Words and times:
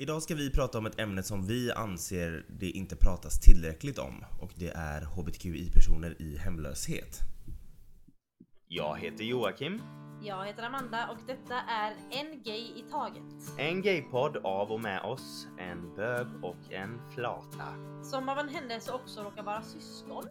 Idag 0.00 0.22
ska 0.22 0.34
vi 0.34 0.50
prata 0.50 0.78
om 0.78 0.86
ett 0.86 1.00
ämne 1.00 1.22
som 1.22 1.46
vi 1.46 1.72
anser 1.72 2.44
det 2.48 2.70
inte 2.70 2.96
pratas 2.96 3.40
tillräckligt 3.40 3.98
om 3.98 4.24
och 4.40 4.50
det 4.56 4.68
är 4.68 5.02
HBTQI-personer 5.02 6.22
i 6.22 6.36
hemlöshet. 6.36 7.18
Jag 8.68 8.98
heter 8.98 9.24
Joakim. 9.24 9.82
Jag 10.22 10.46
heter 10.46 10.62
Amanda 10.62 11.08
och 11.08 11.18
detta 11.26 11.54
är 11.54 11.96
En 12.10 12.42
Gay 12.42 12.60
i 12.60 12.84
Taget. 12.90 13.58
En 13.58 13.82
gaypodd 13.82 14.36
av 14.36 14.72
och 14.72 14.80
med 14.80 15.02
oss, 15.02 15.46
en 15.58 15.94
bög 15.96 16.26
och 16.42 16.72
en 16.72 17.00
flata. 17.14 17.66
Som 18.02 18.28
av 18.28 18.38
en 18.38 18.48
händelse 18.48 18.92
också 18.92 19.22
råkar 19.22 19.42
vara 19.42 19.62
syskon. 19.62 20.24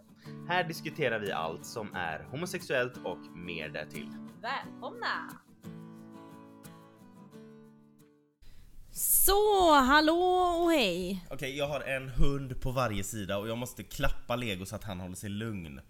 Här 0.48 0.64
diskuterar 0.64 1.20
vi 1.20 1.32
allt 1.32 1.66
som 1.66 1.94
är 1.94 2.24
homosexuellt 2.32 2.98
och 3.04 3.38
mer 3.38 3.70
därtill. 3.70 4.10
Välkomna! 4.42 5.49
Så, 9.30 9.74
hallå 9.76 10.14
och 10.64 10.72
hej! 10.72 11.26
Okej, 11.30 11.58
jag 11.58 11.68
har 11.68 11.82
en 11.82 12.10
hund 12.10 12.62
på 12.62 12.72
varje 12.72 13.04
sida 13.04 13.38
och 13.38 13.48
jag 13.50 13.58
måste 13.58 13.84
klappa 13.84 14.36
Lego 14.36 14.66
så 14.66 14.76
att 14.76 14.84
han 14.84 15.00
håller 15.00 15.16
sig 15.16 15.30
lugn. 15.30 15.82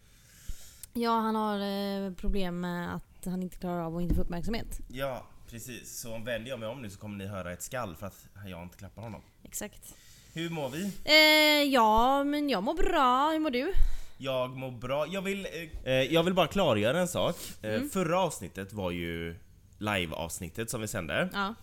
Ja, 0.93 1.11
han 1.19 1.35
har 1.35 1.59
eh, 1.59 2.13
problem 2.13 2.59
med 2.59 2.95
att 2.95 3.25
han 3.25 3.43
inte 3.43 3.57
klarar 3.57 3.81
av 3.83 3.95
att 3.95 4.01
inte 4.01 4.15
få 4.15 4.21
uppmärksamhet. 4.21 4.79
Ja, 4.87 5.23
precis. 5.49 5.99
Så 6.01 6.09
vänder 6.17 6.49
jag 6.49 6.59
mig 6.59 6.69
om 6.69 6.81
nu 6.81 6.89
så 6.89 6.99
kommer 6.99 7.17
ni 7.17 7.25
höra 7.27 7.51
ett 7.53 7.63
skall 7.63 7.95
för 7.95 8.07
att 8.07 8.27
jag 8.47 8.63
inte 8.63 8.77
klappar 8.77 9.01
honom. 9.01 9.21
Exakt. 9.43 9.95
Hur 10.33 10.49
mår 10.49 10.69
vi? 10.69 10.91
Eh, 11.05 11.63
ja, 11.73 12.23
men 12.23 12.49
jag 12.49 12.63
mår 12.63 12.73
bra. 12.73 13.29
Hur 13.31 13.39
mår 13.39 13.49
du? 13.51 13.73
Jag 14.17 14.49
mår 14.57 14.71
bra. 14.71 15.07
Jag 15.07 15.21
vill, 15.21 15.45
eh, 15.45 15.93
eh, 15.93 16.13
jag 16.13 16.23
vill 16.23 16.33
bara 16.33 16.47
klargöra 16.47 16.99
en 16.99 17.07
sak. 17.07 17.35
Eh, 17.61 17.73
Mm. 17.73 17.89
Förra 17.89 18.19
avsnittet 18.19 18.73
var 18.73 18.91
ju 18.91 19.35
live-avsnittet 19.77 20.69
som 20.69 20.81
vi 20.81 20.87
sände. 20.87 21.29
Ja. 21.33 21.53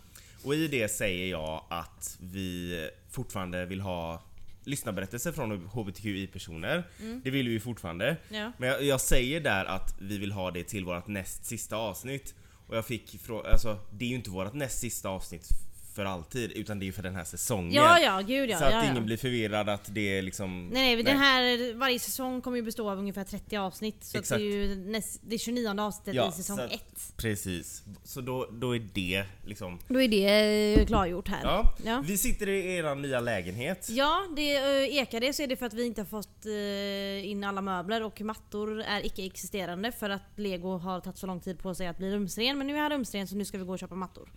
Och 0.47 0.55
i 0.55 0.69
det 0.69 0.89
säger 0.89 1.31
jag 1.31 1.65
att 1.69 2.19
vi 2.21 2.89
fortfarande 3.11 3.67
vill 3.67 3.81
ha 3.81 4.23
lyssnarberättelser 4.65 5.33
från 5.33 5.67
HBTQI-personer. 5.67 6.85
Det 7.25 7.31
vill 7.31 7.49
vi 7.49 7.61
fortfarande. 7.61 8.17
Ja. 8.29 8.53
Men 8.59 8.69
jag, 8.69 8.83
jag 8.83 9.01
säger 9.01 9.41
där 9.41 9.65
att 9.65 9.95
vi 10.01 10.19
vill 10.19 10.33
ha 10.33 10.51
det 10.51 10.65
till 10.65 10.85
vårt 10.85 11.07
näst 11.07 11.45
sista 11.45 11.77
avsnitt. 11.77 12.35
Och 12.67 12.77
jag 12.77 12.87
fick 12.87 13.21
fråga, 13.23 13.51
alltså 13.51 13.79
det 13.93 14.05
är 14.05 14.09
ju 14.09 14.15
inte 14.15 14.31
vårt 14.31 14.55
näst 14.55 14.79
sista 14.79 15.09
avsnitt 15.09 15.49
för 15.97 16.05
alltid 16.05 16.53
utan 16.53 16.79
det 16.79 16.89
är 16.89 16.93
för 16.93 17.03
den 17.03 17.15
här 17.15 17.25
säsongen. 17.25 17.73
Ja, 17.73 17.99
ja, 17.99 18.21
gud 18.21 18.51
ja. 18.51 18.59
så 18.59 18.65
att 18.65 18.73
ja, 18.73 18.85
ja. 18.85 18.91
ingen 18.91 19.07
blir 19.07 19.17
förvirrad 19.17 19.69
att 19.69 19.95
det 19.95 20.19
är 20.19 20.23
liksom... 20.23 20.69
Nej, 20.69 20.95
nej, 20.95 21.05
den 21.05 21.19
här, 21.19 21.75
varje 21.75 21.99
säsong 21.99 22.41
kommer 22.41 22.57
ju 22.57 22.63
bestå 22.63 22.91
av 22.91 22.99
ungefär 22.99 23.25
30 23.25 23.57
avsnitt. 23.57 24.05
Så 24.05 24.09
att 24.09 24.13
det 24.13 24.19
Exakt. 24.19 24.41
är 24.41 24.45
ju 24.45 24.75
näst, 24.75 25.21
det 25.25 25.39
29 25.39 25.81
avsnittet 25.81 26.15
Ja, 26.15 26.29
i 26.29 26.33
säsong 26.33 26.57
så 26.57 26.63
att- 26.63 26.73
1. 26.73 27.13
Precis. 27.17 27.83
Så 28.05 28.21
då, 28.21 28.49
då 28.53 28.77
är 28.77 28.89
det 28.95 29.25
liksom... 29.47 29.79
Då 29.89 30.01
är 30.01 30.09
det 30.09 30.81
eh, 30.81 30.87
klargjort 30.87 31.29
här. 31.29 31.41
Ja. 31.43 31.75
Ja. 31.85 32.05
Vi 32.07 32.19
sitter 32.19 32.49
i 32.49 32.77
er 32.77 32.95
nya 32.95 33.21
lägenhet. 33.21 33.89
Ja, 33.91 34.27
det 34.37 34.57
eh, 34.57 34.97
ekar 34.97 35.21
det 35.21 35.33
så 35.33 35.43
är 35.43 35.47
det 35.47 35.57
för 35.57 35.67
att 35.67 35.75
vi 35.75 35.87
inte 35.87 36.01
har 36.01 36.07
fått 36.07 36.47
eh, 36.47 37.31
in 37.31 37.45
alla 37.45 37.61
möbler 37.61 38.03
och 38.03 38.21
mattor 38.21 38.81
är 38.81 39.07
icke 39.07 39.27
existerande 39.27 39.93
för 39.93 40.11
att 40.11 40.23
Lego 40.37 40.79
har 40.79 41.01
tagit 41.01 41.19
så 41.19 41.27
lång 41.27 41.41
tid 41.41 41.59
på 41.59 41.75
sig 41.75 41.87
att 41.87 41.99
bli 41.99 42.11
rumsren. 42.11 42.59
Men 42.59 42.67
nu 42.67 42.77
är 42.77 42.81
han 42.81 42.91
rumsren 42.91 43.27
så 43.27 43.37
nu 43.37 43.45
ska 43.45 43.59
vi 43.59 43.65
gå 43.65 43.73
och 43.73 43.79
köpa 43.79 43.95
mattor. 43.95 44.29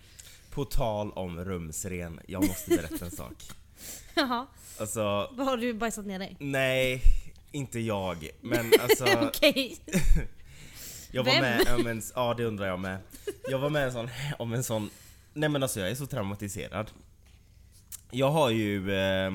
På 0.49 0.65
tal 0.65 1.11
om 1.11 1.39
rumsren, 1.45 2.19
jag 2.27 2.47
måste 2.47 2.69
berätta 2.69 3.05
en 3.05 3.11
sak. 3.11 3.33
Jaha, 4.15 4.47
Alltså, 4.79 5.01
vad 5.31 5.45
har 5.47 5.57
du 5.57 5.73
bajsat 5.73 6.05
ner 6.05 6.19
dig? 6.19 6.35
nej, 6.39 7.01
inte 7.51 7.79
jag. 7.79 8.29
Men 8.41 8.71
alltså, 8.81 9.05
Okej. 9.27 9.77
jag 11.11 11.23
var 11.23 11.31
Vem? 11.31 11.41
med 11.41 11.75
om 11.75 11.87
en, 11.87 12.01
ja 12.15 12.33
det 12.33 12.45
undrar 12.45 12.67
jag 12.67 12.79
med. 12.79 12.97
Jag 13.49 13.59
var 13.59 13.69
med 13.69 13.83
en 13.85 13.91
sån, 13.91 14.09
om 14.39 14.53
en 14.53 14.63
sån, 14.63 14.89
nej 15.33 15.49
men 15.49 15.63
alltså 15.63 15.79
jag 15.79 15.89
är 15.89 15.95
så 15.95 16.05
traumatiserad. 16.05 16.91
Jag 18.11 18.31
har 18.31 18.49
ju, 18.49 18.77
eh, 18.95 19.31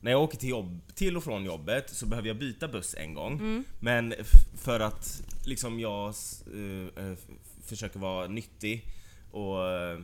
när 0.00 0.10
jag 0.10 0.22
åker 0.22 0.38
till, 0.38 0.48
jobb, 0.48 0.80
till 0.94 1.16
och 1.16 1.24
från 1.24 1.44
jobbet 1.44 1.90
så 1.90 2.06
behöver 2.06 2.28
jag 2.28 2.38
byta 2.38 2.68
buss 2.68 2.94
en 2.98 3.14
gång. 3.14 3.32
Mm. 3.32 3.64
Men 3.80 4.12
f- 4.12 4.46
för 4.58 4.80
att 4.80 5.22
liksom 5.46 5.80
jag 5.80 6.10
s- 6.10 6.44
eh, 6.46 7.04
eh, 7.04 7.12
f- 7.12 7.18
försöker 7.66 7.98
vara 7.98 8.26
nyttig 8.26 8.84
och 9.34 9.70
eh, 9.70 9.98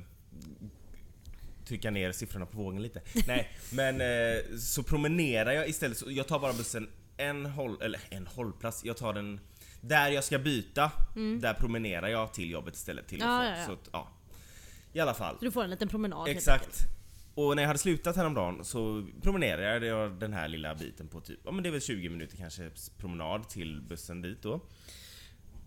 trycka 1.64 1.91
ner 1.91 2.12
siffrorna 2.12 2.46
på 2.46 2.58
vågen 2.58 2.82
lite. 2.82 3.02
Nej, 3.26 3.50
men 3.72 4.00
eh, 4.00 4.56
så 4.58 4.82
promenerar 4.82 5.52
jag 5.52 5.68
istället. 5.68 5.98
Så 5.98 6.10
jag 6.10 6.28
tar 6.28 6.38
bara 6.38 6.52
bussen 6.52 6.91
en 7.16 7.46
håll, 7.46 7.82
eller 7.82 8.00
en 8.10 8.26
hållplats. 8.26 8.84
Jag 8.84 8.96
tar 8.96 9.12
den 9.12 9.40
där 9.80 10.10
jag 10.10 10.24
ska 10.24 10.38
byta. 10.38 10.92
Där 11.40 11.54
promenerar 11.54 12.08
jag 12.08 12.32
till 12.32 12.50
jobbet 12.50 12.74
istället. 12.74 13.08
Till 13.08 13.22
och 13.22 13.28
Mm. 13.28 13.44
Ja, 13.44 13.50
ja, 13.50 13.58
ja. 13.58 13.66
Så 13.66 13.76
ja. 13.92 14.08
I 14.92 15.00
alla 15.00 15.14
fall. 15.14 15.38
Så 15.38 15.44
du 15.44 15.50
får 15.50 15.64
en 15.64 15.70
liten 15.70 15.88
promenad 15.88 16.28
Exakt. 16.28 16.78
Och 17.34 17.56
när 17.56 17.62
jag 17.62 17.69
hade 17.69 17.78
slutat 17.78 18.16
häromdagen 18.16 18.64
så 18.64 19.06
promenerade 19.22 19.86
jag 19.86 20.12
den 20.12 20.32
här 20.32 20.48
lilla 20.48 20.74
biten 20.74 21.08
på 21.08 21.20
typ, 21.20 21.40
ja 21.44 21.50
men 21.50 21.62
det 21.62 21.69
är 21.69 21.70
väl 21.70 21.80
20 21.80 22.08
minuter 22.08 22.36
kanske 22.36 22.70
promenad 22.96 23.48
till 23.48 23.80
bussen 23.80 24.22
dit 24.22 24.42
då. 24.42 24.60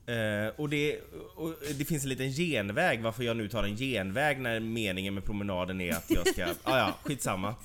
Eh, 0.06 0.48
och, 0.56 0.70
det, 0.70 1.00
och 1.36 1.56
det 1.78 1.86
finns 1.86 2.04
en 2.04 2.10
liten 2.10 2.32
genväg 2.32 3.02
varför 3.02 3.24
jag 3.24 3.38
nu 3.38 3.50
tar 3.50 3.64
en 3.64 3.78
genväg 3.78 4.40
när 4.40 4.60
meningen 4.60 5.14
med 5.14 5.26
promenaden 5.26 5.82
är 5.82 5.94
att 5.94 6.12
jag 6.12 6.28
ska, 6.28 6.46
ah, 6.64 6.78
ja 6.78 6.98
skitsamma. 7.04 7.56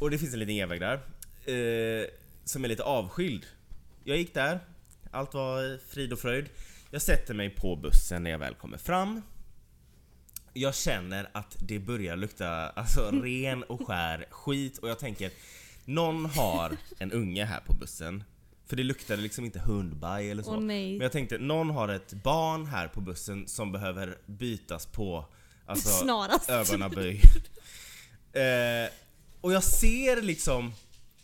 Och 0.00 0.10
det 0.10 0.18
finns 0.18 0.32
en 0.32 0.38
liten 0.38 0.54
genväg 0.54 0.80
där. 0.80 0.94
Eh, 1.46 2.06
som 2.44 2.64
är 2.64 2.68
lite 2.68 2.82
avskild. 2.82 3.46
Jag 4.04 4.16
gick 4.16 4.34
där, 4.34 4.60
allt 5.10 5.34
var 5.34 5.78
frid 5.88 6.12
och 6.12 6.18
fröjd. 6.18 6.48
Jag 6.90 7.02
sätter 7.02 7.34
mig 7.34 7.50
på 7.50 7.76
bussen 7.76 8.22
när 8.22 8.30
jag 8.30 8.38
väl 8.38 8.54
kommer 8.54 8.78
fram. 8.78 9.22
Jag 10.52 10.74
känner 10.74 11.28
att 11.32 11.56
det 11.60 11.78
börjar 11.78 12.16
lukta 12.16 12.68
alltså, 12.68 13.10
ren 13.22 13.62
och 13.62 13.86
skär 13.86 14.26
skit 14.30 14.78
och 14.78 14.88
jag 14.88 14.98
tänker 14.98 15.30
Någon 15.88 16.26
har 16.26 16.76
en 16.98 17.12
unge 17.12 17.44
här 17.44 17.60
på 17.60 17.72
bussen 17.72 18.24
För 18.66 18.76
det 18.76 18.82
luktade 18.82 19.22
liksom 19.22 19.44
inte 19.44 19.58
hundbaj 19.58 20.30
eller 20.30 20.42
så 20.42 20.54
Åh, 20.56 20.60
nej. 20.60 20.92
Men 20.92 21.00
jag 21.00 21.12
tänkte, 21.12 21.38
någon 21.38 21.70
har 21.70 21.88
ett 21.88 22.12
barn 22.12 22.66
här 22.66 22.88
på 22.88 23.00
bussen 23.00 23.48
som 23.48 23.72
behöver 23.72 24.18
bytas 24.26 24.86
på 24.86 25.24
Alltså 25.66 25.88
Snarast. 25.88 26.50
ögonaböj 26.50 27.20
eh, 28.32 28.90
Och 29.40 29.52
jag 29.52 29.64
ser 29.64 30.22
liksom 30.22 30.72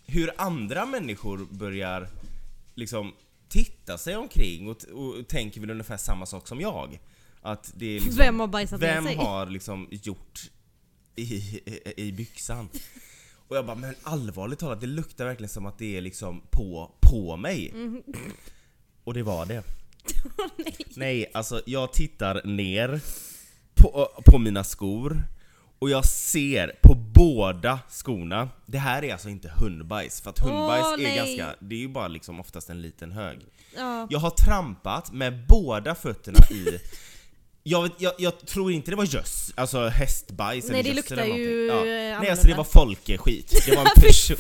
hur 0.06 0.32
andra 0.36 0.86
människor 0.86 1.46
börjar 1.50 2.08
liksom 2.74 3.12
titta 3.48 3.98
sig 3.98 4.16
omkring 4.16 4.68
och, 4.68 4.84
och 4.84 5.28
tänker 5.28 5.60
väl 5.60 5.70
ungefär 5.70 5.96
samma 5.96 6.26
sak 6.26 6.48
som 6.48 6.60
jag. 6.60 7.00
Att 7.42 7.72
det 7.76 7.86
är 7.86 7.94
liksom, 8.00 8.16
Vem 8.16 8.40
har 8.40 8.46
bajsat 8.46 8.80
ner 8.80 8.94
Vem 8.94 9.04
sig? 9.04 9.16
har 9.16 9.46
liksom 9.46 9.88
gjort 9.90 10.50
i, 11.16 11.22
i, 11.22 11.92
i 11.96 12.12
byxan? 12.12 12.68
Och 13.52 13.58
jag 13.58 13.66
bara, 13.66 13.76
men 13.76 13.94
allvarligt 14.02 14.58
talat, 14.58 14.80
det 14.80 14.86
luktar 14.86 15.24
verkligen 15.24 15.48
som 15.48 15.66
att 15.66 15.78
det 15.78 15.96
är 15.96 16.00
liksom 16.00 16.42
på, 16.50 16.90
på 17.00 17.36
mig. 17.36 17.70
Mm. 17.70 18.02
Och 19.04 19.14
det 19.14 19.22
var 19.22 19.46
det. 19.46 19.62
nej. 20.56 20.76
Nej, 20.96 21.30
alltså 21.34 21.62
jag 21.66 21.92
tittar 21.92 22.46
ner 22.46 23.00
på, 23.74 24.08
på 24.26 24.38
mina 24.38 24.64
skor 24.64 25.24
och 25.78 25.90
jag 25.90 26.04
ser 26.04 26.78
på 26.82 26.94
båda 26.94 27.78
skorna, 27.88 28.48
det 28.66 28.78
här 28.78 29.04
är 29.04 29.12
alltså 29.12 29.28
inte 29.28 29.48
hundbajs, 29.48 30.20
för 30.20 30.30
att 30.30 30.38
hundbajs 30.38 30.86
Åh, 30.86 30.92
är 30.92 30.98
nej. 30.98 31.16
ganska, 31.16 31.56
det 31.60 31.74
är 31.74 31.80
ju 31.80 31.88
bara 31.88 32.08
liksom 32.08 32.40
oftast 32.40 32.70
en 32.70 32.82
liten 32.82 33.12
hög. 33.12 33.38
Ja. 33.76 34.06
Jag 34.10 34.18
har 34.18 34.30
trampat 34.30 35.12
med 35.12 35.46
båda 35.48 35.94
fötterna 35.94 36.38
i 36.50 36.78
jag, 37.62 37.82
vet, 37.82 37.92
jag, 37.98 38.12
jag 38.18 38.46
tror 38.46 38.72
inte 38.72 38.90
det 38.90 38.96
var 38.96 39.04
göss, 39.04 39.52
alltså 39.54 39.88
hästbajs 39.88 40.68
Nej, 40.68 40.80
eller 40.80 40.82
det 40.82 40.88
göss 40.96 41.10
luktar 41.10 41.24
eller 41.24 41.36
ju, 41.36 41.66
ja. 41.66 41.84
Nej 42.20 42.30
alltså 42.30 42.46
det 42.46 42.54
var 42.54 42.64
folkeskit. 42.64 43.66
Det 43.66 43.76
var 43.76 43.82
en 43.82 43.88
person, 44.02 44.36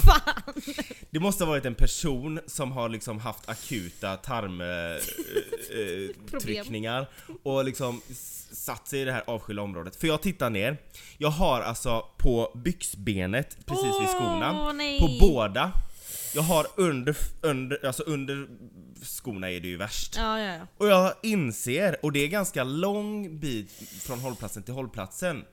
det 1.10 1.20
måste 1.20 1.44
ha 1.44 1.50
varit 1.50 1.64
en 1.64 1.74
person 1.74 2.40
som 2.46 2.72
har 2.72 2.88
liksom 2.88 3.18
haft 3.18 3.48
akuta 3.48 4.16
tarmtryckningar 4.16 7.06
och 7.42 7.64
liksom 7.64 8.00
satt 8.52 8.88
sig 8.88 9.00
i 9.00 9.04
det 9.04 9.12
här 9.12 9.22
avskilda 9.26 9.62
området. 9.62 9.96
För 9.96 10.06
jag 10.06 10.22
tittar 10.22 10.50
ner, 10.50 10.76
jag 11.18 11.30
har 11.30 11.60
alltså 11.60 12.04
på 12.16 12.52
byxbenet 12.54 13.56
precis 13.66 14.00
vid 14.00 14.08
skorna, 14.08 14.72
nej. 14.72 15.00
på 15.00 15.26
båda, 15.26 15.72
jag 16.34 16.42
har 16.42 16.66
under, 16.76 17.16
under, 17.40 17.86
alltså 17.86 18.02
under 18.02 18.48
skorna 19.02 19.50
är 19.50 19.60
det 19.60 19.68
ju 19.68 19.76
värst. 19.76 20.14
Ja, 20.16 20.40
ja, 20.40 20.54
ja. 20.54 20.66
Och 20.76 20.88
jag 20.88 21.14
inser, 21.22 21.96
och 22.02 22.12
det 22.12 22.20
är 22.20 22.28
ganska 22.28 22.64
lång 22.64 23.38
bit 23.38 23.70
från 24.02 24.20
hållplatsen 24.20 24.62
till 24.62 24.74
hållplatsen, 24.74 25.44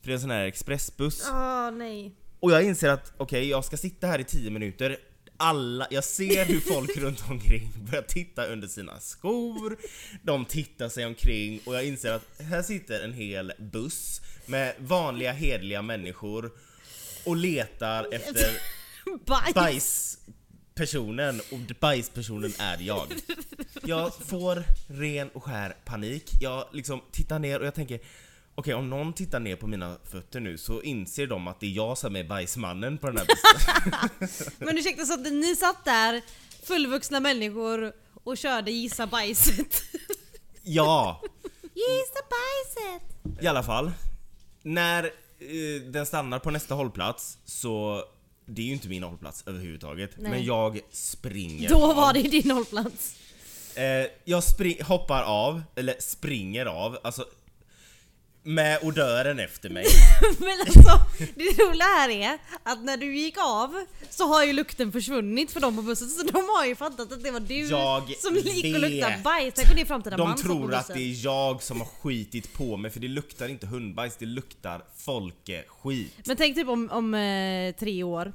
för 0.00 0.06
det 0.06 0.10
är 0.10 0.14
en 0.14 0.20
sån 0.20 0.30
här 0.30 0.46
expressbuss. 0.46 1.28
Åh, 1.32 1.70
nej. 1.70 2.14
Och 2.40 2.50
jag 2.52 2.64
inser 2.64 2.88
att 2.88 3.12
okej, 3.16 3.48
jag 3.48 3.64
ska 3.64 3.76
sitta 3.76 4.06
här 4.06 4.18
i 4.18 4.24
10 4.24 4.50
minuter 4.50 4.96
alla, 5.36 5.86
jag 5.90 6.04
ser 6.04 6.44
hur 6.44 6.60
folk 6.60 6.96
runt 6.96 7.30
omkring 7.30 7.70
börjar 7.90 8.02
titta 8.02 8.46
under 8.46 8.68
sina 8.68 9.00
skor, 9.00 9.76
de 10.22 10.44
tittar 10.44 10.88
sig 10.88 11.06
omkring 11.06 11.60
och 11.64 11.74
jag 11.74 11.84
inser 11.84 12.12
att 12.12 12.40
här 12.40 12.62
sitter 12.62 13.04
en 13.04 13.12
hel 13.12 13.52
buss 13.58 14.20
med 14.46 14.74
vanliga 14.78 15.32
hederliga 15.32 15.82
människor 15.82 16.50
och 17.24 17.36
letar 17.36 18.14
efter 18.14 18.50
Bajs. 19.26 19.54
bajspersonen 19.54 21.40
och 21.52 21.76
bajspersonen 21.80 22.52
är 22.58 22.78
jag. 22.80 23.06
Jag 23.84 24.14
får 24.14 24.64
ren 24.86 25.28
och 25.28 25.44
skär 25.44 25.76
panik. 25.84 26.30
Jag 26.40 26.64
liksom 26.72 27.00
tittar 27.12 27.38
ner 27.38 27.60
och 27.60 27.66
jag 27.66 27.74
tänker 27.74 28.00
Okej, 28.58 28.74
om 28.74 28.90
någon 28.90 29.12
tittar 29.12 29.40
ner 29.40 29.56
på 29.56 29.66
mina 29.66 29.96
fötter 30.04 30.40
nu 30.40 30.58
så 30.58 30.82
inser 30.82 31.26
de 31.26 31.48
att 31.48 31.60
det 31.60 31.66
är 31.66 31.70
jag 31.70 31.98
som 31.98 32.16
är 32.16 32.24
bajsmannen 32.24 32.98
på 32.98 33.06
den 33.06 33.16
här. 33.16 33.26
Men 34.64 34.78
ursäkta, 34.78 35.04
så 35.04 35.14
att 35.14 35.32
ni 35.32 35.56
satt 35.56 35.84
där 35.84 36.22
fullvuxna 36.62 37.20
människor 37.20 37.92
och 38.24 38.36
körde 38.36 38.70
gissa 38.70 39.06
bajset? 39.06 39.82
ja, 40.62 41.22
Gissa 41.62 42.20
bajset! 42.30 43.42
i 43.42 43.46
alla 43.46 43.62
fall. 43.62 43.92
När 44.62 45.04
eh, 45.04 45.82
den 45.90 46.06
stannar 46.06 46.38
på 46.38 46.50
nästa 46.50 46.74
hållplats 46.74 47.38
så 47.44 48.04
det 48.46 48.62
är 48.62 48.66
ju 48.66 48.72
inte 48.72 48.88
min 48.88 49.02
hållplats 49.02 49.44
överhuvudtaget. 49.46 50.10
Nej. 50.16 50.30
Men 50.30 50.44
jag 50.44 50.80
springer 50.90 51.68
Då 51.68 51.84
av. 51.90 51.96
var 51.96 52.12
det 52.12 52.22
din 52.22 52.50
hållplats. 52.50 53.16
Eh, 53.74 54.06
jag 54.24 54.42
hoppar 54.84 55.22
av, 55.22 55.62
eller 55.74 55.94
springer 55.98 56.66
av, 56.66 56.98
alltså 57.02 57.24
med 58.46 58.78
odören 58.82 59.38
efter 59.38 59.70
mig. 59.70 59.86
Men 60.38 60.60
alltså, 60.60 61.00
det 61.34 61.44
roliga 61.44 61.84
här 61.84 62.08
är 62.08 62.38
att 62.62 62.84
när 62.84 62.96
du 62.96 63.16
gick 63.16 63.36
av 63.38 63.84
så 64.10 64.26
har 64.28 64.44
ju 64.44 64.52
lukten 64.52 64.92
försvunnit 64.92 65.50
för 65.50 65.60
dem 65.60 65.76
på 65.76 65.82
bussen 65.82 66.08
så 66.08 66.22
de 66.26 66.32
har 66.58 66.66
ju 66.66 66.74
fattat 66.76 67.12
att 67.12 67.22
det 67.22 67.30
var 67.30 67.40
du 67.40 67.54
Jag 67.66 68.14
som 68.18 68.36
gick 68.36 68.74
och 68.74 68.80
luktade 68.80 69.14
vet. 69.14 69.22
bajs. 69.22 69.54
Tänk 69.56 69.68
om 69.68 69.74
det 69.74 69.80
är 69.80 69.86
framtida 69.86 70.16
De 70.16 70.28
man 70.28 70.38
tror 70.38 70.74
att 70.74 70.86
det 70.86 71.00
är 71.00 71.24
jag 71.24 71.62
som 71.62 71.80
har 71.80 71.86
skitit 71.86 72.52
på 72.52 72.76
mig 72.76 72.90
för 72.90 73.00
det 73.00 73.08
luktar 73.08 73.48
inte 73.48 73.66
hundbajs, 73.66 74.16
det 74.16 74.26
luktar 74.26 74.84
folkeskit. 74.96 76.26
Men 76.26 76.36
tänk 76.36 76.56
typ 76.56 76.68
om, 76.68 76.90
om 76.90 77.14
eh, 77.14 77.74
tre 77.74 78.02
år. 78.02 78.32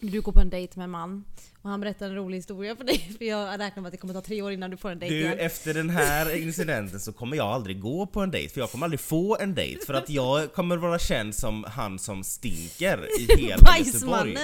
Du 0.00 0.20
går 0.20 0.32
på 0.32 0.40
en 0.40 0.50
dejt 0.50 0.72
med 0.76 0.84
en 0.84 0.90
man 0.90 1.24
och 1.62 1.70
han 1.70 1.80
berättar 1.80 2.06
en 2.06 2.14
rolig 2.14 2.38
historia 2.38 2.76
för 2.76 2.84
dig 2.84 2.98
för 3.18 3.24
jag 3.24 3.60
räknar 3.60 3.82
med 3.82 3.86
att 3.88 3.92
det 3.92 3.98
kommer 3.98 4.14
ta 4.14 4.20
tre 4.20 4.42
år 4.42 4.52
innan 4.52 4.70
du 4.70 4.76
får 4.76 4.90
en 4.90 4.98
dejt 4.98 5.14
Du, 5.14 5.20
igen. 5.20 5.38
efter 5.38 5.74
den 5.74 5.90
här 5.90 6.36
incidenten 6.42 7.00
så 7.00 7.12
kommer 7.12 7.36
jag 7.36 7.46
aldrig 7.46 7.80
gå 7.80 8.06
på 8.06 8.20
en 8.20 8.30
dejt 8.30 8.54
för 8.54 8.60
jag 8.60 8.70
kommer 8.70 8.86
aldrig 8.86 9.00
få 9.00 9.36
en 9.40 9.54
dejt 9.54 9.86
för 9.86 9.94
att 9.94 10.10
jag 10.10 10.52
kommer 10.52 10.76
vara 10.76 10.98
känd 10.98 11.34
som 11.34 11.64
han 11.64 11.98
som 11.98 12.24
stinker 12.24 13.20
i 13.20 13.36
hela 13.42 13.78
Göteborg. 13.78 14.34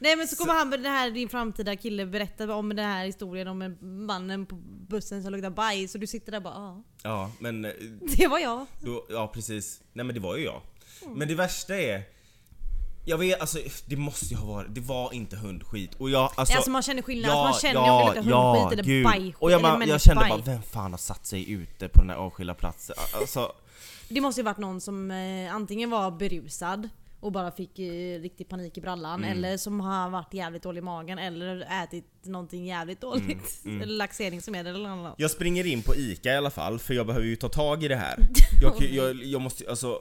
Nej 0.00 0.16
men 0.16 0.28
så 0.28 0.36
kommer 0.36 0.54
han 0.54 0.68
med 0.68 0.82
det 0.82 0.88
här, 0.88 1.10
din 1.10 1.28
framtida 1.28 1.76
kille 1.76 2.06
berätta 2.06 2.54
om 2.54 2.68
den 2.68 2.86
här 2.86 3.06
historien 3.06 3.48
om 3.48 3.62
en 3.62 4.04
mannen 4.06 4.46
på 4.46 4.54
bussen 4.88 5.22
som 5.22 5.32
luktar 5.32 5.50
bajs 5.50 5.94
och 5.94 6.00
du 6.00 6.06
sitter 6.06 6.32
där 6.32 6.40
bara 6.40 6.54
ja, 6.54 6.82
Ja, 7.02 7.32
men 7.38 7.64
eh, 7.64 7.70
det 8.16 8.26
var 8.26 8.38
jag. 8.38 8.66
Då, 8.80 9.06
ja 9.10 9.30
precis. 9.34 9.80
Nej 9.92 10.04
men 10.04 10.14
det 10.14 10.20
var 10.20 10.36
ju 10.36 10.44
jag. 10.44 10.60
Men 11.16 11.28
det 11.28 11.34
värsta 11.34 11.76
är... 11.76 12.02
Jag 13.04 13.18
vet, 13.18 13.40
alltså 13.40 13.58
det 13.86 13.96
måste 13.96 14.24
ju 14.26 14.36
ha 14.36 14.46
varit, 14.46 14.74
det 14.74 14.80
var 14.80 15.12
inte 15.14 15.36
hundskit. 15.36 15.94
Och 15.94 16.10
jag, 16.10 16.30
alltså, 16.36 16.56
Alltså, 16.56 16.70
man 16.70 16.82
känner 16.82 17.02
skillnad, 17.02 17.30
man 17.34 17.54
känner 17.54 17.80
om 17.80 18.14
det 18.14 18.20
luktar 18.22 18.52
hundskit 18.52 18.72
eller 18.72 18.82
gud. 18.84 19.04
bajskit 19.04 19.36
Och 19.38 19.50
jag, 19.52 19.82
eller 19.82 19.86
jag 19.86 20.00
kände 20.02 20.26
bara, 20.28 20.40
vem 20.42 20.62
fan 20.62 20.90
har 20.90 20.98
satt 20.98 21.26
sig 21.26 21.50
ute 21.52 21.88
på 21.88 22.00
den 22.00 22.10
här 22.10 22.16
avskilda 22.16 22.54
platsen? 22.54 22.96
Alltså, 23.14 23.52
Det 24.08 24.20
måste 24.20 24.40
ju 24.40 24.44
varit 24.44 24.58
någon 24.58 24.80
som 24.80 25.10
eh, 25.10 25.54
antingen 25.54 25.90
var 25.90 26.10
berusad 26.10 26.88
och 27.20 27.32
bara 27.32 27.50
fick 27.50 27.78
eh, 27.78 28.20
riktig 28.20 28.48
panik 28.48 28.78
i 28.78 28.80
brallan 28.80 29.24
Mm. 29.24 29.38
eller 29.38 29.56
som 29.56 29.80
har 29.80 30.10
varit 30.10 30.34
jävligt 30.34 30.62
dålig 30.62 30.78
i 30.78 30.82
magen 30.84 31.18
eller 31.18 31.82
ätit 31.84 32.04
någonting 32.22 32.66
jävligt 32.66 33.02
Mm, 33.02 33.18
dåligt. 33.20 33.60
Eller 33.64 33.86
laxeringsmedel 33.96 34.74
eller 34.74 34.88
annat. 34.88 35.14
jag 35.18 35.30
springer 35.30 35.66
in 35.66 35.82
på 35.82 35.94
ICA 35.96 36.32
i 36.32 36.36
alla 36.36 36.50
fall, 36.50 36.78
för 36.78 36.94
jag 36.94 37.06
behöver 37.06 37.26
ju 37.26 37.36
ta 37.36 37.48
tag 37.48 37.84
i 37.84 37.88
det 37.88 37.96
här. 37.96 38.18
Jag, 38.62 38.82
jag, 38.82 39.24
jag 39.24 39.40
måste, 39.40 39.70
alltså 39.70 39.98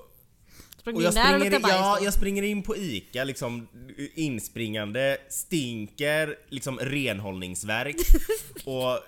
Sprang 0.81 0.95
Och 0.95 1.01
jag 1.03 1.13
där 1.13 1.35
och 1.35 1.41
springer, 1.41 1.59
ja, 1.69 1.99
jag 2.01 2.13
springer 2.13 2.43
in 2.43 2.63
på 2.63 2.77
ICA 2.77 3.23
liksom 3.23 3.67
inspringande, 4.15 5.17
stinker, 5.29 6.35
liksom 6.49 6.79
renhållningsverk 6.79 7.95
och 8.65 8.99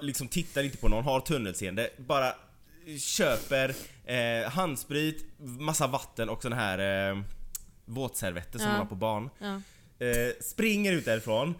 liksom 0.00 0.28
tittar 0.28 0.62
inte 0.62 0.76
på 0.76 0.88
någon, 0.88 1.04
har 1.04 1.20
tunnelseende, 1.20 1.90
bara 1.96 2.32
köper 2.98 3.74
eh, 4.04 4.50
handsprit, 4.50 5.24
massa 5.38 5.86
vatten 5.86 6.28
och 6.28 6.42
sån 6.42 6.52
här 6.52 7.10
eh, 7.10 7.22
våtservetter 7.84 8.58
som 8.58 8.66
Ja. 8.66 8.72
man 8.72 8.80
har 8.80 8.86
på 8.86 8.94
barn. 8.94 9.30
Ja. 9.38 9.60
Eh, 10.06 10.32
springer 10.40 10.92
ut 10.92 11.04
därifrån, 11.04 11.54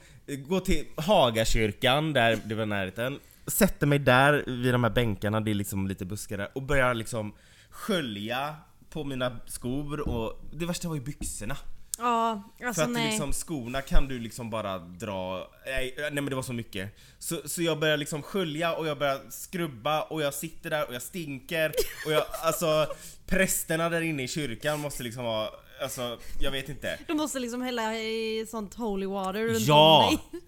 går 0.48 0.60
till 0.60 0.84
Hagakyrkan 0.96 2.12
där 2.12 2.38
det 2.44 2.54
var 2.54 2.66
närheten, 2.66 3.18
sätter 3.46 3.86
mig 3.86 3.98
där 3.98 4.44
vid 4.46 4.74
de 4.74 4.84
här 4.84 4.90
bänkarna, 4.90 5.40
det 5.40 5.50
är 5.50 5.54
liksom 5.54 5.88
lite 5.88 6.04
buskar 6.04 6.38
där, 6.38 6.48
och 6.52 6.62
börjar 6.62 6.94
liksom 6.94 7.34
skölja 7.70 8.56
på 8.90 9.04
mina 9.04 9.36
skor 9.46 10.08
och 10.08 10.40
det 10.52 10.66
värsta 10.66 10.88
var 10.88 10.94
ju 10.94 11.00
byxorna. 11.00 11.56
Ja, 11.98 12.42
alltså 12.64 12.80
För 12.80 12.82
att 12.82 12.90
nej. 12.90 13.10
liksom 13.10 13.32
skorna 13.32 13.82
kan 13.82 14.08
du 14.08 14.18
liksom 14.18 14.50
bara 14.50 14.78
dra, 14.78 15.50
nej, 15.66 15.94
nej 15.98 16.10
men 16.12 16.24
det 16.26 16.34
var 16.34 16.42
så 16.42 16.52
mycket. 16.52 16.96
Så, 17.18 17.40
så 17.48 17.62
jag 17.62 17.78
börjar 17.78 17.96
liksom 17.96 18.22
skölja 18.22 18.74
och 18.74 18.86
jag 18.86 18.98
börjar 18.98 19.20
skrubba 19.30 20.02
och 20.02 20.22
jag 20.22 20.34
sitter 20.34 20.70
där 20.70 20.88
och 20.88 20.94
jag 20.94 21.02
stinker 21.02 21.72
och 22.06 22.12
jag, 22.12 22.24
alltså 22.42 22.86
prästerna 23.26 23.88
där 23.88 24.00
inne 24.00 24.22
i 24.22 24.28
kyrkan 24.28 24.80
måste 24.80 25.02
liksom 25.02 25.24
vara, 25.24 25.48
alltså 25.82 26.18
jag 26.40 26.50
vet 26.50 26.68
inte. 26.68 26.98
Du 27.06 27.14
måste 27.14 27.38
liksom 27.38 27.62
hälla 27.62 27.94
i 27.98 28.46
sånt 28.50 28.74
holy 28.74 29.06
water 29.06 29.44
runt 29.44 29.60
Ja! 29.60 30.08
om 30.08 30.16
dig. 30.16 30.40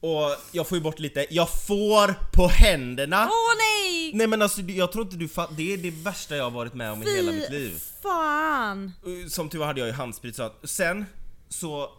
Och 0.00 0.36
jag 0.52 0.68
får 0.68 0.78
ju 0.78 0.82
bort 0.84 0.98
lite, 0.98 1.26
jag 1.30 1.48
får 1.66 2.32
på 2.32 2.48
händerna! 2.48 3.16
Åh 3.30 3.56
nej! 3.58 3.75
Nej 4.14 4.26
men 4.26 4.42
alltså 4.42 4.60
jag 4.60 4.92
tror 4.92 5.04
inte 5.04 5.16
du 5.16 5.28
fattar, 5.28 5.54
det 5.56 5.72
är 5.72 5.76
det 5.78 5.90
värsta 5.90 6.36
jag 6.36 6.44
har 6.44 6.50
varit 6.50 6.74
med 6.74 6.92
om 6.92 7.02
i 7.02 7.16
hela 7.16 7.32
mitt 7.32 7.50
liv. 7.50 7.78
fan! 8.02 8.92
Uh, 9.06 9.26
Som 9.28 9.48
tur 9.48 9.58
var 9.58 9.66
hade 9.66 9.80
jag 9.80 9.86
ju 9.86 9.92
handsprit 9.92 10.36
så 10.36 10.42
att 10.42 10.60
sen 10.64 11.04
så 11.48 11.90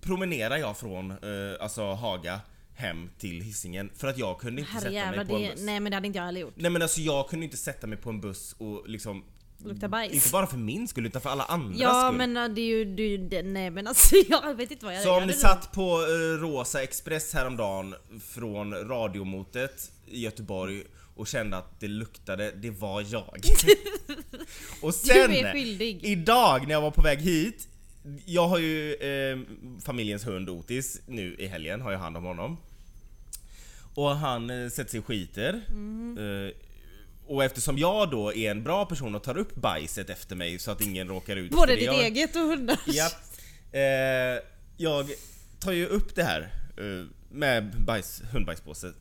promenerar 0.00 0.56
jag 0.56 0.76
från 0.76 1.10
uh, 1.12 1.56
alltså 1.60 1.92
Haga 1.92 2.40
hem 2.74 3.10
till 3.18 3.40
Hisingen 3.40 3.90
för 3.96 4.08
att 4.08 4.18
jag 4.18 4.40
kunde 4.40 4.60
inte 4.60 4.72
sätta 4.72 4.84
Herrejävlar, 4.84 5.16
mig 5.16 5.26
på 5.26 5.36
en 5.36 5.42
det, 5.42 5.50
buss. 5.50 5.60
nej 5.60 5.80
men 5.80 5.90
det 5.90 5.96
hade 5.96 6.06
inte 6.06 6.18
jag 6.18 6.24
heller 6.26 6.40
gjort. 6.40 6.54
Nej 6.56 6.70
men 6.70 6.82
alltså 6.82 7.00
jag 7.00 7.28
kunde 7.28 7.44
inte 7.44 7.56
sätta 7.56 7.86
mig 7.86 7.98
på 7.98 8.10
en 8.10 8.20
buss 8.20 8.54
och 8.58 8.88
liksom 8.88 9.24
Lukta 9.64 9.88
bajs. 9.88 10.12
Inte 10.14 10.28
bara 10.30 10.46
för 10.46 10.56
min 10.56 10.88
skull 10.88 11.06
utan 11.06 11.22
för 11.22 11.30
alla 11.30 11.44
andras 11.44 11.80
Ja 11.80 12.06
skull. 12.08 12.18
men 12.18 12.36
äh, 12.36 12.48
det 12.54 12.60
är 12.60 12.66
ju, 12.66 12.84
det, 12.84 13.02
är 13.02 13.08
ju- 13.08 13.28
det, 13.28 13.42
nej 13.42 13.70
men 13.70 13.86
alltså 13.86 14.16
jag 14.28 14.54
vet 14.54 14.70
inte 14.70 14.84
vad 14.84 14.94
jag 14.94 15.02
Så 15.02 15.10
om 15.10 15.14
ni 15.16 15.20
hade 15.20 15.32
satt 15.32 15.72
på 15.72 15.82
eh, 16.02 16.40
Rosa 16.40 16.82
Express 16.82 17.34
häromdagen 17.34 17.94
från 18.28 18.74
radiomotet 18.74 19.92
i 20.06 20.20
Göteborg 20.20 20.84
och 21.20 21.26
kände 21.26 21.56
att 21.56 21.80
det 21.80 21.88
luktade, 21.88 22.50
det 22.50 22.70
var 22.70 23.04
jag. 23.08 23.40
och 24.82 24.94
sen, 24.94 25.30
Du 25.30 25.36
är 25.38 25.52
skyldig. 25.52 26.04
idag 26.04 26.62
när 26.66 26.70
jag 26.74 26.80
var 26.80 26.90
på 26.90 27.02
väg 27.02 27.18
hit, 27.20 27.68
jag 28.26 28.48
har 28.48 28.58
ju 28.58 28.94
eh, 28.94 29.38
familjens 29.84 30.26
hund 30.26 30.50
Otis 30.50 31.00
nu 31.06 31.34
i 31.38 31.46
helgen, 31.46 31.80
har 31.80 31.92
jag 31.92 31.98
hand 31.98 32.16
om 32.16 32.24
honom. 32.24 32.56
Och 33.94 34.16
han 34.16 34.50
eh, 34.50 34.68
sätter 34.68 34.90
sig 34.90 35.00
och 35.00 35.06
skiter. 35.06 35.60
Mm. 35.68 36.18
Eh, 36.46 36.52
och 37.26 37.44
eftersom 37.44 37.78
jag 37.78 38.10
då 38.10 38.34
är 38.34 38.50
en 38.50 38.62
bra 38.62 38.86
person 38.86 39.14
och 39.14 39.22
tar 39.22 39.36
upp 39.38 39.54
bajset 39.54 40.10
efter 40.10 40.36
mig 40.36 40.58
så 40.58 40.70
att 40.70 40.80
ingen 40.80 41.08
råkar 41.08 41.36
ut 41.36 41.50
Både 41.50 41.60
för 41.60 41.66
det 41.66 41.74
ditt 41.76 41.84
jag- 41.86 42.00
eget 42.04 42.36
och 42.36 42.42
hundars. 42.42 42.78
Ja. 42.86 43.10
Eh, 43.78 44.38
jag 44.76 45.10
tar 45.60 45.72
ju 45.72 45.86
upp 45.86 46.14
det 46.14 46.22
här 46.22 46.40
eh, 46.76 47.06
med 47.30 47.84
bajs, 47.86 48.22
hundbajspåse. 48.32 48.92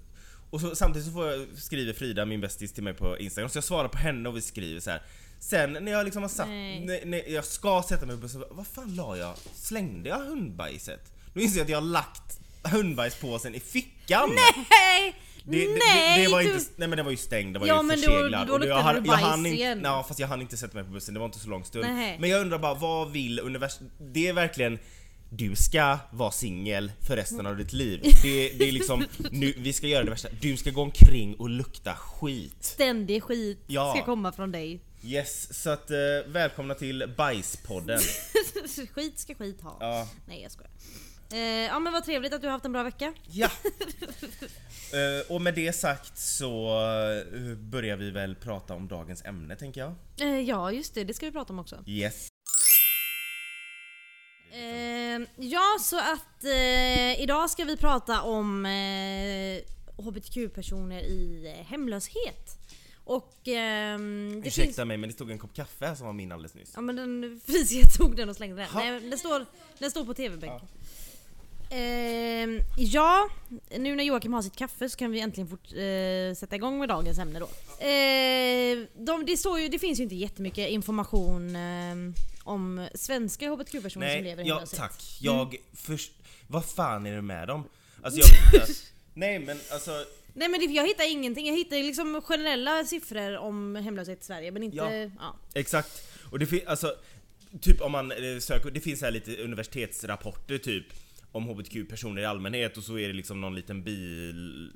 Och 0.50 0.62
så, 0.62 0.76
samtidigt 0.76 1.08
så 1.08 1.14
får 1.14 1.28
jag, 1.32 1.46
skriver 1.58 1.94
Frida, 1.94 2.26
min 2.26 2.42
bästis, 2.42 2.74
till 2.74 2.84
mig 2.84 2.94
på 2.94 3.18
Instagram. 3.18 3.50
Så 3.50 3.58
jag 3.58 3.64
svarar 3.64 3.88
på 3.88 3.98
henne 3.98 4.30
och 4.30 4.38
vi 4.38 4.42
skriver 4.42 4.80
så 4.80 4.90
här. 4.92 5.02
Sen 5.40 5.74
när 5.74 5.92
jag 5.92 6.06
liksom 6.06 6.22
har 6.22 6.30
satt, 6.30 6.48
när, 6.48 7.06
när 7.06 7.30
jag 7.30 7.46
ska 7.46 7.84
sätta 7.90 8.06
mig 8.06 8.16
på 8.16 8.22
bussen, 8.22 8.44
vad 8.52 8.68
fan 8.68 8.96
la 8.96 9.18
jag? 9.18 9.34
Slängde 9.56 10.10
jag 10.10 10.18
hundbajset? 10.18 11.12
Då 11.34 11.40
inser 11.40 11.58
jag 11.58 11.64
att 11.64 11.70
jag 11.70 11.78
har 11.82 11.88
lagt 11.88 12.40
hundbajspåsen 12.64 13.56
i 13.56 13.60
fickan! 13.60 14.30
Nej! 14.36 15.16
Det, 15.44 15.66
det, 15.66 15.80
nej! 15.80 16.24
det, 16.26 16.32
var 16.32 16.42
du- 16.44 16.54
inte, 16.54 16.66
nej 16.76 16.88
men 16.88 16.98
det 16.98 17.04
var 17.04 17.12
ju 17.12 17.18
stängd, 17.18 17.56
det 17.56 17.60
var 17.60 17.68
Ja, 17.68 17.78
ju 17.82 17.84
men 17.88 18.02
då- 18.02 18.08
förseglad. 18.08 18.48
då 18.48 18.54
och 18.54 18.60
luktade 18.60 18.80
jag, 18.80 18.86
hann- 18.86 18.96
jag 18.96 19.04
bajs 19.06 19.22
hann 19.22 19.46
inte, 19.46 19.58
igen. 19.60 19.80
nej, 19.84 20.04
fast 20.08 20.20
jag 20.20 20.28
hann 20.28 20.42
inte 20.42 20.58
sätta 20.58 20.74
mig 20.76 20.84
på 20.84 20.92
bussen, 20.92 21.14
det 21.14 21.20
var 21.20 21.26
inte 21.26 21.40
så 21.40 21.50
lång 21.50 21.66
stund. 21.66 21.86
Nej. 21.86 22.18
Men 22.20 22.30
jag 22.30 22.42
undrar 22.42 22.58
bara, 22.60 22.74
vad 22.74 23.12
vill 23.12 23.40
universum? 23.40 23.90
Det 24.00 24.28
är 24.28 24.34
verkligen 24.34 24.80
du 25.30 25.56
ska 25.56 25.98
vara 26.12 26.32
singel 26.32 26.92
för 27.08 27.16
resten 27.16 27.46
av 27.46 27.58
ditt 27.58 27.74
liv. 27.74 28.00
Det, 28.24 28.50
det 28.50 28.68
är 28.68 28.72
liksom, 28.72 29.06
nu, 29.32 29.54
vi 29.58 29.74
ska 29.74 29.88
göra 29.88 30.04
det 30.04 30.10
värsta. 30.10 30.28
Du 30.42 30.58
ska 30.58 30.72
gå 30.72 30.82
omkring 30.82 31.36
och 31.36 31.50
lukta 31.50 31.96
skit. 31.96 32.64
Ständig 32.64 33.24
skit 33.24 33.60
Ja. 33.68 33.94
ska 33.96 34.06
komma 34.06 34.32
från 34.32 34.52
dig. 34.52 34.80
Yes, 35.04 35.62
så 35.64 35.70
att 35.70 35.92
eh, 35.92 35.98
välkomna 36.28 36.74
till 36.76 37.14
Bajspodden. 37.18 38.00
skit 38.94 39.20
ska 39.20 39.36
skit 39.36 39.62
ha. 39.62 39.78
Ja. 39.80 40.08
Nej 40.28 40.42
jag 40.42 40.52
skojar. 40.52 40.72
Eh, 41.32 41.40
ja 41.40 41.80
men 41.80 41.94
vad 41.94 42.04
trevligt 42.06 42.34
att 42.34 42.42
du 42.42 42.48
har 42.48 42.52
haft 42.52 42.66
en 42.66 42.72
bra 42.72 42.84
vecka. 42.84 43.14
Ja! 43.32 43.50
Eh, 44.94 45.32
och 45.32 45.42
med 45.42 45.56
det 45.56 45.74
sagt 45.74 46.18
så 46.18 46.68
eh, 47.34 47.56
börjar 47.58 47.98
vi 47.98 48.12
väl 48.12 48.36
prata 48.36 48.74
om 48.74 48.88
dagens 48.88 49.26
ämne 49.26 49.56
tänker 49.56 49.82
jag. 49.82 49.96
Eh, 50.22 50.40
ja 50.40 50.72
just 50.72 50.94
det, 50.94 51.04
det 51.04 51.14
ska 51.14 51.26
vi 51.26 51.32
prata 51.32 51.54
om 51.54 51.60
också. 51.60 51.84
Yes. 51.86 52.28
Eh, 54.52 55.22
ja 55.36 55.78
så 55.80 56.00
att 56.00 56.44
eh, 56.44 57.22
idag 57.22 57.50
ska 57.50 57.64
vi 57.64 57.78
prata 57.78 58.22
om 58.22 58.66
eh, 58.66 59.62
HBTQ-personer 60.04 61.00
i 61.02 61.54
eh, 61.58 61.66
hemlöshet. 61.66 62.58
Och 63.04 63.48
ehm, 63.48 64.42
det 64.42 64.48
Ursäkta 64.48 64.66
finns... 64.66 64.88
mig 64.88 64.98
men 64.98 65.10
det 65.10 65.14
stod 65.14 65.32
en 65.32 65.40
kopp 65.40 65.54
kaffe 65.54 65.96
som 65.96 66.06
var 66.06 66.14
min 66.14 66.32
alldeles 66.32 66.54
nyss. 66.54 66.72
Ja 66.76 66.82
men 66.82 66.96
den 66.96 67.42
Frisia 67.46 67.86
tog 67.98 68.16
den 68.16 68.30
och 68.30 68.36
slängde 68.36 68.62
den. 68.62 68.70
Nej, 68.76 69.00
den, 69.00 69.20
står, 69.20 69.46
den 69.80 69.92
står 69.92 70.06
på 70.06 70.14
TV-bänken. 70.14 70.68
Ehm, 71.70 72.62
ja, 72.78 73.30
nu 73.78 73.96
när 73.96 74.04
Joakim 74.04 74.34
har 74.34 74.42
sitt 74.42 74.56
kaffe 74.56 74.90
så 74.90 74.98
kan 74.98 75.12
vi 75.12 75.20
äntligen 75.20 75.48
fort, 75.48 75.74
eh, 75.74 76.36
sätta 76.36 76.56
igång 76.56 76.80
med 76.80 76.90
dagens 76.90 77.20
ämne 77.20 77.40
då. 77.40 77.46
Eh, 77.86 79.06
de, 79.06 79.26
det, 79.26 79.38
står 79.38 79.60
ju, 79.60 79.70
det 79.70 79.80
finns 79.80 80.00
ju 80.00 80.04
inte 80.04 80.16
jättemycket 80.16 80.70
information 80.70 81.56
eh, 81.56 81.96
om 82.44 82.88
svenska 82.96 83.50
hbtq-personer 83.50 84.16
som 84.16 84.24
lever 84.24 84.44
Nej, 84.44 84.46
i 84.46 84.50
ja 84.50 84.66
tack. 84.76 85.18
Jag 85.22 85.56
först... 85.74 86.12
Vad 86.48 86.66
fan 86.66 87.06
är 87.06 87.16
det 87.16 87.22
med 87.22 87.48
dem? 87.48 87.64
Alltså 88.02 88.20
jag... 88.54 88.68
Nej 89.14 89.40
men 89.40 89.60
alltså... 89.72 90.06
Nej 90.34 90.50
men 90.50 90.74
jag 90.74 90.88
hittar 90.88 91.12
ingenting, 91.12 91.48
jag 91.48 91.56
hittar 91.56 91.78
liksom 91.78 92.22
generella 92.22 92.86
siffror 92.86 93.38
om 93.38 93.76
hemlöshet 93.76 94.22
i 94.22 94.26
Sverige 94.26 94.52
men 94.52 94.64
inte... 94.64 94.78
Ja. 94.78 94.92
Ja. 95.20 95.36
Exakt. 95.54 96.08
Och 96.32 96.40
det 96.40 96.46
finns 96.46 96.64
alltså... 96.66 96.96
Typ 97.62 97.82
om 97.82 97.92
man 97.92 98.12
eh, 98.12 98.40
söker, 98.40 98.72
det 98.72 98.80
finns 98.80 99.02
här 99.02 99.12
lite 99.12 99.38
universitetsrapporter 99.38 100.58
typ 100.58 100.86
om 101.32 101.46
HBTQ-personer 101.46 102.22
i 102.22 102.26
allmänhet 102.26 102.78
och 102.78 102.84
så 102.84 102.98
är 102.98 103.08
det 103.08 103.14
liksom 103.14 103.42
någon 103.42 103.56
liten 103.56 103.84
bil 103.84 104.72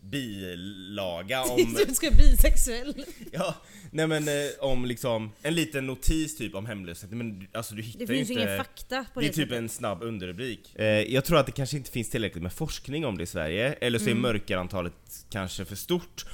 bilaga 0.00 1.42
om... 1.50 1.74
du 1.88 1.94
ska 1.94 2.10
bli 2.10 2.30
bisexuell. 2.30 3.04
ja, 3.32 3.54
nej 3.90 4.06
men 4.06 4.28
eh, 4.28 4.34
om 4.60 4.84
liksom 4.84 5.30
en 5.42 5.54
liten 5.54 5.86
notis 5.86 6.36
typ 6.36 6.54
om 6.54 6.66
hemlöshet 6.66 7.10
men 7.10 7.48
alltså 7.52 7.74
du 7.74 7.82
hittar 7.82 7.98
Det 8.00 8.06
finns 8.06 8.30
ju 8.30 8.32
inte... 8.32 8.44
ingen 8.44 8.56
fakta 8.58 9.04
på 9.14 9.20
det 9.20 9.26
det, 9.26 9.30
är 9.30 9.32
typ 9.32 9.48
sättet. 9.48 9.58
en 9.58 9.68
snabb 9.68 10.02
underrubrik. 10.02 10.74
Eh, 10.78 10.86
jag 10.86 11.24
tror 11.24 11.38
att 11.38 11.46
det 11.46 11.52
kanske 11.52 11.76
inte 11.76 11.90
finns 11.90 12.10
tillräckligt 12.10 12.42
med 12.42 12.52
forskning 12.52 13.06
om 13.06 13.16
det 13.16 13.22
i 13.22 13.26
Sverige, 13.26 13.72
eller 13.72 13.98
så 13.98 14.04
är 14.04 14.08
Mm. 14.10 14.22
mörkarantalet 14.22 14.92
kanske 15.30 15.64
för 15.64 15.76
stort. 15.76 16.24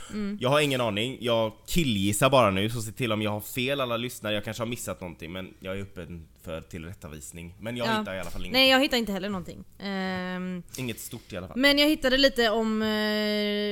Jag 0.41 0.49
har 0.51 0.61
ingen 0.61 0.81
aning, 0.81 1.19
jag 1.21 1.53
killgissar 1.67 2.31
bara 2.31 2.51
nu, 2.51 2.71
så 2.71 2.81
se 2.83 2.93
till 2.93 3.13
om 3.13 3.23
jag 3.23 3.31
har 3.31 3.41
fel 3.41 3.81
alla 3.81 3.97
lyssnare, 3.97 4.35
jag 4.35 4.45
kanske 4.45 4.61
har 4.63 4.69
missat 4.69 5.01
någonting 5.01 5.33
men 5.33 5.55
jag 5.61 5.79
är 5.79 5.83
öppen 5.83 6.27
för 6.43 6.61
tillrättavisning. 6.61 7.55
Men 7.61 7.77
jag 7.77 7.87
Ja. 7.89 7.99
hittar 7.99 8.15
i 8.15 8.21
alla 8.21 8.31
fall 8.31 8.43
inget, 8.45 8.53
Nej 8.53 8.71
jag 8.71 8.81
hittar 8.83 8.97
inte 8.97 9.13
heller 9.13 9.29
någonting. 9.29 9.65
Ehm, 9.79 10.63
inget 10.79 11.01
stort 11.01 11.33
i 11.33 11.37
alla 11.37 11.49
fall. 11.49 11.57
men 11.59 11.79
jag 11.79 11.89
hittade 11.89 12.17
lite 12.17 12.51
om 12.51 12.83
eh, 12.83 12.89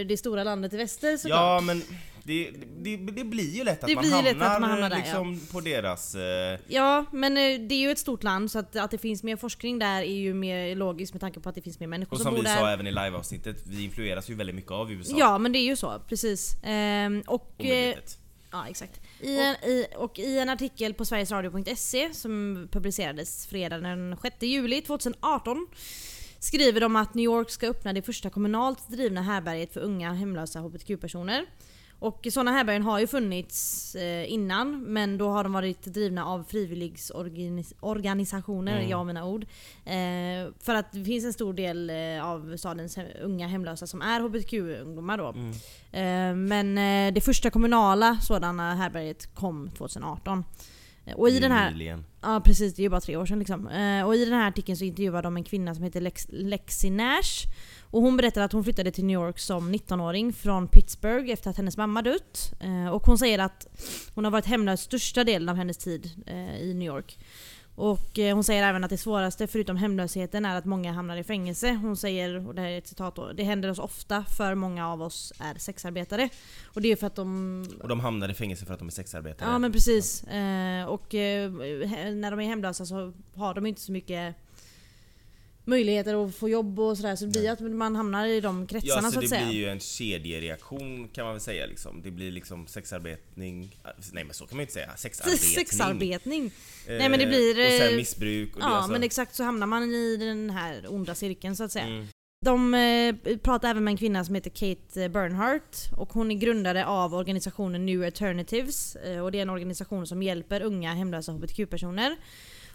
det 0.09 0.17
stora 0.17 0.45
landet 0.45 0.73
i 0.73 0.77
väster 0.77 1.17
såklart. 1.17 1.39
Ja 1.41 1.61
men 1.61 1.83
det, 2.25 2.51
det, 2.79 2.97
det 2.97 3.25
blir 3.25 3.51
ju 3.57 3.65
lätt 3.65 3.85
att, 3.85 3.95
man, 3.95 4.05
hamnar, 4.05 4.23
lätt 4.23 4.43
att 4.43 4.61
man 4.61 4.71
hamnar 4.71 4.91
där, 4.91 4.97
liksom 4.97 5.41
på 5.53 5.61
deras... 5.61 6.15
Eh, 6.15 6.59
Ja, 6.69 7.05
men 7.13 7.37
eh, 7.37 7.61
det 7.69 7.75
är 7.75 7.79
ju 7.79 7.91
ett 7.91 7.99
stort 7.99 8.23
land 8.23 8.51
så 8.51 8.59
att, 8.59 8.77
att 8.77 8.91
det 8.91 8.99
finns 8.99 9.23
mer 9.23 9.37
forskning 9.37 9.79
där 9.79 10.03
är 10.03 10.15
ju 10.15 10.35
mer 10.35 10.77
logiskt 10.77 11.15
med 11.15 11.21
tanke 11.21 11.41
på 11.41 11.49
att 11.49 11.55
det 11.55 11.63
finns 11.63 11.81
mer 11.81 11.87
människor 11.87 12.13
och 12.13 12.19
som 12.19 12.25
som 12.25 12.35
bor 12.35 12.43
vi 12.43 12.49
där. 12.49 12.57
sa 12.57 12.71
även 12.71 12.87
i 12.87 12.91
liveavsnittet, 12.91 13.57
vi 13.67 13.85
influeras 13.85 14.31
ju 14.31 14.35
väldigt 14.35 14.57
mycket 14.57 14.71
av 14.71 14.93
USA. 14.93 15.15
Ja, 15.19 15.39
men 15.39 15.53
det 15.53 15.59
är 15.59 15.67
ju 15.67 15.77
så, 15.77 16.03
precis. 16.09 16.57
Ehm, 16.65 17.23
och, 17.27 17.55
eh, 17.59 17.67
Omedvetet. 17.67 18.19
ja, 18.53 18.67
exakt. 18.69 19.01
I 19.21 19.39
en, 19.39 19.55
i, 19.55 19.87
och 19.97 20.19
i 20.19 20.39
en 20.39 20.49
artikel 20.49 20.95
på 20.95 21.05
sverigesradio.se 21.05 22.15
som 22.15 22.69
publicerades 22.73 23.47
fredag 23.47 23.79
den 23.79 24.17
6 24.23 24.37
juli 24.41 24.83
2018 24.83 25.67
skriver 26.43 26.81
de 26.81 26.97
att 26.97 27.15
New 27.15 27.25
York 27.25 27.51
ska 27.51 27.69
öppna 27.69 27.93
det 27.93 28.03
första 28.03 28.31
kommunalt 28.31 28.89
drivna 28.89 29.23
härbärget 29.23 29.73
för 29.73 29.81
unga 29.81 30.13
hemlösa 30.13 30.61
hbtq-personer. 30.61 31.47
Och 31.99 32.27
sådana 32.33 32.51
härbärgen 32.51 32.83
har 32.83 32.99
ju 33.01 33.07
funnits 33.07 33.95
eh, 33.95 34.33
innan 34.33 34.83
men 34.83 35.19
då 35.19 35.29
har 35.29 35.45
de 35.45 35.53
varit 35.53 35.85
drivna 35.85 36.27
av 36.27 36.45
frivilligorganisationer, 36.49 38.77
Mm. 38.77 38.89
jag 38.91 39.01
och 39.01 39.07
mina 39.07 39.27
ord. 39.27 39.43
Eh, 39.85 40.49
för 40.61 40.75
att 40.75 40.93
det 40.93 41.05
finns 41.05 41.25
en 41.25 41.33
stor 41.33 41.55
del 41.55 41.91
eh, 41.91 42.27
av 42.27 42.57
stadens 42.57 42.99
unga 43.23 43.47
hemlösa 43.47 43.87
som 43.87 44.03
är 44.03 44.21
hbtq-ungdomar 44.21 45.19
då. 45.19 45.35
Mm. 45.93 46.49
Men 46.49 46.75
det 47.15 47.21
första 47.21 47.51
kommunala 47.51 48.17
sådana 48.21 48.75
härbärget 48.75 49.35
kom 49.35 49.71
2018. 49.71 50.45
Och 51.17 51.29
i 51.29 51.39
den 51.41 51.53
här... 51.53 51.71
Nyligen. 51.71 52.05
Ja 52.23 52.43
precis, 52.45 52.75
det 52.75 52.81
är 52.81 52.85
ju 52.85 52.91
bara 52.91 53.01
tre 53.01 53.17
år 53.17 53.27
sedan 53.27 53.39
liksom. 53.39 53.69
Eh, 53.69 54.07
och 54.07 54.17
i 54.17 54.25
den 54.25 54.35
här 54.35 54.49
artikeln 54.49 54.77
så 54.77 54.85
intervjuar 54.85 55.23
de 55.23 55.37
en 55.37 55.45
kvinna 55.45 55.75
som 55.75 55.85
heter 55.85 56.01
Lex, 56.01 56.27
Lexi 56.31 56.91
Nash. 56.91 57.47
Och 57.91 58.03
hon 58.03 58.17
berättar 58.17 58.41
att 58.41 58.53
hon 58.53 58.65
flyttade 58.65 58.91
till 58.91 59.05
New 59.05 59.15
York 59.15 59.39
som 59.39 59.75
19-åring 59.75 60.33
från 60.33 60.69
Pittsburgh 60.69 61.33
efter 61.33 61.51
att 61.51 61.57
hennes 61.57 61.77
mamma 61.77 62.03
dött. 62.03 62.53
Eh, 62.61 62.89
och 62.89 63.07
hon 63.07 63.19
säger 63.19 63.39
att 63.39 63.67
hon 64.15 64.25
har 64.25 64.31
varit 64.31 64.47
hemlös 64.47 64.81
största 64.81 65.25
delen 65.25 65.49
av 65.49 65.57
hennes 65.57 65.77
tid 65.77 66.11
eh, 66.27 66.63
i 66.63 66.75
New 66.75 66.87
York. 66.87 67.19
Och 67.75 68.19
eh, 68.19 68.35
hon 68.35 68.45
säger 68.45 68.63
även 68.63 68.85
att 68.85 68.91
det 68.91 68.99
svåraste 68.99 69.47
förutom 69.47 69.77
hemlösheten 69.77 70.45
är 70.45 70.59
att 70.59 70.65
många 70.65 70.93
hamnar 70.93 71.17
i 71.17 71.25
fängelse. 71.25 71.73
Hon 71.83 71.97
säger, 71.97 72.49
och 72.49 72.55
det 72.55 72.61
här 72.61 72.69
är 72.69 72.79
ett 72.79 72.87
citat 72.87 73.15
då, 73.15 73.33
det 73.33 73.43
händer 73.43 73.71
oss 73.71 73.79
ofta 73.79 74.25
för 74.25 74.55
många 74.55 74.89
av 74.89 75.03
oss 75.03 75.33
är 75.39 75.55
sexarbetare. 75.59 76.29
Och 76.65 76.83
det 76.83 76.93
är 76.93 76.97
för 76.97 77.07
att 77.07 77.15
de 77.15 77.67
Och 77.83 77.89
de 77.89 78.01
hamnar 78.01 78.29
i 78.29 78.35
fängelse 78.35 78.67
för 78.67 78.75
att 78.75 78.79
de 78.79 78.89
är 78.89 78.93
sexarbetare. 78.93 79.51
Ja 79.51 79.59
men 79.59 79.73
precis. 79.73 80.25
Eh, 80.25 80.85
och 80.85 81.15
eh, 81.15 81.51
när 81.51 82.31
de 82.31 82.41
är 82.41 82.45
hemlösa 82.45 82.87
så 82.87 83.13
har 83.35 83.55
de 83.55 83.67
inte 83.67 83.81
så 83.81 83.93
mycket 83.93 84.37
möjligheter 85.65 86.25
att 86.25 86.35
få 86.35 86.49
jobb 86.49 86.81
och 86.81 86.97
sådär 86.97 87.17
så 87.17 87.25
det 87.25 87.31
blir 87.31 87.51
att 87.51 87.61
man 87.61 87.97
hamnar 87.97 88.27
i 88.27 88.41
de 88.41 88.61
Ja, 88.61 88.67
kretsarna 88.67 89.03
så 89.03 89.13
så 89.13 89.19
att 89.19 89.23
det 89.23 89.29
säga. 89.29 89.47
blir 89.47 89.57
ju 89.57 89.67
en 89.69 89.81
kedjereaktion 89.81 91.09
kan 91.09 91.25
man 91.25 91.35
väl 91.35 91.41
säga 91.41 91.67
liksom. 91.67 92.03
Det 92.03 92.11
blir 92.11 92.31
liksom 92.33 92.67
sexarbetning... 92.67 93.77
Nej 94.13 94.25
men 94.25 94.35
så 94.35 94.47
kan 94.47 94.57
man 94.57 94.61
ju 94.61 94.63
inte 94.63 94.73
säga. 94.73 94.97
Sexarbetning. 94.97 95.39
Sexarbetning. 95.55 96.47
Eh, 96.87 96.97
Nej, 96.99 97.09
men 97.09 97.19
det 97.19 97.27
blir, 97.27 97.51
Och 97.67 97.73
sen 97.73 97.91
eh, 97.91 97.97
missbruk 97.97 98.55
och 98.55 98.61
det 98.61 98.67
Ja 98.67 98.71
alltså. 98.71 98.93
men 98.93 99.03
exakt 99.03 99.35
så 99.35 99.45
hamnar 99.45 99.67
man 99.67 99.83
i 99.83 100.17
den 100.17 100.51
här 100.51 100.93
onda 100.93 101.15
cirkeln 101.15 101.57
så 101.57 101.65
att 101.65 101.73
säga. 101.73 101.87
Mm. 101.87 102.07
De 102.45 102.75
eh, 102.75 103.37
pratar 103.37 103.71
även 103.71 103.85
med 103.85 103.93
en 103.93 103.97
kvinna 103.99 104.25
som 104.25 104.35
heter 104.35 104.51
Kate 104.51 105.09
Bernhardt 105.09 105.91
och 105.97 106.13
hon 106.13 106.31
är 106.31 106.35
grundare 106.35 106.87
av 106.87 107.15
organisationen 107.15 107.87
New 107.87 108.05
Alternatives 108.05 108.97
eh, 108.97 109.19
och 109.25 109.33
det 109.33 109.39
är 109.39 109.43
en 109.43 109.51
organisation 109.51 110.07
som 110.07 110.23
hjälper 110.23 110.63
unga 110.63 110.95
hemlösa 110.95 111.33
hbtq-personer. 111.33 112.17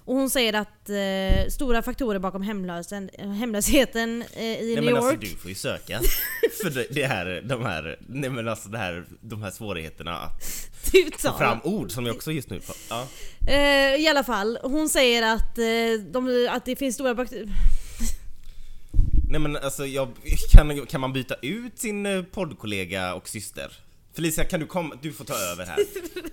Och 0.08 0.16
hon 0.16 0.30
säger 0.30 0.54
att 0.54 0.90
eh, 0.90 1.50
stora 1.50 1.82
faktorer 1.82 2.20
bakom 2.20 2.42
hemlösen, 2.42 3.10
eh, 3.14 3.30
hemlösheten 3.30 4.24
eh, 4.34 4.44
i 4.44 4.66
Nej 4.66 4.76
New 4.76 4.84
men 4.84 4.94
York... 4.94 5.04
alltså 5.04 5.20
du 5.20 5.28
får 5.28 5.50
ju 5.50 5.56
söka 5.56 6.00
för 6.62 6.70
det, 6.70 6.88
det 6.92 7.06
här, 7.06 7.42
de 7.46 7.66
här, 7.66 8.00
nej 8.08 8.30
men 8.30 8.48
alltså 8.48 8.70
det 8.70 8.78
här, 8.78 9.06
de 9.22 9.42
här 9.44 9.52
svårigheterna 9.52 10.18
att 10.18 10.44
få 11.22 11.38
fram 11.38 11.60
ord 11.64 11.92
som 11.92 12.06
jag 12.06 12.16
också 12.16 12.32
just 12.32 12.50
nu. 12.50 12.62
Ja. 12.90 13.08
Eh, 13.48 13.96
I 13.96 14.08
alla 14.10 14.24
fall, 14.24 14.60
hon 14.64 14.90
säger 14.90 15.34
att, 15.34 15.58
eh, 15.58 16.12
de, 16.12 16.48
att 16.52 16.66
det 16.66 16.76
finns 16.76 16.96
stora 16.96 17.16
bakterier... 17.16 17.48
Nej 19.30 19.40
men 19.40 19.56
alltså 19.56 19.86
jag, 19.86 20.10
kan, 20.52 20.86
kan 20.86 21.02
man 21.02 21.14
byta 21.14 21.36
ut 21.42 21.80
sin 21.80 22.06
eh, 22.06 22.24
poddkollega 22.24 23.14
och 23.14 23.30
syster? 23.30 23.72
Felicia 24.18 24.46
kan 24.46 24.60
du 24.60 24.66
komma, 24.66 24.96
du 25.02 25.14
får 25.14 25.26
ta 25.26 25.34
över 25.52 25.66
här. 25.66 25.80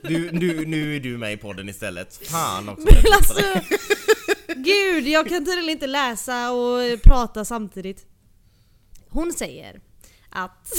Du, 0.02 0.32
nu, 0.32 0.66
nu 0.66 0.96
är 0.96 1.00
du 1.00 1.18
med 1.18 1.32
i 1.32 1.36
podden 1.36 1.68
istället. 1.68 2.16
Fan 2.26 2.68
också. 2.68 2.84
Men 2.84 3.12
alltså, 3.12 3.34
gud, 4.54 5.08
jag 5.08 5.28
kan 5.28 5.44
tydligen 5.44 5.70
inte 5.70 5.86
läsa 5.86 6.52
och 6.52 7.02
prata 7.02 7.44
samtidigt. 7.44 8.06
Hon 9.08 9.32
säger 9.32 9.80
att 10.30 10.72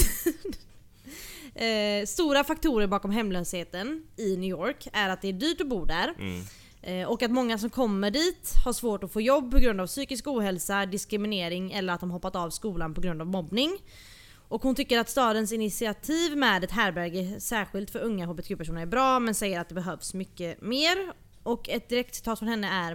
eh, 1.55 2.05
stora 2.07 2.43
faktorer 2.43 2.87
bakom 2.87 3.11
hemlösheten 3.11 4.03
i 4.17 4.37
New 4.37 4.49
York 4.49 4.87
är 4.93 5.09
att 5.09 5.21
det 5.21 5.27
är 5.29 5.33
dyrt 5.33 5.61
att 5.61 5.67
bo 5.67 5.85
där. 5.85 6.13
Mm. 6.19 6.43
Eh, 6.81 7.07
Och 7.07 7.23
att 7.23 7.31
många 7.31 7.57
som 7.57 7.69
kommer 7.69 8.11
dit 8.11 8.53
har 8.65 8.73
svårt 8.73 9.03
att 9.03 9.13
få 9.13 9.21
jobb 9.21 9.51
på 9.51 9.59
grund 9.59 9.81
av 9.81 9.87
psykisk 9.87 10.27
ohälsa, 10.27 10.85
diskriminering 10.85 11.71
eller 11.71 11.93
att 11.93 11.99
de 11.99 12.11
hoppat 12.11 12.35
av 12.35 12.49
skolan 12.49 12.93
på 12.93 13.01
grund 13.01 13.21
av 13.21 13.27
mobbning. 13.27 13.77
Och 14.47 14.63
hon 14.63 14.75
tycker 14.75 14.99
att 14.99 15.09
stadens 15.09 15.51
initiativ 15.51 16.37
med 16.37 16.63
ett 16.63 16.71
härberge 16.71 17.39
särskilt 17.39 17.91
för 17.91 17.99
unga 17.99 18.25
hbtq-personer 18.25 18.81
är 18.81 18.85
bra 18.85 19.19
men 19.19 19.35
säger 19.35 19.59
att 19.59 19.69
det 19.69 19.75
behövs 19.75 20.13
mycket 20.13 20.61
mer. 20.61 20.97
Och 21.43 21.69
ett 21.69 21.89
direkt 21.89 22.15
citat 22.15 22.39
från 22.39 22.47
henne 22.47 22.67
är 22.67 22.91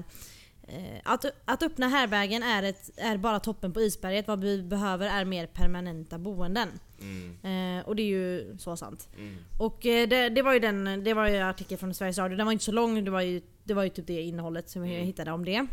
eh, 0.69 1.01
att, 1.05 1.25
att 1.45 1.63
öppna 1.63 1.89
härbergen 1.89 2.43
är, 2.43 2.63
ett, 2.63 2.91
är 2.97 3.17
bara 3.17 3.41
toppen 3.41 3.73
på 3.73 3.81
isberget. 3.81 4.29
Vad 4.29 4.41
vi 4.41 4.63
behöver 4.63 5.07
är 5.07 5.25
mer 5.25 5.47
permanenta 5.47 6.19
boenden. 6.19 6.69
Mm. 7.01 7.79
Eh, 7.79 7.87
och 7.89 7.97
det 7.97 8.03
är 8.03 8.07
ju 8.07 8.57
så 8.59 8.77
sant. 8.77 9.09
Mm. 9.19 9.37
Och 9.59 9.87
eh, 9.87 10.09
det, 10.09 10.29
det 10.29 10.43
var 10.43 10.53
ju 10.53 10.59
den, 10.59 11.05
det 11.05 11.15
var 11.15 11.29
ju 11.29 11.37
en 11.37 11.47
artikel 11.47 11.79
från 11.79 11.95
Sveriges 11.95 12.19
Radio, 12.19 12.37
den 12.37 12.47
var 12.47 12.53
inte 12.53 12.65
så 12.65 12.73
lång, 12.73 13.05
det 13.05 13.11
var 13.11 13.21
ju, 13.21 13.43
det 13.65 13.75
var 13.75 13.83
ju 13.83 13.89
typ 13.89 14.07
det 14.07 14.23
innehållet 14.23 14.71
som 14.71 14.83
jag 14.87 14.95
Mm. 14.95 15.07
hittade 15.07 15.33
om 15.33 15.45
det. 15.45 15.67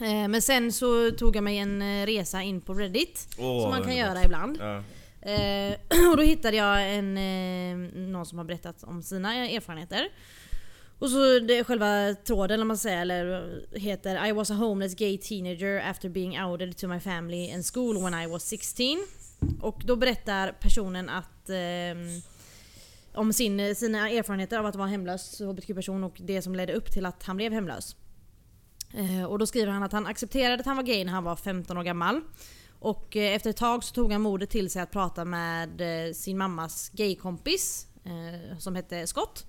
Eh, 0.00 0.28
men 0.28 0.42
sen 0.42 0.72
så 0.72 1.10
tog 1.10 1.36
jag 1.36 1.44
mig 1.44 1.58
en 1.58 1.82
eh, 1.82 2.06
resa 2.06 2.42
in 2.42 2.60
på 2.60 2.74
Reddit, 2.74 3.28
Åh, 3.38 3.62
som 3.62 3.70
man 3.70 3.82
kan 3.82 3.96
göra 3.96 4.24
ibland. 4.24 4.56
Ja. 4.60 4.82
Eh, 5.30 5.76
och 6.10 6.16
då 6.16 6.22
hittade 6.22 6.56
jag 6.56 6.94
en, 6.94 7.18
eh, 7.18 7.90
någon 7.98 8.26
som 8.26 8.38
har 8.38 8.44
berättat 8.44 8.84
om 8.84 9.02
sina 9.02 9.34
erfarenheter. 9.34 10.08
Och 10.98 11.10
så 11.10 11.38
det, 11.38 11.64
själva 11.64 12.14
tråden, 12.14 12.54
eller 12.54 12.64
man 12.64 12.78
säger, 12.78 13.00
eller 13.02 13.60
heter 13.78 14.26
I 14.26 14.32
was 14.32 14.50
a 14.50 14.54
homeless 14.54 14.94
gay 14.94 15.18
teenager 15.18 15.80
after 15.90 16.08
being 16.08 16.40
outed 16.42 16.76
to 16.76 16.88
my 16.88 17.00
family 17.00 17.52
and 17.52 17.64
school 17.74 18.02
when 18.04 18.22
I 18.22 18.26
was 18.26 18.44
16. 18.44 19.06
Och 19.60 19.82
då 19.84 19.96
berättar 19.96 20.52
personen 20.60 21.08
att 21.08 21.50
ehm, 21.50 22.22
om 23.14 23.32
sin, 23.32 23.74
sina 23.74 24.10
erfarenheter 24.10 24.58
av 24.58 24.66
att 24.66 24.76
vara 24.76 24.88
hemlös 24.88 25.40
hbtq-person 25.40 26.04
och 26.04 26.16
det 26.20 26.42
som 26.42 26.54
ledde 26.54 26.72
upp 26.72 26.92
till 26.92 27.06
att 27.06 27.22
han 27.22 27.36
blev 27.36 27.52
hemlös. 27.52 27.96
Eh, 28.92 29.24
och 29.24 29.38
då 29.38 29.46
skriver 29.46 29.72
han 29.72 29.82
att 29.82 29.92
han 29.92 30.06
accepterade 30.06 30.60
att 30.60 30.66
han 30.66 30.76
var 30.76 30.82
gay 30.82 31.04
när 31.04 31.12
han 31.12 31.24
var 31.24 31.36
15 31.36 31.78
år 31.78 31.82
gammal. 31.82 32.20
Och 32.78 33.16
eh, 33.16 33.34
efter 33.34 33.50
ett 33.50 33.56
tag 33.56 33.84
så 33.84 33.94
tog 33.94 34.12
han 34.12 34.20
modet 34.20 34.50
till 34.50 34.70
sig 34.70 34.82
att 34.82 34.90
prata 34.90 35.24
med 35.24 35.80
eh, 36.08 36.12
sin 36.12 36.38
mammas 36.38 36.90
gaykompis 36.92 37.84
som 38.58 38.76
hette 38.76 39.06
Scott. 39.06 39.46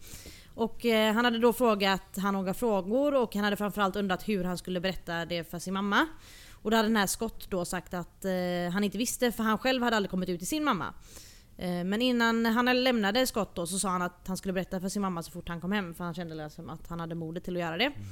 Och 0.55 0.85
han 0.85 1.25
hade 1.25 1.39
då 1.39 1.53
frågat 1.53 2.17
han 2.17 2.33
några 2.33 2.53
frågor 2.53 3.15
och 3.15 3.35
han 3.35 3.43
hade 3.43 3.55
framförallt 3.55 3.95
undrat 3.95 4.27
hur 4.27 4.43
han 4.43 4.57
skulle 4.57 4.79
berätta 4.79 5.25
det 5.25 5.43
för 5.43 5.59
sin 5.59 5.73
mamma. 5.73 6.07
Och 6.51 6.71
då 6.71 6.77
hade 6.77 6.89
den 6.89 6.97
här 6.97 7.07
Scott 7.07 7.49
då 7.49 7.65
sagt 7.65 7.93
att 7.93 8.25
han 8.73 8.83
inte 8.83 8.97
visste 8.97 9.31
för 9.31 9.43
han 9.43 9.57
själv 9.57 9.83
hade 9.83 9.95
aldrig 9.95 10.11
kommit 10.11 10.29
ut 10.29 10.39
till 10.39 10.47
sin 10.47 10.63
mamma. 10.63 10.93
Men 11.57 12.01
innan 12.01 12.45
han 12.45 12.83
lämnade 12.83 13.27
Scott 13.27 13.55
då 13.55 13.67
så 13.67 13.79
sa 13.79 13.89
han 13.89 14.01
att 14.01 14.27
han 14.27 14.37
skulle 14.37 14.53
berätta 14.53 14.81
för 14.81 14.89
sin 14.89 15.01
mamma 15.01 15.23
så 15.23 15.31
fort 15.31 15.49
han 15.49 15.61
kom 15.61 15.71
hem 15.71 15.93
för 15.93 16.03
han 16.03 16.13
kände 16.13 16.35
liksom 16.35 16.69
att 16.69 16.87
han 16.87 16.99
hade 16.99 17.15
modet 17.15 17.43
till 17.43 17.55
att 17.55 17.61
göra 17.61 17.77
det. 17.77 17.85
Mm. 17.85 18.07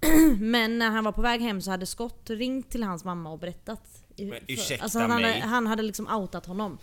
Men 0.38 0.78
när 0.78 0.90
han 0.90 1.04
var 1.04 1.12
på 1.12 1.22
väg 1.22 1.40
hem 1.40 1.60
så 1.60 1.70
hade 1.70 1.86
Scott 1.86 2.30
ringt 2.30 2.70
till 2.70 2.82
hans 2.82 3.04
mamma 3.04 3.30
och 3.32 3.38
berättat. 3.38 3.82
Men 4.16 4.40
ursäkta 4.48 4.82
alltså 4.82 4.98
han, 4.98 5.10
hade, 5.10 5.22
mig. 5.22 5.40
han 5.40 5.66
hade 5.66 5.82
liksom 5.82 6.08
outat 6.08 6.46
honom. 6.46 6.78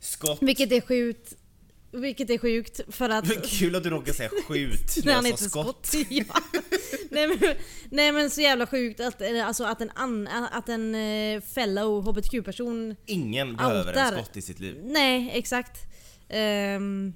Skott. 0.00 0.38
Vilket 0.40 0.72
är 0.72 0.80
sjukt. 0.80 1.34
Vilket 1.92 2.30
är 2.30 2.38
sjukt 2.38 2.80
för 2.94 3.08
att... 3.08 3.46
Kul 3.46 3.76
att 3.76 3.82
du 3.82 3.90
råkar 3.90 4.12
säga 4.12 4.30
skjut 4.48 5.04
när 5.04 5.12
jag 5.12 5.38
sa 5.38 5.48
skott. 5.48 5.86
Scott. 5.86 6.06
Ja. 6.10 6.24
nej, 7.10 7.28
men, 7.28 7.38
nej 7.90 8.12
men 8.12 8.30
så 8.30 8.40
jävla 8.40 8.66
sjukt 8.66 9.00
att, 9.00 9.20
eh, 9.20 9.46
alltså, 9.46 9.64
att 9.64 9.80
en, 9.80 9.90
an, 9.94 10.28
att 10.28 10.68
en 10.68 10.94
eh, 10.94 11.40
fellow 11.40 12.04
HBTQ-person 12.04 12.96
Ingen 13.06 13.56
behöver 13.56 13.92
en 13.92 14.12
skott 14.12 14.36
i 14.36 14.42
sitt 14.42 14.60
liv. 14.60 14.80
Nej, 14.84 15.30
exakt. 15.34 15.78
Ehm, 16.28 17.14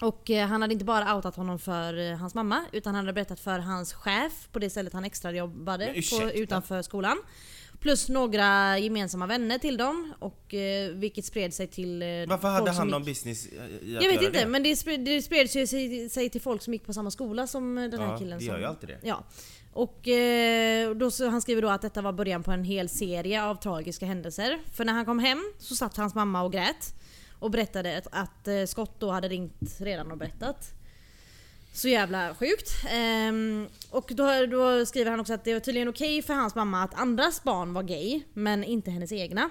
och 0.00 0.30
eh, 0.30 0.46
han 0.48 0.62
hade 0.62 0.72
inte 0.72 0.84
bara 0.84 1.16
outat 1.16 1.36
honom 1.36 1.58
för 1.58 2.10
eh, 2.10 2.16
hans 2.16 2.34
mamma 2.34 2.64
utan 2.72 2.94
han 2.94 3.04
hade 3.04 3.12
berättat 3.12 3.40
för 3.40 3.58
hans 3.58 3.92
chef 3.92 4.48
på 4.52 4.58
det 4.58 4.70
stället 4.70 4.92
han 4.92 5.04
extra 5.04 5.32
jobbade 5.32 5.92
Men 5.94 6.20
på, 6.20 6.32
utanför 6.34 6.82
skolan. 6.82 7.18
Plus 7.80 8.08
några 8.08 8.78
gemensamma 8.78 9.26
vänner 9.26 9.58
till 9.58 9.76
dem 9.76 10.14
och 10.18 10.54
eh, 10.54 10.90
vilket 10.90 11.24
spred 11.24 11.54
sig 11.54 11.66
till 11.66 12.02
eh, 12.02 12.08
Varför 12.28 12.48
hade 12.48 12.70
han 12.70 12.88
någon 12.88 13.04
business 13.04 13.46
i 13.46 13.58
att 13.96 14.02
Jag 14.02 14.12
vet 14.12 14.22
inte 14.22 14.40
det? 14.40 14.46
men 14.46 14.62
det 14.62 14.76
spred, 14.76 15.00
det 15.04 15.22
spred 15.22 15.50
sig, 15.50 15.66
sig, 16.10 16.30
till 16.30 16.40
folk 16.40 16.62
som 16.62 16.72
gick 16.72 16.86
på 16.86 16.92
samma 16.92 17.10
skola 17.10 17.46
som 17.46 17.78
eh, 17.78 17.90
den 17.90 18.00
här 18.00 18.08
Ja, 18.08 18.18
killen. 18.18 18.38
det 18.38 18.44
som, 18.44 18.54
gör 18.54 18.60
ju 18.60 18.66
alltid 18.66 18.88
det. 18.88 18.98
Ja. 19.02 19.24
Och 19.72 20.08
eh, 20.08 20.94
då, 20.94 21.10
så, 21.10 21.28
han 21.28 21.42
skriver 21.42 21.62
då 21.62 21.68
att 21.68 21.82
detta 21.82 22.02
var 22.02 22.12
början 22.12 22.42
på 22.42 22.50
en 22.50 22.64
hel 22.64 22.88
serie 22.88 23.44
av 23.44 23.54
tragiska 23.54 24.06
händelser. 24.06 24.58
För 24.74 24.84
när 24.84 24.92
han 24.92 25.04
kom 25.04 25.18
hem 25.18 25.52
så 25.58 25.76
satt 25.76 25.96
hans 25.96 26.14
mamma 26.14 26.42
och 26.42 26.52
grät. 26.52 26.94
Och 27.44 27.50
berättade 27.50 27.98
att, 27.98 28.06
att 28.10 28.48
eh, 28.48 28.64
Scott 28.66 29.00
då 29.00 29.10
hade 29.10 29.28
ringt 29.28 29.80
redan 29.80 30.10
och 30.10 30.18
berättat. 30.18 30.70
Så 31.72 31.88
jävla 31.88 32.34
sjukt. 32.34 32.70
Ehm, 32.90 33.68
och 33.90 34.12
då, 34.14 34.46
då 34.46 34.86
skriver 34.86 35.10
han 35.10 35.20
också 35.20 35.34
att 35.34 35.44
det 35.44 35.52
var 35.52 35.60
tydligen 35.60 35.88
okej 35.88 36.22
för 36.22 36.34
hans 36.34 36.54
mamma 36.54 36.82
att 36.82 36.94
andras 36.94 37.42
barn 37.42 37.74
var 37.74 37.82
gay, 37.82 38.22
men 38.32 38.64
inte 38.64 38.90
hennes 38.90 39.12
egna. 39.12 39.50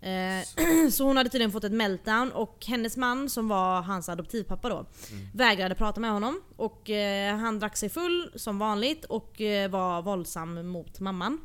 Eh, 0.00 0.88
så 0.90 1.04
hon 1.06 1.16
hade 1.16 1.30
tydligen 1.30 1.52
fått 1.52 1.64
ett 1.64 1.72
meltdown 1.72 2.32
och 2.32 2.64
hennes 2.66 2.96
man 2.96 3.30
som 3.30 3.48
var 3.48 3.82
hans 3.82 4.08
adoptivpappa 4.08 4.68
då 4.68 4.86
vägrade 5.34 5.74
prata 5.74 6.00
med 6.00 6.10
honom 6.10 6.42
och 6.56 6.90
eh, 6.90 7.36
han 7.36 7.58
drack 7.58 7.76
sig 7.76 7.88
full 7.88 8.32
som 8.34 8.58
vanligt 8.58 9.04
och 9.04 9.40
eh, 9.40 9.70
var 9.70 10.02
våldsam 10.02 10.68
mot 10.68 11.00
mamman. 11.00 11.40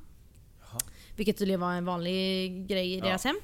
Jaha. 0.60 0.80
Vilket 1.16 1.38
tydligen 1.38 1.60
var 1.62 1.74
en 1.74 1.86
vanlig 1.86 2.68
grej 2.68 2.94
i 2.94 2.98
Ja. 2.98 3.06
deras 3.06 3.24
hem. 3.24 3.36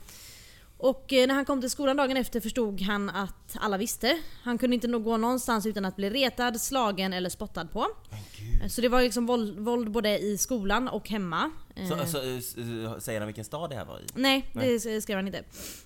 Och 0.78 1.14
eh, 1.14 1.28
när 1.28 1.36
han 1.36 1.46
kom 1.46 1.62
till 1.62 1.70
skolan 1.70 1.98
dagen 1.98 2.18
efter 2.18 2.40
förstod 2.40 2.82
han 2.82 3.10
att 3.10 3.58
alla 3.60 3.78
visste. 3.78 4.18
Han 4.44 4.58
kunde 4.58 4.74
inte 4.74 4.88
gå 4.88 5.18
någonstans 5.18 5.66
utan 5.66 5.86
att 5.86 5.96
bli 5.96 6.10
retad, 6.10 6.62
slagen 6.62 7.14
eller 7.14 7.30
spottad 7.30 7.66
på. 7.66 7.88
Så 8.70 8.82
det 8.82 8.90
var 8.90 9.02
liksom 9.02 9.26
våld, 9.26 9.60
våld 9.60 9.92
både 9.92 10.20
i 10.20 10.38
skolan 10.38 10.88
och 10.88 11.10
hemma. 11.10 11.52
Så, 11.90 11.94
Eh, 11.96 12.06
så, 12.06 12.18
s- 12.22 12.56
eh, 12.58 12.98
säger 13.00 13.20
han 13.20 13.28
vilken 13.28 13.46
stad 13.46 13.70
det 13.70 13.76
här 13.76 13.86
var 13.86 14.00
i? 14.00 14.04
Nej, 14.16 14.46
Nej. 14.54 14.80
det 14.84 15.02
skrev 15.02 15.18
han 15.18 15.28
inte. 15.28 15.44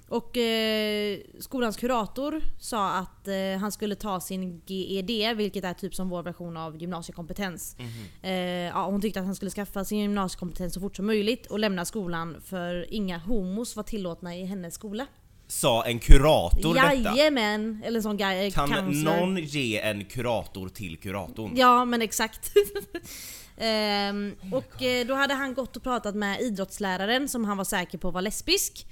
Och 0.07 0.37
eh, 0.37 1.19
skolans 1.39 1.77
kurator 1.77 2.41
sa 2.59 2.89
att 2.91 3.27
eh, 3.27 3.59
han 3.59 3.71
skulle 3.71 3.95
ta 3.95 4.19
sin 4.19 4.61
GED, 4.65 5.37
vilket 5.37 5.63
är 5.63 5.73
typ 5.73 5.95
som 5.95 6.09
vår 6.09 6.23
version 6.23 6.57
av 6.57 6.77
gymnasiekompetens. 6.81 7.75
Mhm. 7.79 7.89
Eh, 8.21 8.31
ja, 8.67 8.85
hon 8.85 9.01
tyckte 9.01 9.19
att 9.19 9.25
han 9.25 9.35
skulle 9.35 9.51
skaffa 9.51 9.85
sin 9.85 9.99
gymnasiekompetens 9.99 10.73
så 10.73 10.79
fort 10.79 10.95
som 10.95 11.05
möjligt 11.05 11.45
och 11.45 11.59
lämna 11.59 11.85
skolan 11.85 12.41
för 12.45 12.93
inga 12.93 13.17
homos 13.17 13.75
var 13.75 13.83
tillåtna 13.83 14.35
i 14.35 14.45
hennes 14.45 14.73
skola. 14.73 15.07
Sa 15.47 15.85
en 15.85 15.99
kurator 15.99 16.73
detta? 16.73 16.93
Jajamän! 17.15 17.81
Eller 17.85 17.97
en 17.99 18.03
sån 18.03 18.17
guy, 18.17 18.51
Kan 18.51 18.69
counselor. 18.69 19.15
någon 19.19 19.37
ge 19.37 19.79
en 19.79 20.05
kurator 20.05 20.69
till 20.69 20.97
kuratorn? 20.97 21.51
Ja 21.55 21.85
men 21.85 22.01
exakt. 22.01 22.51
Ehm, 23.61 24.35
och 24.51 24.81
eh, 24.83 25.07
då 25.07 25.13
hade 25.13 25.33
han 25.33 25.53
gått 25.53 25.77
och 25.77 25.83
pratat 25.83 26.15
med 26.15 26.41
idrottsläraren 26.41 27.27
som 27.29 27.45
han 27.45 27.57
var 27.57 27.63
säker 27.63 27.97
på 27.97 28.11
var 28.11 28.21
lesbisk. 28.21 28.87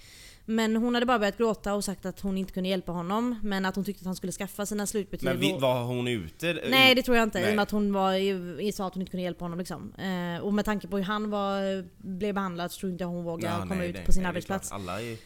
Men 0.46 0.76
hon 0.76 0.94
hade 0.94 1.06
bara 1.06 1.20
börjat 1.20 1.38
gråta 1.38 1.74
och 1.74 1.84
sagt 1.84 2.06
att 2.06 2.20
hon 2.20 2.38
inte 2.38 2.54
kunde 2.54 2.70
hjälpa 2.70 2.92
honom. 2.92 3.40
Men 3.44 3.66
att 3.66 3.76
hon 3.76 3.86
tyckte 3.86 4.02
att 4.02 4.06
han 4.06 4.16
skulle 4.16 4.32
skaffa 4.32 4.66
sina 4.66 4.86
slutbetyg. 4.88 5.26
Men 5.30 5.40
vi, 5.40 5.58
var 5.60 5.84
hon 5.84 6.08
ute? 6.08 6.62
Nej 6.70 6.96
det 6.96 7.02
tror 7.04 7.18
jag 7.18 7.24
inte 7.24 7.40
i 7.40 7.42
Nej. 7.42 7.50
och 7.50 7.56
med 7.56 7.64
att 7.64 7.72
hon 7.72 7.94
var, 7.94 8.14
i- 8.14 8.72
sa 8.72 8.88
att 8.88 8.94
hon 8.94 9.02
inte 9.02 9.12
kunde 9.12 9.24
hjälpa 9.24 9.46
honom 9.46 9.60
liksom. 9.60 9.94
Eh, 9.94 10.42
och 10.44 10.54
med 10.54 10.66
tanke 10.66 10.88
på 10.88 10.98
hur 10.98 11.04
han 11.04 11.30
var, 11.30 11.86
blev 11.98 12.34
behandlad 12.36 12.72
så 12.72 12.80
tror 12.80 12.92
inte 12.92 13.04
jag 13.04 13.10
hon 13.10 13.24
vågar 13.24 13.50
Ja, 13.52 13.60
komma 13.60 13.76
nej, 13.76 13.90
ut 13.90 14.06
på 14.06 14.12
sin 14.14 14.22
nej, 14.24 14.30
arbetsplats. 14.30 14.72
Alla 14.72 15.02
är... 15.02 15.18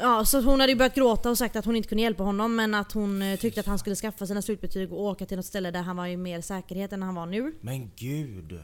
Ja, 0.00 0.24
så 0.24 0.40
hon 0.40 0.60
hade 0.60 0.72
ju 0.72 0.78
börjat 0.78 0.94
gråta 0.94 1.30
och 1.30 1.38
sagt 1.38 1.56
att 1.56 1.64
hon 1.64 1.76
inte 1.76 1.88
kunde 1.88 2.02
hjälpa 2.02 2.22
honom 2.22 2.56
men 2.56 2.74
att 2.74 2.92
hon 2.92 3.22
eh, 3.22 3.38
tyckte 3.38 3.60
att 3.60 3.66
han 3.66 3.78
skulle 3.78 3.96
skaffa 3.96 4.26
sina 4.26 4.42
slutbetyg 4.42 4.92
och 4.92 5.00
åka 5.00 5.26
till 5.26 5.36
något 5.36 5.46
ställe 5.46 5.70
där 5.70 5.82
han 5.82 5.96
var 5.96 6.06
i 6.06 6.16
mer 6.16 6.40
säkerhet 6.40 6.92
än 6.92 7.02
han 7.02 7.14
var 7.14 7.26
nu. 7.26 7.54
Men 7.60 7.90
gud! 7.96 8.60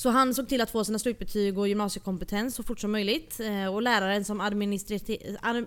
Så 0.00 0.10
han 0.10 0.34
såg 0.34 0.48
till 0.48 0.60
att 0.60 0.70
få 0.70 0.84
sina 0.84 0.98
slutbetyg 0.98 1.58
och 1.58 1.68
gymnasiekompetens 1.68 2.54
så 2.54 2.62
fort 2.62 2.80
som 2.80 2.92
möjligt. 2.92 3.40
Eh, 3.40 3.66
Och 3.66 3.82
läraren 3.82 4.24
som 4.24 4.40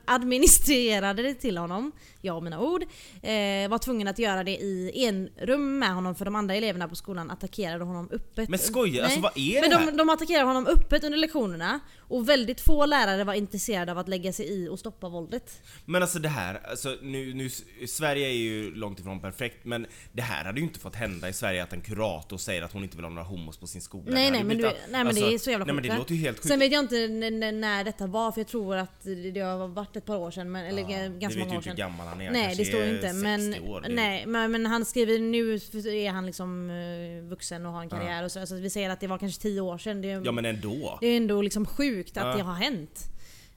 administrerade, 0.06 1.24
det 1.24 1.34
till 1.34 1.58
honom, 1.58 1.92
jag 2.22 2.38
och 2.38 2.44
mina 2.44 2.60
ord, 2.60 2.84
eh, 3.22 3.70
var 3.70 3.78
tvungen 3.78 4.08
att 4.08 4.20
göra 4.20 4.44
det 4.44 4.52
i 4.52 5.06
enrum 5.06 5.80
med 5.80 5.94
honom 5.94 6.16
för 6.16 6.26
de 6.26 6.36
andra 6.36 6.56
eleverna 6.56 6.88
på 6.88 6.96
skolan 6.96 7.32
attackerade 7.32 7.84
honom 7.84 8.10
öppet. 8.12 8.50
Men 8.50 8.60
skoja, 8.60 9.04
alltså 9.04 9.20
Nej. 9.20 9.24
vad 9.24 9.38
är 9.38 9.62
Men 9.62 9.70
det 9.70 9.78
här? 9.78 9.86
de, 9.92 9.98
de 9.98 10.10
attackerade 10.10 10.46
honom 10.46 10.68
öppet 10.68 11.04
under 11.04 11.18
lektionerna 11.18 11.80
och 11.98 12.30
väldigt 12.30 12.62
få 12.62 12.86
lärare 12.86 13.24
var 13.24 13.34
intresserade 13.34 13.92
av 13.92 13.98
att 13.98 14.08
lägga 14.08 14.34
sig 14.34 14.46
i 14.46 14.68
och 14.68 14.80
stoppa 14.80 15.10
våldet. 15.10 15.62
Men 15.86 16.02
alltså 16.02 16.20
det 16.20 16.30
här, 16.30 16.62
alltså 16.70 16.98
nu, 17.02 17.34
nu, 17.34 17.50
Sverige 17.88 18.28
är 18.28 18.34
ju 18.34 18.76
långt 18.76 19.00
ifrån 19.00 19.20
perfekt 19.22 19.66
men 19.66 19.88
det 20.12 20.22
här 20.22 20.46
hade 20.46 20.60
ju 20.60 20.66
inte 20.66 20.80
fått 20.80 20.96
hända 20.96 21.30
i 21.30 21.34
Sverige 21.34 21.64
att 21.64 21.74
en 21.74 21.82
kurator 21.82 22.38
säger 22.38 22.62
att 22.62 22.72
hon 22.74 22.84
inte 22.84 22.98
vill 22.98 23.04
ha 23.06 23.10
några 23.10 23.28
homos 23.28 23.58
på 23.58 23.68
sin 23.68 23.82
skola. 23.82 24.12
Det 24.16 24.23
Nej 24.24 24.32
nej 24.32 24.44
men, 24.44 24.58
du, 24.58 24.64
nej 24.92 25.04
men 25.04 25.16
det 25.16 25.34
är 25.34 25.38
så 25.38 25.50
jävla 25.52 25.66
Nej 25.66 25.74
men 25.76 25.84
det 25.84 25.90
sjukt. 25.90 26.00
låter 26.00 26.16
ju 26.16 26.22
helt 26.22 26.38
sjukt. 26.38 26.48
Sen 26.48 26.60
vet 26.60 26.72
jag 26.72 26.84
inte 26.84 27.08
när 27.52 27.84
detta 27.84 28.08
var 28.08 28.32
för 28.32 28.40
jag 28.42 28.48
tror 28.48 28.76
att 28.78 29.04
det 29.34 29.40
har 29.40 29.68
varit 29.68 29.96
ett 29.96 30.06
par 30.06 30.18
år 30.18 30.32
sedan, 30.32 30.52
men, 30.52 30.66
eller 30.66 30.82
Ja, 30.82 30.88
ganska 30.88 31.10
det 31.10 31.28
vet 31.28 31.36
ju 31.36 31.40
många 31.40 31.52
år 31.52 31.56
inte 31.56 31.56
hur 31.56 31.62
sedan. 31.62 31.76
gammal 31.76 32.08
han 32.08 32.22
är. 32.22 32.32
Nej 32.32 32.44
kanske 32.44 32.64
det 32.64 32.66
står 32.70 32.84
inte 32.84 33.02
60 33.10 33.24
men, 33.24 33.70
år. 33.70 33.86
Nej, 33.90 34.26
men, 34.28 34.52
men 34.52 34.66
han 34.66 34.86
skriver 34.86 35.20
nu 35.20 35.54
är 35.54 36.10
han 36.12 36.26
liksom 36.26 36.70
eh, 36.70 37.30
vuxen 37.30 37.66
och 37.66 37.72
har 37.74 37.82
en 37.82 37.90
karriär 37.90 38.24
och 38.24 38.32
så, 38.32 38.46
så 38.48 38.56
vi 38.56 38.70
säger 38.70 38.90
att 38.90 39.00
det 39.00 39.08
var 39.08 39.18
kanske 39.18 39.42
10 39.42 39.62
år 39.62 39.78
sedan. 39.78 40.02
Det, 40.02 40.08
Ja 40.08 40.32
men 40.32 40.46
ändå. 40.46 40.98
det 41.02 41.08
är 41.08 41.18
ändå 41.18 41.42
liksom 41.42 41.66
sjukt 41.66 42.18
att 42.18 42.24
Ja. 42.28 42.36
det 42.36 42.44
har 42.44 42.54
hänt. 42.56 43.10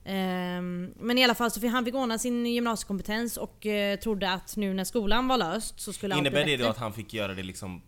Ehm, 0.04 0.92
men 1.00 1.18
i 1.18 1.24
alla 1.24 1.34
fall 1.34 1.50
så 1.50 1.60
fick 1.60 1.70
han 1.70 1.84
fick 1.84 1.94
ordna 1.94 2.18
sin 2.18 2.46
gymnasiekompetens 2.46 3.36
och 3.36 3.66
eh, 3.66 3.98
trodde 3.98 4.30
att 4.30 4.56
nu 4.56 4.74
när 4.74 4.84
skolan 4.84 5.28
var 5.28 5.36
löst 5.38 5.80
så 5.80 5.92
skulle 5.92 6.14
allt 6.14 6.20
Innebär 6.20 6.44
bli 6.44 6.52
det 6.52 6.56
då 6.56 6.62
bättre. 6.62 6.70
att 6.70 6.78
han 6.78 6.92
fick 6.92 7.14
göra 7.14 7.34
det 7.34 7.42
liksom 7.42 7.82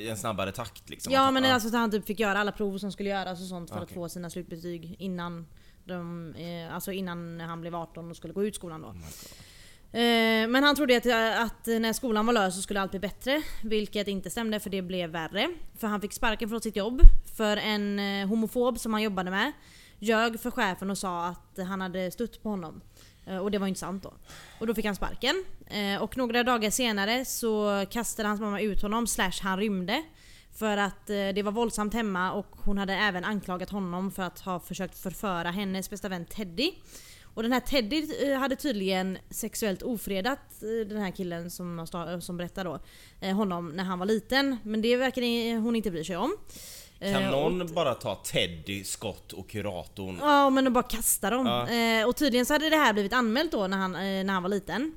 i 0.00 0.08
en 0.08 0.16
snabbare 0.16 0.52
takt 0.52 0.90
liksom? 0.90 1.12
Ja 1.12 1.26
Att- 1.28 1.34
men 1.34 1.44
alltså 1.44 1.68
att 1.68 1.74
han 1.74 1.90
typ 1.90 2.06
fick 2.06 2.20
göra 2.20 2.38
alla 2.38 2.52
prov 2.52 2.78
som 2.78 2.92
skulle 2.92 3.08
göras 3.10 3.40
och 3.40 3.46
sånt 3.46 3.70
för 3.70 3.76
att 3.76 3.82
Okej. 3.82 3.94
få 3.94 4.08
sina 4.08 4.30
slutbetyg 4.30 4.96
innan 4.98 5.46
de, 5.84 6.34
eh, 6.34 6.74
alltså 6.74 6.92
innan 6.92 7.40
han 7.40 7.60
blev 7.60 7.74
18 7.74 8.10
och 8.10 8.16
skulle 8.16 8.32
gå 8.34 8.44
ut 8.44 8.54
skolan 8.54 8.82
då. 8.82 8.88
Oh. 8.88 8.96
Eh, 9.92 10.48
Men 10.48 10.64
han 10.64 10.76
trodde 10.76 10.96
att, 10.96 11.06
att 11.46 11.66
när 11.66 11.92
skolan 11.92 12.26
var 12.26 12.32
lös 12.32 12.56
så 12.56 12.62
skulle 12.62 12.80
allt 12.80 12.90
bli 12.90 13.00
bättre. 13.00 13.42
Vilket 13.64 14.08
inte 14.08 14.30
stämde 14.30 14.60
för 14.60 14.70
det 14.70 14.82
blev 14.82 15.10
värre. 15.10 15.48
För 15.78 15.86
han 15.88 16.00
fick 16.00 16.12
sparken 16.12 16.48
från 16.48 16.60
sitt 16.60 16.76
jobb. 16.76 17.00
För 17.36 17.56
en 17.56 17.98
eh, 17.98 18.28
homofob 18.28 18.78
som 18.78 18.92
han 18.92 19.02
jobbade 19.02 19.30
med 19.30 19.52
ljög 19.98 20.40
för 20.40 20.50
chefen 20.50 20.90
och 20.90 20.98
sa 20.98 21.24
att 21.26 21.58
han 21.68 21.80
hade 21.80 22.10
stött 22.10 22.42
på 22.42 22.48
honom. 22.48 22.80
Eh, 23.30 23.38
och 23.38 23.50
det 23.50 23.58
var 23.58 23.66
ju 23.66 23.68
inte 23.68 23.80
sant 23.80 24.02
då. 24.02 24.12
Och 24.58 24.66
då 24.66 24.74
fick 24.74 24.84
han 24.84 24.96
sparken. 24.96 25.44
Eh, 25.66 26.02
och 26.02 26.16
några 26.16 26.42
dagar 26.44 26.70
senare 26.70 27.24
så 27.24 27.84
kastade 27.90 28.28
hans 28.28 28.40
mamma 28.40 28.60
ut 28.60 28.82
honom, 28.82 29.06
slash 29.06 29.42
han 29.42 29.58
rymde. 29.58 30.02
För 30.58 30.76
att 30.76 31.10
eh, 31.10 31.28
det 31.34 31.42
var 31.42 31.52
våldsamt 31.52 31.94
hemma 31.94 32.32
och 32.32 32.46
hon 32.64 32.78
hade 32.78 32.94
även 32.94 33.24
anklagat 33.24 33.70
honom 33.70 34.10
för 34.10 34.22
att 34.22 34.40
ha 34.40 34.60
försökt 34.60 34.98
förföra 34.98 35.50
hennes 35.50 35.90
bästa 35.90 36.08
vän 36.08 36.24
Teddy. 36.24 36.72
Och 37.34 37.42
den 37.42 37.52
här 37.52 37.60
Teddy 37.60 38.34
hade 38.34 38.56
tydligen 38.56 39.18
sexuellt 39.30 39.82
ofredat 39.82 40.60
den 40.60 40.98
här 40.98 41.10
killen 41.10 41.50
som, 41.50 41.86
som 42.20 42.36
berättar 42.36 42.64
då, 42.64 42.80
honom 43.34 43.68
när 43.68 43.84
han 43.84 43.98
var 43.98 44.06
liten. 44.06 44.56
Men 44.62 44.82
det 44.82 44.96
verkar 44.96 45.56
hon 45.60 45.76
inte 45.76 45.90
bry 45.90 46.04
sig 46.04 46.16
om. 46.16 46.36
Kan 47.00 47.08
Eh, 47.22 47.30
och- 47.34 47.52
någon 47.52 47.74
bara 47.74 47.94
ta 47.94 48.14
Teddy, 48.14 48.84
Scott 48.84 49.32
och 49.32 49.48
kuratorn? 49.50 50.18
Ja 50.20 50.50
men 50.50 50.64
de 50.64 50.70
bara 50.70 50.82
kastar 50.84 51.30
dem. 51.30 51.46
Ja. 51.46 51.68
Eh, 52.00 52.08
och 52.08 52.16
tydligen 52.16 52.46
så 52.46 52.52
hade 52.52 52.70
det 52.70 52.76
här 52.76 52.92
blivit 52.92 53.12
anmält 53.12 53.52
då 53.52 53.66
när 53.66 53.76
han, 53.76 53.94
eh, 53.94 54.00
när 54.00 54.32
han 54.32 54.42
var 54.42 54.50
liten. 54.50 54.92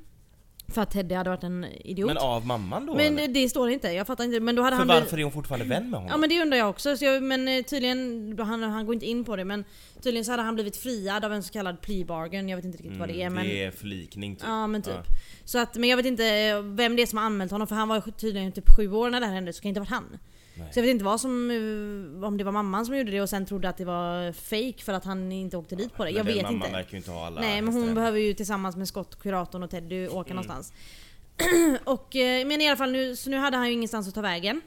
För 0.68 0.82
att 0.82 0.90
Teddy 0.90 1.14
hade 1.14 1.30
varit 1.30 1.42
en 1.44 1.64
idiot. 1.64 2.06
Men 2.06 2.14
Men, 2.14 2.22
av 2.22 2.46
mamman 2.46 2.86
då 2.86 2.94
det, 2.94 3.04
eller? 3.04 3.28
det 3.28 3.48
står 3.48 3.70
inte, 3.70 3.88
jag 3.88 4.06
fattar 4.06 4.24
inte. 4.24 4.40
Men 4.40 4.54
då 4.56 4.62
hade 4.62 4.76
För 4.76 4.78
han 4.78 4.88
varför 5.00 5.18
är 5.18 5.22
hon 5.22 5.32
fortfarande 5.32 5.66
vän 5.66 5.90
med 5.90 6.00
honom? 6.00 6.10
Ja 6.10 6.16
men 6.16 6.28
det 6.28 6.42
undrar 6.42 6.58
jag 6.58 6.70
också. 6.70 6.96
Så 6.96 7.04
jag, 7.04 7.22
men 7.22 7.48
eh, 7.48 7.62
tydligen, 7.62 8.34
han, 8.38 8.62
han 8.62 8.86
går 8.86 8.94
inte 8.94 9.06
in 9.06 9.24
på 9.24 9.36
det 9.36 9.44
men 9.44 9.64
tydligen 10.02 10.24
så 10.24 10.30
hade 10.30 10.42
han 10.42 10.54
blivit 10.54 10.76
friad 10.76 11.24
av 11.24 11.32
en 11.32 11.42
så 11.42 11.52
kallad 11.52 11.80
plea 11.80 12.04
bargain. 12.06 12.48
Jag 12.48 12.56
vet 12.56 12.64
inte 12.64 12.78
riktigt 12.78 12.98
vad 12.98 13.08
det 13.08 13.22
är 13.22 13.30
men... 13.30 13.44
Mm, 13.44 13.56
Det 13.56 13.64
är 13.64 13.70
förlikning 13.70 14.36
typ. 14.36 14.44
Ja 14.48 14.66
men 14.66 14.82
typ. 14.82 14.94
Ja. 14.94 15.02
Så 15.44 15.58
att, 15.58 15.74
men 15.76 15.88
jag 15.88 15.96
vet 15.96 16.06
inte 16.06 16.26
eh, 16.28 16.62
vem 16.62 16.96
det 16.96 17.02
är 17.02 17.06
som 17.06 17.18
har 17.18 17.24
anmält 17.26 17.50
honom 17.52 17.66
för 17.66 17.74
han 17.74 17.88
var 17.88 18.00
tydligen 18.00 18.52
typ 18.52 18.76
sju 18.76 18.92
år 18.92 19.10
när 19.10 19.20
det 19.20 19.26
här 19.26 19.34
hände 19.34 19.52
så 19.52 19.56
det 19.58 19.62
kan 19.62 19.68
inte 19.68 19.80
ha 19.80 19.84
varit 19.84 19.90
han. 19.90 20.18
Nej. 20.58 20.68
Så 20.72 20.78
jag 20.78 20.82
vet 20.84 20.90
inte 20.90 21.04
vad 21.04 21.20
som, 21.20 21.50
eh, 21.50 22.26
om 22.28 22.36
det 22.38 22.44
var 22.44 22.52
mamman 22.52 22.86
som 22.86 22.96
gjorde 22.96 23.10
det 23.10 23.20
och 23.20 23.28
sen 23.28 23.46
trodde 23.46 23.68
att 23.68 23.76
det 23.76 23.84
var 23.84 24.32
fake 24.32 24.84
för 24.84 24.92
att 24.92 25.04
han 25.04 25.32
inte 25.32 25.56
åkte 25.56 25.76
dit 25.76 25.94
på 25.94 26.04
det. 26.04 26.10
Men 26.10 26.16
Jag 26.16 26.24
vet 26.24 26.42
mamman 26.42 26.54
inte. 26.54 26.72
verkar 26.72 26.90
ju 26.92 26.96
inte 26.98 27.10
ha 27.10 27.26
alla 27.26 27.40
Nej 27.40 27.62
men 27.62 27.74
hon 27.74 27.94
behöver 27.94 28.18
ju 28.18 28.34
tillsammans 28.34 28.76
med 28.76 28.88
Scott, 28.88 29.22
kuratorn 29.22 29.62
och 29.62 29.70
Teddy 29.70 30.08
åka 30.08 30.32
Mm. 30.32 30.44
någonstans. 30.46 30.72
och, 31.84 32.16
eh, 32.16 32.46
men 32.46 32.60
i 32.60 32.68
alla 32.68 32.76
fall 32.76 32.92
nu, 32.92 33.16
så 33.16 33.30
nu 33.30 33.36
hade 33.36 33.56
han 33.56 33.66
ju 33.66 33.72
ingenstans 33.72 34.08
att 34.08 34.14
ta 34.14 34.20
vägen. 34.20 34.60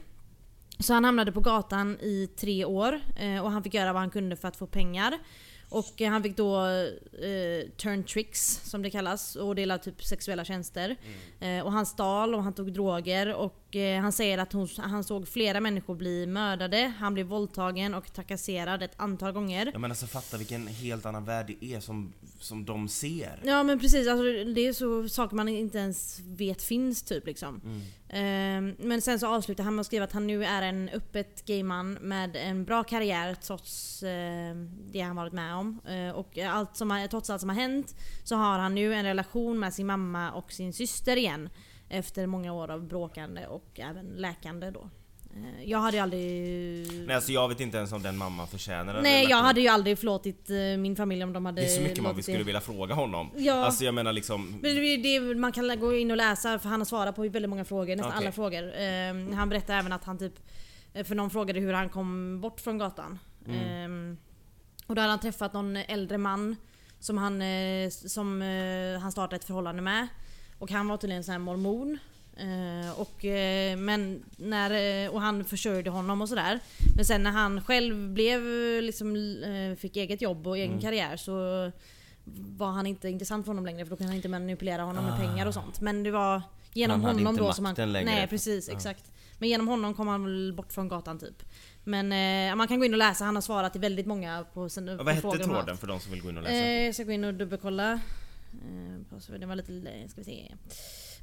Så 0.78 0.94
han 0.94 1.04
hamnade 1.04 1.32
på 1.32 1.40
gatan 1.40 1.98
i 2.00 2.26
tre 2.36 2.64
år 2.64 3.00
eh, 3.20 3.44
och 3.44 3.50
han 3.50 3.62
fick 3.62 3.74
göra 3.74 3.92
vad 3.92 4.02
han 4.02 4.10
kunde 4.10 4.36
för 4.36 4.48
att 4.48 4.56
få 4.56 4.66
pengar. 4.66 5.18
Och 5.70 6.00
han 6.00 6.22
fick 6.22 6.36
då 6.36 6.64
eh, 6.66 7.68
turn 7.76 8.04
tricks 8.04 8.60
som 8.64 8.82
det 8.82 8.90
kallas 8.90 9.36
och 9.36 9.54
dela 9.54 9.78
typ 9.78 10.04
sexuella 10.04 10.44
tjänster. 10.44 10.96
Mm. 11.40 11.58
Eh, 11.58 11.64
och 11.66 11.72
han 11.72 11.86
stal 11.86 12.34
och 12.34 12.42
han 12.42 12.52
tog 12.52 12.72
droger 12.72 13.34
och 13.34 13.67
eh, 13.76 14.00
han 14.00 14.12
säger 14.12 14.38
att 14.38 14.52
hon, 14.52 14.68
han 14.76 15.04
såg 15.04 15.28
flera 15.28 15.60
människor 15.60 15.94
bli 15.94 16.26
mördade, 16.26 16.92
han 16.98 17.14
blev 17.14 17.26
våldtagen 17.26 17.94
och 17.94 18.12
trakasserad 18.12 18.82
ett 18.82 18.94
antal 18.96 19.32
gånger. 19.32 19.70
Ja 19.72 19.78
men 19.78 19.90
alltså 19.90 20.06
fatta 20.06 20.36
vilken 20.36 20.66
helt 20.66 21.06
annan 21.06 21.24
värld 21.24 21.46
det 21.46 21.74
är 21.74 21.80
som, 21.80 22.12
som 22.38 22.64
de 22.64 22.88
ser. 22.88 23.40
Ja 23.44 23.62
men 23.62 23.78
precis, 23.78 24.08
alltså, 24.08 24.24
det 24.54 24.60
är 24.60 24.72
så 24.72 25.08
saker 25.08 25.36
man 25.36 25.48
inte 25.48 25.78
ens 25.78 26.20
vet 26.20 26.62
finns 26.62 27.02
typ 27.02 27.26
liksom. 27.26 27.60
Ehm, 28.08 28.74
men 28.78 29.02
sen 29.02 29.18
så 29.18 29.26
avslutar 29.26 29.64
han 29.64 29.74
med 29.74 29.80
att 29.80 29.86
skriva 29.86 30.04
att 30.04 30.12
han 30.12 30.26
nu 30.26 30.44
är 30.44 30.62
en 30.62 30.88
öppet 30.88 31.44
gayman 31.46 31.92
med 31.92 32.36
en 32.36 32.64
bra 32.64 32.84
karriär 32.84 33.34
trots 33.34 34.02
eh, 34.02 34.54
det 34.92 35.00
han 35.00 35.16
varit 35.16 35.32
med 35.32 35.54
om. 35.54 35.80
Eh, 35.88 36.10
och 36.10 36.38
allt 36.38 36.76
som 36.76 37.06
trots 37.10 37.30
allt 37.30 37.40
som 37.40 37.48
har 37.48 37.56
hänt 37.56 37.96
så 38.24 38.36
har 38.36 38.58
han 38.58 38.74
nu 38.74 38.94
en 38.94 39.04
relation 39.04 39.58
med 39.58 39.74
sin 39.74 39.86
mamma 39.86 40.32
och 40.32 40.52
sin 40.52 40.72
syster 40.72 41.16
igen. 41.16 41.48
Efter 41.88 42.26
många 42.26 42.52
år 42.52 42.70
av 42.70 42.82
bråkande 42.88 43.46
och 43.46 43.80
även 43.80 44.06
läkande 44.06 44.70
då. 44.70 44.90
Eh, 45.34 45.64
jag 45.64 45.78
hade 45.78 45.96
ju 45.96 46.02
aldrig... 46.02 47.06
Nej 47.06 47.16
alltså 47.16 47.32
jag 47.32 47.48
vet 47.48 47.60
inte 47.60 47.76
ens 47.76 47.92
om 47.92 48.02
den 48.02 48.16
mamman 48.16 48.46
förtjänar 48.46 49.02
Nej 49.02 49.26
jag 49.30 49.36
hade 49.36 49.60
ju 49.60 49.68
aldrig 49.68 49.98
förlåtit 49.98 50.50
eh, 50.50 50.56
min 50.56 50.96
familj 50.96 51.24
om 51.24 51.32
de 51.32 51.46
hade 51.46 51.60
Det 51.60 51.66
är 51.66 51.76
så 51.76 51.82
mycket 51.82 52.02
man 52.02 52.22
skulle 52.22 52.42
vilja 52.42 52.60
fråga 52.60 52.94
honom. 52.94 53.30
Ja. 53.36 53.64
Alltså 53.64 53.84
jag 53.84 53.94
menar 53.94 54.12
liksom... 54.12 54.50
Men 54.62 54.74
det, 54.74 54.96
det, 54.96 55.34
man 55.34 55.52
kan 55.52 55.80
gå 55.80 55.94
in 55.94 56.10
och 56.10 56.16
läsa 56.16 56.58
för 56.58 56.68
han 56.68 56.80
har 56.80 56.84
svarat 56.84 57.16
på 57.16 57.22
väldigt 57.22 57.50
många 57.50 57.64
frågor, 57.64 57.96
nästan 57.96 58.12
Okej. 58.12 58.26
alla 58.26 58.32
frågor. 58.32 58.62
Eh, 58.62 59.36
han 59.36 59.48
berättar 59.48 59.78
även 59.78 59.92
att 59.92 60.04
han 60.04 60.18
typ, 60.18 60.34
eh, 60.92 61.04
för 61.04 61.14
någon 61.14 61.30
frågade 61.30 61.60
hur 61.60 61.72
han 61.72 61.88
kom 61.88 62.40
bort 62.40 62.60
från 62.60 62.78
gatan. 62.78 63.18
Mm. 63.46 64.12
Eh, 64.12 64.16
och 64.86 64.94
då 64.94 65.00
hade 65.00 65.10
han 65.10 65.20
träffat 65.20 65.52
någon 65.52 65.76
äldre 65.76 66.18
man 66.18 66.56
som 67.00 67.18
han, 67.18 67.42
som, 67.90 68.40
han 69.02 69.12
startade 69.12 69.36
ett 69.36 69.44
förhållande 69.44 69.82
med. 69.82 70.08
Och 70.58 70.70
han 70.70 70.88
var 70.88 70.96
tydligen 70.96 71.24
sån 71.24 71.32
här 71.32 71.38
mormon. 71.38 71.98
Eh, 72.36 73.00
och, 73.00 73.24
eh, 73.24 73.76
men 73.76 74.24
när, 74.36 75.04
eh, 75.04 75.10
och 75.10 75.20
han 75.20 75.44
försörjde 75.44 75.90
honom 75.90 76.20
och 76.22 76.28
sådär. 76.28 76.60
Men 76.96 77.04
sen 77.04 77.22
när 77.22 77.30
han 77.30 77.64
själv 77.64 78.08
blev, 78.10 78.40
eh, 78.76 78.82
liksom, 78.82 79.16
fick 79.78 79.96
eget 79.96 80.22
jobb 80.22 80.46
och 80.46 80.56
egen 80.56 80.68
Mm. 80.70 80.80
karriär 80.82 81.16
så 81.16 81.32
var 82.56 82.70
han 82.70 82.86
inte 82.86 83.08
intressant 83.08 83.44
för 83.46 83.50
honom 83.50 83.66
längre 83.66 83.84
för 83.84 83.90
då 83.90 83.96
kunde 83.96 84.10
han 84.10 84.16
inte 84.16 84.28
manipulera 84.28 84.82
honom 84.82 85.04
med 85.04 85.14
Ah. 85.14 85.16
pengar 85.16 85.46
och 85.46 85.54
sånt. 85.54 85.80
Men 85.80 86.02
det 86.02 86.10
var 86.10 86.42
genom 86.72 87.04
Han 87.04 87.16
honom 87.16 87.36
då 87.36 87.52
som 87.52 87.64
han... 87.64 87.74
längre. 87.92 88.04
Nej 88.10 88.26
precis, 88.26 88.68
Ja. 88.68 88.74
exakt. 88.74 89.04
Men 89.38 89.48
genom 89.48 89.68
honom 89.68 89.94
kom 89.94 90.08
han 90.08 90.24
väl 90.24 90.52
bort 90.56 90.72
från 90.72 90.88
gatan 90.88 91.18
typ. 91.18 91.42
Men 91.84 92.12
eh, 92.12 92.56
man 92.56 92.68
kan 92.68 92.78
gå 92.78 92.84
in 92.84 92.92
och 92.92 92.98
läsa, 92.98 93.24
han 93.24 93.34
har 93.34 93.42
svarat 93.42 93.72
till 93.72 93.80
väldigt 93.80 94.06
många 94.06 94.44
på, 94.54 94.68
sen, 94.68 94.86
på 94.98 95.04
Vad 95.04 95.08
hette 95.14 95.20
frågor 95.20 95.38
tråden 95.38 95.76
för 95.76 95.86
de 95.86 96.00
som 96.00 96.12
vill 96.12 96.22
gå 96.22 96.30
in 96.30 96.36
och 96.36 96.42
läsa? 96.42 96.54
Eh, 96.54 96.84
jag 96.84 96.94
ska 96.94 97.04
gå 97.04 97.12
in 97.12 97.24
och 97.24 97.34
dubbelkolla. 97.34 98.00
Eh, 98.52 99.38
det 99.40 99.46
var 99.46 99.56
lite... 99.56 100.08
Ska 100.08 100.20
vi 100.20 100.24
se. 100.24 100.54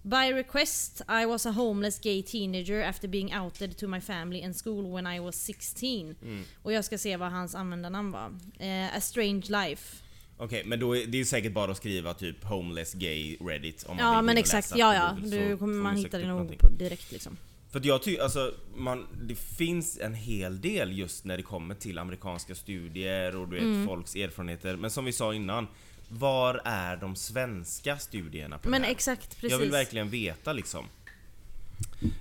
By 0.02 0.34
request, 0.34 1.02
I 1.22 1.26
was 1.26 1.46
a 1.46 1.52
homeless 1.52 2.00
gay 2.00 2.24
teenager 2.24 2.84
after 2.84 3.08
being 3.08 3.36
outed 3.36 3.78
to 3.78 3.88
my 3.88 4.02
family 4.02 4.44
and 4.44 4.56
school 4.56 4.94
when 4.96 5.08
I 5.08 5.20
was 5.20 5.36
16. 5.36 6.16
Mm. 6.22 6.44
Och 6.62 6.74
jag 6.74 6.86
ska 6.86 6.98
se 6.98 7.18
vad 7.18 7.32
hans 7.32 7.56
användarnamn 7.56 8.12
var. 8.12 8.34
Eh, 8.60 8.98
a 8.98 9.02
strange 9.02 9.44
life. 9.48 9.98
Okej 10.38 10.64
men 10.66 10.80
då 10.80 10.98
är 10.98 11.06
det 11.06 11.20
är 11.20 11.26
säkert 11.26 11.54
bara 11.54 11.72
att 11.72 11.78
skriva 11.78 12.14
typ 12.14 12.44
homeless 12.44 12.94
gay 12.94 13.38
reddit 13.40 13.84
om 13.88 13.98
man 13.98 14.06
Ja 14.06 14.16
vill 14.16 14.26
men 14.26 14.38
exakt, 14.38 14.70
läsa 14.70 14.78
ja 14.78 14.96
ja. 14.96 15.18
Du 15.30 15.58
kommer 15.58 15.74
man 15.74 15.98
hitta 15.98 16.18
det 16.18 16.28
nog 16.28 16.58
direkt 16.78 17.12
liksom. 17.12 17.38
För 17.72 17.82
jag 17.84 18.02
tycker, 18.04 18.24
alltså, 18.24 18.54
man, 18.76 19.08
det 19.22 19.36
finns 19.36 20.00
en 20.00 20.14
hel 20.14 20.62
del 20.62 20.98
just 20.98 21.26
när 21.26 21.38
det 21.38 21.44
kommer 21.44 21.76
till 21.76 21.98
amerikanska 21.98 22.56
studier 22.56 23.36
och 23.36 23.48
du 23.48 23.56
vet 23.56 23.64
Mm. 23.64 23.88
folks 23.88 24.16
erfarenheter. 24.16 24.76
Men 24.76 24.90
som 24.92 25.06
vi 25.06 25.12
sa 25.12 25.34
innan, 25.34 25.68
var 26.10 26.62
är 26.65 26.98
de 26.98 27.15
svenska 27.15 27.98
studierna 27.98 28.58
på 28.58 28.70
Men 28.70 28.82
det 28.82 28.88
här? 28.88 28.94
exakt, 28.94 29.30
precis. 29.30 29.52
Jag 29.52 29.58
vill 29.60 29.72
verkligen 29.72 30.10
veta 30.10 30.54
liksom. 30.54 30.86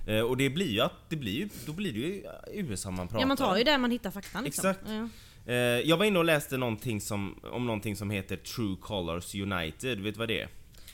Eh, 0.07 0.19
och 0.19 0.37
det 0.37 0.49
blir 0.49 0.71
ju 0.71 0.81
att, 0.81 0.93
det 1.09 1.15
blir 1.15 1.33
ju, 1.33 1.49
då 1.65 1.73
blir 1.73 1.93
det 1.93 1.99
ju 1.99 2.23
USA 2.53 2.91
man 2.91 3.07
pratar 3.07 3.19
Ja 3.19 3.27
man 3.27 3.37
tar 3.37 3.57
ju 3.57 3.63
där 3.63 3.77
man 3.77 3.91
hittar 3.91 4.11
faktan 4.11 4.43
liksom. 4.43 4.69
Exakt. 4.69 4.89
Ja. 4.89 5.09
Eh, 5.53 5.55
jag 5.57 5.97
var 5.97 6.05
inne 6.05 6.19
och 6.19 6.25
läste 6.25 6.57
någonting 6.57 7.01
som, 7.01 7.39
om 7.43 7.65
någonting 7.65 7.95
som 7.95 8.09
heter 8.09 8.37
True 8.37 8.75
Colors 8.81 9.35
United, 9.35 9.99
vet 9.99 10.13
du 10.13 10.19
vad 10.19 10.27
det 10.27 10.41
är? 10.41 10.47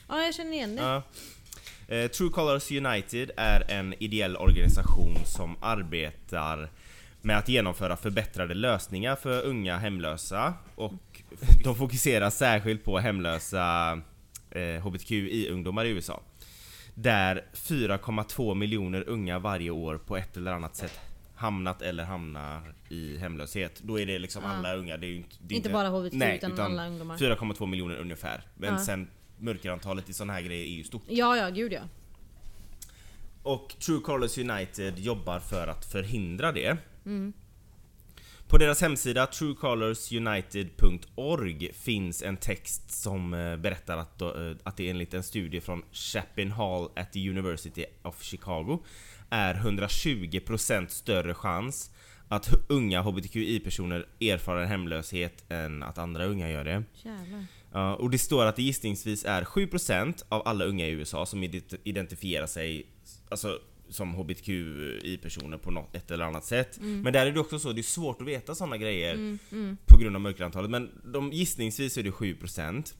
ja 0.08 0.22
jag 0.22 0.34
känner 0.34 0.52
igen 0.52 0.76
det. 0.76 0.82
Ja. 0.82 1.02
Eh, 1.88 2.10
True 2.10 2.30
Colors 2.30 2.70
United 2.70 3.30
är 3.36 3.70
en 3.70 3.94
ideell 3.98 4.36
organisation 4.36 5.16
som 5.26 5.56
arbetar 5.60 6.70
med 7.22 7.38
att 7.38 7.48
genomföra 7.48 7.96
förbättrade 7.96 8.54
lösningar 8.54 9.16
för 9.16 9.42
unga 9.42 9.78
hemlösa 9.78 10.54
och 10.74 11.22
de 11.64 11.74
fokuserar 11.74 12.30
särskilt 12.30 12.84
på 12.84 12.98
hemlösa 12.98 13.92
eh, 14.50 14.60
HBTQI-ungdomar 14.60 15.84
i 15.84 15.88
USA. 15.88 16.20
Där 16.94 17.44
4,2 17.54 18.54
miljoner 18.54 19.04
unga 19.08 19.38
varje 19.38 19.70
år 19.70 19.98
på 19.98 20.16
ett 20.16 20.36
eller 20.36 20.52
annat 20.52 20.76
sätt 20.76 21.00
hamnat 21.34 21.82
eller 21.82 22.04
hamnar 22.04 22.74
i 22.88 23.16
hemlöshet. 23.16 23.80
Då 23.82 24.00
är 24.00 24.06
det 24.06 24.18
liksom 24.18 24.42
Ja. 24.44 24.50
alla 24.50 24.74
unga, 24.74 24.96
det 24.96 25.06
är 25.06 25.08
ju 25.08 25.16
inte... 25.16 25.36
det 25.40 25.54
är 25.54 25.56
Inte 25.56 25.70
bara 25.70 25.88
HBTQ 25.88 26.14
Nej, 26.16 26.36
utan, 26.42 26.60
alla 26.60 26.86
ungdomar. 26.86 27.16
4,2 27.16 27.66
miljoner 27.66 27.96
ungefär. 27.96 28.42
Men 28.54 28.72
Ja. 28.72 28.78
sen 28.78 29.08
mörkerantalet 29.38 30.08
i 30.08 30.12
såna 30.12 30.32
här 30.32 30.40
grejer 30.42 30.64
är 30.64 30.70
ju 30.76 30.84
stort. 30.84 31.02
Ja 31.08 31.36
ja, 31.36 31.48
gud 31.48 31.72
ja. 31.72 31.80
Och 33.42 33.74
True 33.86 34.00
Colors 34.00 34.38
United 34.38 34.98
jobbar 34.98 35.38
för 35.40 35.66
att 35.66 35.84
förhindra 35.84 36.52
det. 36.52 36.76
Mm. 37.06 37.32
På 38.48 38.58
deras 38.58 38.80
hemsida 38.80 39.26
truecolorsunited.org 39.26 41.70
finns 41.72 42.22
en 42.22 42.36
text 42.36 42.90
som 42.90 43.34
eh, 43.34 43.56
berättar 43.56 43.96
att, 43.98 44.20
eh, 44.20 44.30
att 44.62 44.76
det 44.76 44.90
enligt 44.90 45.14
en 45.14 45.22
studie 45.22 45.60
från 45.60 45.82
Chapin 45.92 46.50
Hall 46.50 46.88
at 46.96 47.12
the 47.12 47.30
University 47.30 47.84
of 48.02 48.22
Chicago 48.22 48.78
är 49.30 49.54
120% 49.54 50.86
större 50.88 51.34
chans 51.34 51.90
att 52.28 52.54
unga 52.68 53.00
HBTQI-personer 53.02 54.06
erfar 54.20 54.64
hemlöshet 54.64 55.44
än 55.48 55.82
att 55.82 55.98
andra 55.98 56.24
unga 56.24 56.50
gör 56.50 56.64
det. 56.64 56.82
Jävlar. 57.02 57.46
Och 58.00 58.10
det 58.10 58.18
står 58.18 58.46
att 58.46 58.56
det 58.56 58.62
gissningsvis 58.62 59.24
är 59.24 59.44
7% 59.44 60.24
av 60.28 60.48
alla 60.48 60.64
unga 60.64 60.86
i 60.86 60.90
USA 60.90 61.26
som 61.26 61.44
ident- 61.44 61.76
identifierar 61.84 62.46
sig 62.46 62.86
alltså, 63.28 63.58
som 63.92 64.14
HBTQI-personer 64.14 65.58
på 65.58 65.70
något 65.70 65.96
ett 65.96 66.10
eller 66.10 66.24
annat 66.24 66.44
sätt. 66.44 66.78
Men 66.80 67.12
där 67.12 67.26
är 67.26 67.32
det 67.32 67.40
också 67.40 67.58
så, 67.58 67.72
det 67.72 67.80
är 67.80 67.82
svårt 67.82 68.20
att 68.20 68.26
veta 68.26 68.54
sådana 68.54 68.76
grejer 68.76 69.14
Mm, 69.14 69.38
mm. 69.52 69.76
på 69.86 69.98
grund 69.98 70.16
av 70.16 70.22
mörkerantalet. 70.22 70.70
Men 70.70 70.90
de, 71.04 71.32
gissningsvis 71.32 71.98
är 71.98 72.02
det 72.02 72.10
7%. 72.10 72.94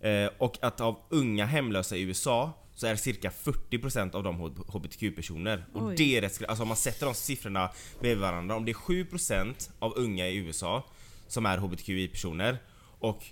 Eh, 0.00 0.30
och 0.38 0.58
att 0.62 0.80
av 0.80 0.98
unga 1.08 1.46
hemlösa 1.46 1.96
i 1.96 2.02
USA 2.02 2.52
så 2.74 2.86
är 2.86 2.96
cirka 2.96 3.30
40% 3.30 4.14
av 4.14 4.22
dem 4.22 4.36
HBTQ-personer. 4.68 5.64
Och 5.72 5.94
det 5.94 6.16
är 6.16 6.20
rätt 6.20 6.42
Alltså 6.48 6.62
om 6.62 6.68
man 6.68 6.76
sätter 6.76 7.06
de 7.06 7.14
siffrorna 7.14 7.70
bredvid 8.00 8.20
varandra. 8.20 8.56
Om 8.56 8.64
det 8.64 8.72
är 8.72 8.74
7% 8.74 9.70
av 9.78 9.92
unga 9.96 10.28
i 10.28 10.36
USA 10.36 10.84
som 11.26 11.46
är 11.46 11.58
HBTQI-personer 11.58 12.58
och 12.98 13.24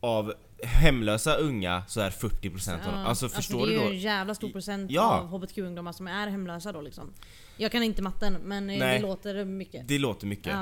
av 0.00 0.34
hemlösa 0.64 1.34
unga 1.34 1.82
så 1.88 2.00
är 2.00 2.10
40% 2.10 2.72
av 2.72 2.78
dem. 2.92 3.00
Ja, 3.00 3.06
Alltså 3.06 3.28
förstår 3.28 3.66
det 3.66 3.72
du 3.72 3.78
är 3.78 3.84
då? 3.84 3.90
ju 3.90 3.96
en 3.96 3.98
jävla 3.98 4.34
stor 4.34 4.50
procent 4.50 4.90
Ja. 4.90 5.20
av 5.20 5.26
HBTQ-ungdomar 5.28 5.92
som 5.92 6.06
är 6.06 6.28
hemlösa 6.28 6.72
då 6.72 6.80
liksom. 6.80 7.12
Jag 7.56 7.72
kan 7.72 7.82
inte 7.82 8.02
matten 8.02 8.36
men 8.44 8.70
eh, 8.70 8.78
Nej. 8.78 8.98
det 9.00 9.06
låter 9.06 9.44
mycket. 9.44 9.88
Det 9.88 9.98
låter 9.98 10.26
mycket. 10.26 10.52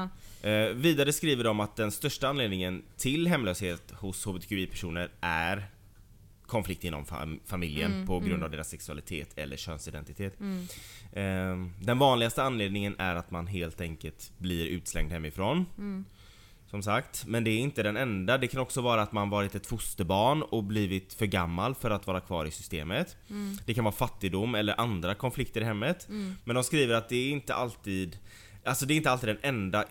Ja. 0.43 0.49
Eh, 0.51 0.69
vidare 0.69 1.13
skriver 1.13 1.45
de 1.45 1.61
att 1.61 1.77
den 1.77 1.91
största 1.91 2.29
anledningen 2.29 2.83
till 2.97 3.27
hemlöshet 3.27 3.91
hos 3.91 4.25
HBTQI-personer 4.25 5.11
är 5.21 5.71
konflikt 6.47 6.85
inom 6.85 7.05
fam- 7.05 7.41
familjen 7.47 7.93
Mm, 7.93 8.07
på 8.07 8.19
grund 8.19 8.33
mm. 8.33 8.43
av 8.43 8.51
deras 8.51 8.69
sexualitet 8.69 9.39
eller 9.39 9.57
könsidentitet. 9.57 10.41
Mm. 10.41 10.67
Eh, 11.13 11.71
den 11.85 11.99
vanligaste 11.99 12.43
anledningen 12.43 12.95
är 12.99 13.15
att 13.15 13.31
man 13.31 13.47
helt 13.47 13.81
enkelt 13.81 14.33
blir 14.39 14.67
utslängd 14.67 15.13
hemifrån. 15.13 15.67
Mm. 15.79 16.05
Som 16.70 16.83
sagt, 16.83 17.24
men 17.26 17.44
det 17.44 17.50
är 17.50 17.59
inte 17.59 17.83
den 17.83 17.96
enda. 17.96 18.38
Det 18.38 18.48
kan 18.48 18.61
också 18.61 18.81
vara 18.81 19.02
att 19.02 19.12
man 19.12 19.31
varit 19.31 19.54
ett 19.54 19.66
fosterbarn 19.66 20.42
och 20.42 20.64
blivit 20.64 21.14
för 21.14 21.26
gammal 21.26 21.74
för 21.74 21.90
att 21.90 22.07
vara 22.07 22.20
kvar 22.20 22.44
i 22.44 22.50
systemet. 22.50 23.16
Det 23.66 23.74
kan 23.74 23.85
vara 23.85 23.94
fattigdom 23.94 24.54
eller 24.54 24.81
andra 24.81 25.14
konflikter 25.14 25.61
i 25.61 25.64
hemmet. 25.64 26.09
Men 26.44 26.54
de 26.54 26.64
skriver 26.64 26.94
att 26.94 27.09
det 27.09 27.16
är 27.16 27.31
inte 27.31 27.54
alltid 27.54 28.18
Alltså 28.64 28.87
det 28.87 28.94
är 28.94 28.96
inte 28.96 29.11
alltid 29.11 29.28
den 29.28 29.38
enda 29.42 29.85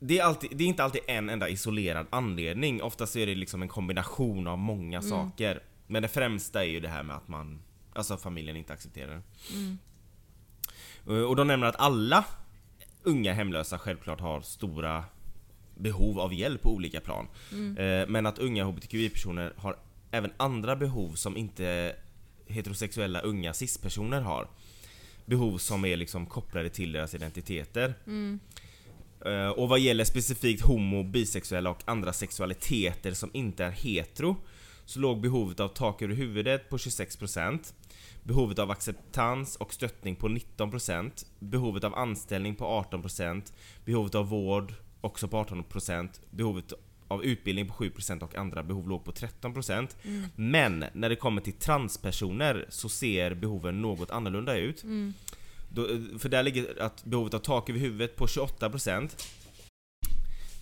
det 0.00 0.18
är, 0.18 0.24
alltid, 0.24 0.50
det 0.56 0.64
är 0.64 0.68
inte 0.68 0.84
alltid 0.84 1.00
en 1.06 1.28
enda 1.30 1.48
isolerad 1.48 2.06
anledning. 2.10 2.82
Oftast 2.82 3.16
är 3.16 3.26
det 3.26 3.34
liksom 3.34 3.62
en 3.62 3.68
kombination 3.68 4.46
av 4.46 4.58
många 4.58 5.02
saker. 5.02 5.62
Men 5.86 6.02
det 6.02 6.08
främsta 6.08 6.64
är 6.64 6.68
ju 6.68 6.80
det 6.80 6.88
här 6.88 7.02
med 7.02 7.16
att 7.16 7.28
man 7.28 7.62
Alltså 7.94 8.16
familjen 8.16 8.56
inte 8.56 8.72
accepterar 8.72 9.14
det. 9.16 9.22
Eh, 11.14 11.22
Och 11.22 11.36
de 11.36 11.46
nämner 11.46 11.66
att 11.66 11.76
alla 11.80 12.24
unga 13.02 13.32
hemlösa 13.32 13.78
självklart 13.78 14.20
har 14.20 14.40
stora 14.40 15.04
behov 15.78 16.20
av 16.20 16.34
hjälp 16.34 16.62
på 16.62 16.70
olika 16.72 17.00
plan. 17.00 17.26
Eh, 17.78 18.08
Men 18.08 18.26
att 18.26 18.38
unga 18.38 18.64
HBTQI-personer 18.64 19.52
har 19.56 19.76
även 20.10 20.30
andra 20.36 20.76
behov 20.76 21.12
som 21.14 21.36
inte 21.36 21.96
heterosexuella 22.46 23.20
unga 23.20 23.52
cis-personer 23.54 24.20
har. 24.20 24.48
Behov 25.26 25.58
som 25.58 25.84
är 25.84 25.96
liksom 25.96 26.26
kopplade 26.26 26.68
till 26.70 26.92
deras 26.92 27.14
identiteter. 27.14 27.94
Eh, 29.26 29.48
Och 29.48 29.68
vad 29.68 29.80
gäller 29.80 30.04
specifikt 30.04 30.62
homo, 30.62 31.02
bisexuella 31.02 31.70
och 31.70 31.82
andra 31.84 32.12
sexualiteter 32.12 33.12
som 33.12 33.30
inte 33.32 33.64
är 33.64 33.70
hetero 33.70 34.36
så 34.84 35.00
låg 35.00 35.20
behovet 35.20 35.60
av 35.60 35.68
tak 35.68 36.02
över 36.02 36.14
huvudet 36.14 36.68
på 36.70 36.76
26% 36.78 37.74
Behovet 38.22 38.58
av 38.58 38.70
acceptans 38.70 39.56
och 39.56 39.74
stöttning 39.74 40.16
på 40.16 40.28
19% 40.28 41.26
Behovet 41.38 41.84
av 41.84 41.94
anställning 41.94 42.54
på 42.54 42.64
18% 42.92 43.52
Behovet 43.84 44.14
av 44.14 44.28
vård 44.28 44.72
också 45.00 45.28
på 45.28 45.44
18% 45.44 46.08
Behovet 46.30 46.72
av 47.08 47.24
utbildning 47.24 47.68
på 47.68 47.74
7% 47.74 48.22
och 48.22 48.34
andra 48.34 48.62
behov 48.62 48.88
låg 48.88 49.04
på 49.04 49.12
13% 49.12 49.88
Men 50.36 50.84
när 50.92 51.08
det 51.08 51.16
kommer 51.16 51.40
till 51.40 51.52
transpersoner 51.52 52.66
så 52.68 52.88
ser 52.88 53.34
behoven 53.34 53.82
något 53.82 54.10
annorlunda 54.10 54.56
ut. 54.56 54.84
Då, 55.68 55.86
För 56.18 56.28
där 56.28 56.42
ligger 56.42 56.82
att 56.82 57.04
behovet 57.04 57.34
av 57.34 57.38
tak 57.38 57.70
över 57.70 57.80
huvudet 57.80 58.16
på 58.16 58.26
28% 58.26 59.10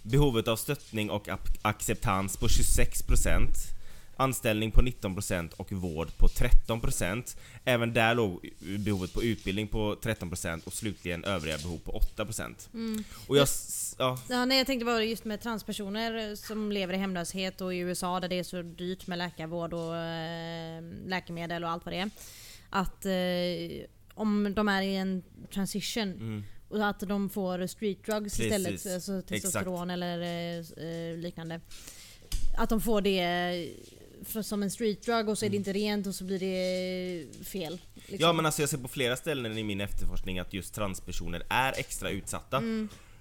Behovet 0.03 0.49
av 0.49 0.57
stöttning 0.57 1.11
och 1.11 1.29
acceptans 1.63 2.37
på 2.37 2.47
26% 2.47 3.76
Anställning 4.17 4.71
på 4.71 4.81
19% 4.81 5.53
och 5.57 5.73
vård 5.73 6.17
på 6.17 6.27
13% 6.27 7.37
Även 7.65 7.93
där 7.93 8.15
låg 8.15 8.49
behovet 8.79 9.13
på 9.13 9.23
utbildning 9.23 9.69
på 9.69 9.95
13% 10.03 10.65
och 10.67 10.73
slutligen 10.73 11.25
övriga 11.25 11.59
behov 11.59 11.79
på 11.79 12.01
8% 12.17 12.55
Och 13.27 13.37
jag... 13.37 13.49
Ja, 13.99 14.19
Ja, 14.29 14.45
nej, 14.45 14.59
jag 14.59 14.67
tänkte 14.67 14.85
bara 14.85 15.05
just 15.05 15.25
med 15.25 15.41
transpersoner 15.41 16.37
som 16.37 16.73
lever 16.73 16.95
i 16.95 16.97
hemlöshet 16.97 17.61
och 17.61 17.75
i 17.75 17.79
USA 17.79 18.21
där 18.21 18.29
det 18.29 18.39
är 18.39 18.43
så 18.43 18.63
dyrt 18.63 19.07
med 19.07 19.19
läkarvård 19.19 19.73
och 19.73 19.97
eh, 19.97 20.83
läkemedel 21.07 21.65
och 21.65 21.71
allt 21.71 21.85
vad 21.85 21.95
det 21.95 21.99
är. 21.99 22.11
Att 22.71 23.07
eh, 23.07 23.87
om 24.15 24.55
de 24.55 24.69
är 24.69 24.83
i 24.83 24.97
en 24.97 25.23
transition 25.55 26.45
och 26.69 26.89
att 26.89 27.01
de 27.01 27.29
får 27.29 27.67
street 27.67 28.05
drugs 28.05 28.41
Mm. 28.41 28.51
Precis. 28.51 28.77
istället, 28.77 28.95
alltså 28.95 29.23
testosteron 29.23 29.91
eller 29.91 30.21
eh, 30.21 30.89
eh, 30.89 31.17
liknande. 31.17 31.61
Att 32.57 32.69
de 32.69 32.81
får 32.81 33.01
det 33.01 33.21
för, 34.29 34.43
som 34.43 34.63
en 34.63 34.71
street 34.71 35.03
drug 35.03 35.29
och 35.29 35.39
så 35.39 35.47
är 35.47 35.51
det 35.51 35.57
inte 35.57 35.73
rent 35.73 36.07
och 36.07 36.15
så 36.15 36.25
blir 36.25 36.39
det 36.39 37.45
fel. 37.47 37.73
liksom. 37.95 38.15
Mm. 38.15 38.21
Ja 38.21 38.33
men 38.33 38.47
alltså 38.47 38.63
jag 38.63 38.69
ser 38.69 38.79
på 38.79 38.89
flera 38.89 39.17
ställen 39.17 39.59
i 39.59 39.63
min 39.65 39.81
efterforskning 39.81 40.39
att 40.39 40.53
just 40.55 40.75
transpersoner 40.75 41.43
är 41.49 41.73
extra 41.79 42.11
utsatta. 42.11 42.63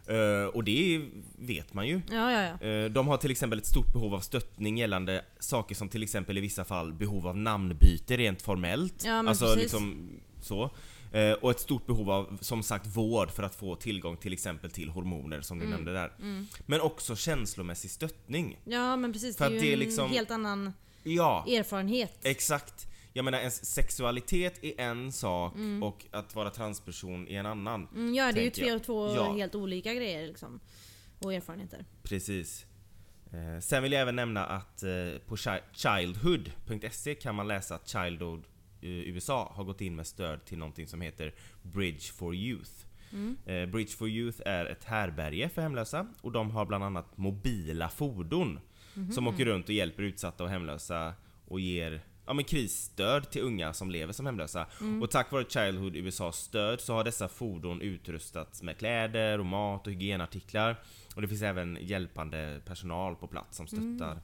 Eh, 0.08 0.46
och 0.54 0.64
det 0.64 1.02
vet 1.40 1.74
man 1.74 1.88
ju. 1.88 2.02
ja, 2.12 2.32
ja, 2.32 2.56
ja. 2.62 2.68
Eh, 2.68 2.90
De 2.92 3.08
har 3.08 3.18
till 3.18 3.32
exempel 3.32 3.60
ett 3.60 3.66
stort 3.66 3.94
behov 3.94 4.14
av 4.14 4.20
stöttning 4.20 4.78
gällande 4.78 5.26
saker 5.40 5.76
som 5.76 5.90
till 5.90 6.04
exempel 6.04 6.38
i 6.38 6.42
vissa 6.42 6.66
fall 6.66 6.94
behov 6.94 7.28
av 7.28 7.38
namnbyte 7.38 8.18
rent 8.18 8.42
formellt. 8.42 9.04
Ja, 9.06 9.12
men 9.12 9.28
alltså 9.28 9.46
precis. 9.46 9.62
liksom 9.62 10.10
så. 10.42 10.70
Eh, 11.12 11.32
Och 11.32 11.52
ett 11.52 11.60
stort 11.60 11.86
behov 11.86 12.12
av, 12.12 12.38
som 12.42 12.64
sagt, 12.64 12.88
vård 12.88 13.32
för 13.32 13.44
att 13.44 13.56
få 13.56 13.76
tillgång 13.76 14.18
till 14.18 14.34
exempel 14.34 14.72
till 14.72 14.90
hormoner 14.90 15.42
som 15.42 15.58
Mm. 15.58 15.70
du 15.70 15.76
nämnde 15.76 15.94
där. 15.94 16.12
Men 16.66 16.82
också 16.82 17.16
känslomässig 17.16 17.92
stöttning. 17.92 18.58
ja 18.66 18.96
men 18.96 19.14
precis. 19.14 19.38
För 19.38 19.50
det 19.50 19.56
är 19.56 19.60
ju 19.60 19.62
det 19.62 19.70
är 19.70 19.74
en 19.74 19.80
liksom- 19.80 20.10
helt 20.12 20.32
annan 20.32 20.74
Ja, 21.06 21.46
erfarenhet. 21.48 22.20
exakt. 22.24 22.88
Jag 23.14 23.26
menar 23.26 23.40
ens 23.40 23.66
sexualitet 23.66 24.64
är 24.64 24.74
en 24.82 25.12
sak 25.12 25.54
och 25.84 26.06
att 26.12 26.36
vara 26.36 26.50
transperson 26.50 27.28
är 27.28 27.40
en 27.40 27.46
annan. 27.46 27.88
Mm, 27.96 28.14
ja, 28.16 28.32
det 28.32 28.40
är 28.40 28.44
ju 28.44 28.50
tänker 28.50 28.80
två, 28.80 29.08
två 29.10 29.16
Ja. 29.16 29.34
helt 29.34 29.56
olika 29.56 29.94
grejer 29.94 30.28
liksom. 30.28 30.60
Och 31.20 31.34
erfarenheter. 31.34 31.86
Precis. 32.04 32.66
Eh, 33.34 33.60
sen 33.62 33.84
vill 33.84 33.92
jag 33.92 34.02
även 34.02 34.16
nämna 34.16 34.46
att 34.46 34.84
eh, 34.84 34.90
på 35.28 35.36
chi- 35.36 35.62
childhood.se 35.74 37.16
kan 37.16 37.36
man 37.36 37.48
läsa 37.48 37.76
att 37.76 37.88
Childhood 37.90 38.44
eh, 38.82 38.90
USA 38.90 39.52
har 39.56 39.64
gått 39.64 39.82
in 39.82 39.96
med 39.96 40.08
stöd 40.08 40.46
till 40.46 40.58
någonting 40.58 40.88
som 40.88 41.02
heter 41.02 41.34
Bridge 41.62 42.14
for 42.14 42.36
Youth. 42.36 42.72
Eh, 43.46 43.66
Bridge 43.66 43.92
for 43.92 44.10
Youth 44.10 44.42
är 44.46 44.66
ett 44.66 44.84
härberge 44.84 45.50
för 45.50 45.62
hemlösa 45.62 46.08
och 46.22 46.32
de 46.32 46.52
har 46.52 46.66
bland 46.66 46.84
annat 46.84 47.18
mobila 47.18 47.90
fordon 47.90 48.60
som 49.12 49.28
åker 49.28 49.46
runt 49.46 49.66
och 49.66 49.76
hjälper 49.76 50.04
utsatta 50.04 50.44
och 50.44 50.50
hemlösa 50.50 51.14
och 51.46 51.60
ger 51.60 52.02
ja, 52.26 52.34
men 52.34 52.46
krisstöd 52.46 53.30
till 53.30 53.42
unga 53.42 53.74
som 53.74 53.92
lever 53.92 54.14
som 54.14 54.26
hemlösa. 54.26 54.68
Och 55.02 55.12
tack 55.12 55.32
vare 55.32 55.46
Childhood 55.50 55.96
USAs 55.96 56.38
stöd 56.38 56.82
så 56.82 56.94
har 56.94 57.04
dessa 57.04 57.28
fordon 57.28 57.82
utrustats 57.82 58.64
med 58.64 58.78
kläder 58.78 59.40
och 59.40 59.46
mat 59.46 59.88
och 59.88 59.94
hygienartiklar. 59.94 60.80
Och 61.16 61.22
det 61.22 61.28
finns 61.28 61.42
även 61.42 61.78
hjälpande 61.82 62.62
personal 62.66 63.16
på 63.16 63.28
plats 63.28 63.58
som 63.58 63.68
stöttar 63.68 64.22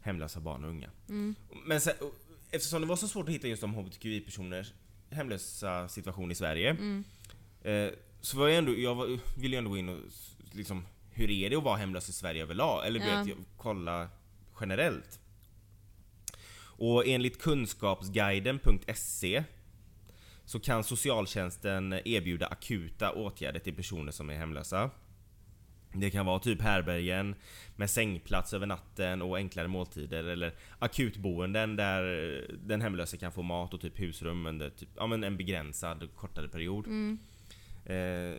hemlösa 0.00 0.40
barn 0.40 0.64
och 0.64 0.70
unga. 0.70 0.90
Men 1.66 1.80
sen, 1.80 1.94
eftersom 2.50 2.80
det 2.80 2.86
var 2.86 2.96
så 2.96 3.08
svårt 3.08 3.28
att 3.28 3.34
hitta 3.34 3.48
just 3.48 3.62
om 3.62 3.74
HBTQI-personers 3.74 4.72
hemlösa 5.10 5.88
situation 5.88 6.30
i 6.30 6.34
Sverige 6.34 6.76
eh, 7.62 7.88
så 8.20 8.38
var 8.38 8.48
jag 8.48 8.58
ändå, 8.58 8.74
jag 8.76 8.94
var, 8.94 9.18
ville 9.40 9.56
ju 9.56 9.58
ändå 9.58 9.70
gå 9.70 9.76
in 9.76 9.88
och 9.88 9.98
liksom, 10.52 10.86
hur 11.14 11.30
är 11.30 11.50
det 11.50 11.56
att 11.56 11.62
vara 11.62 11.76
hemlös 11.76 12.08
i 12.08 12.12
Sverige 12.12 12.42
överlag? 12.42 12.86
Eller 12.86 13.00
Ja. 13.00 13.06
vet, 13.24 13.36
kolla 13.56 14.08
generellt. 14.60 15.20
Och 16.76 17.06
enligt 17.06 17.42
kunskapsguiden.se 17.42 19.44
så 20.44 20.60
kan 20.60 20.84
socialtjänsten 20.84 21.92
erbjuda 22.04 22.46
akuta 22.46 23.12
åtgärder 23.12 23.60
till 23.60 23.74
personer 23.74 24.12
som 24.12 24.30
är 24.30 24.34
hemlösa. 24.34 24.90
Det 25.96 26.10
kan 26.10 26.26
vara 26.26 26.38
typ 26.38 26.60
härbergen 26.62 27.34
med 27.76 27.90
sängplats 27.90 28.54
över 28.54 28.66
natten 28.66 29.22
och 29.22 29.36
enklare 29.36 29.68
måltider 29.68 30.24
eller 30.24 30.54
akutboenden 30.78 31.76
där 31.76 32.02
den 32.62 32.80
hemlöse 32.80 33.16
kan 33.16 33.32
få 33.32 33.42
mat 33.42 33.74
och 33.74 33.80
typ 33.80 34.00
husrum 34.00 34.46
under 34.46 34.70
typ, 34.70 34.88
ja, 34.96 35.06
men 35.06 35.24
en 35.24 35.36
begränsad 35.36 36.08
kortare 36.16 36.48
period. 36.48 36.86
Eh, 37.86 38.34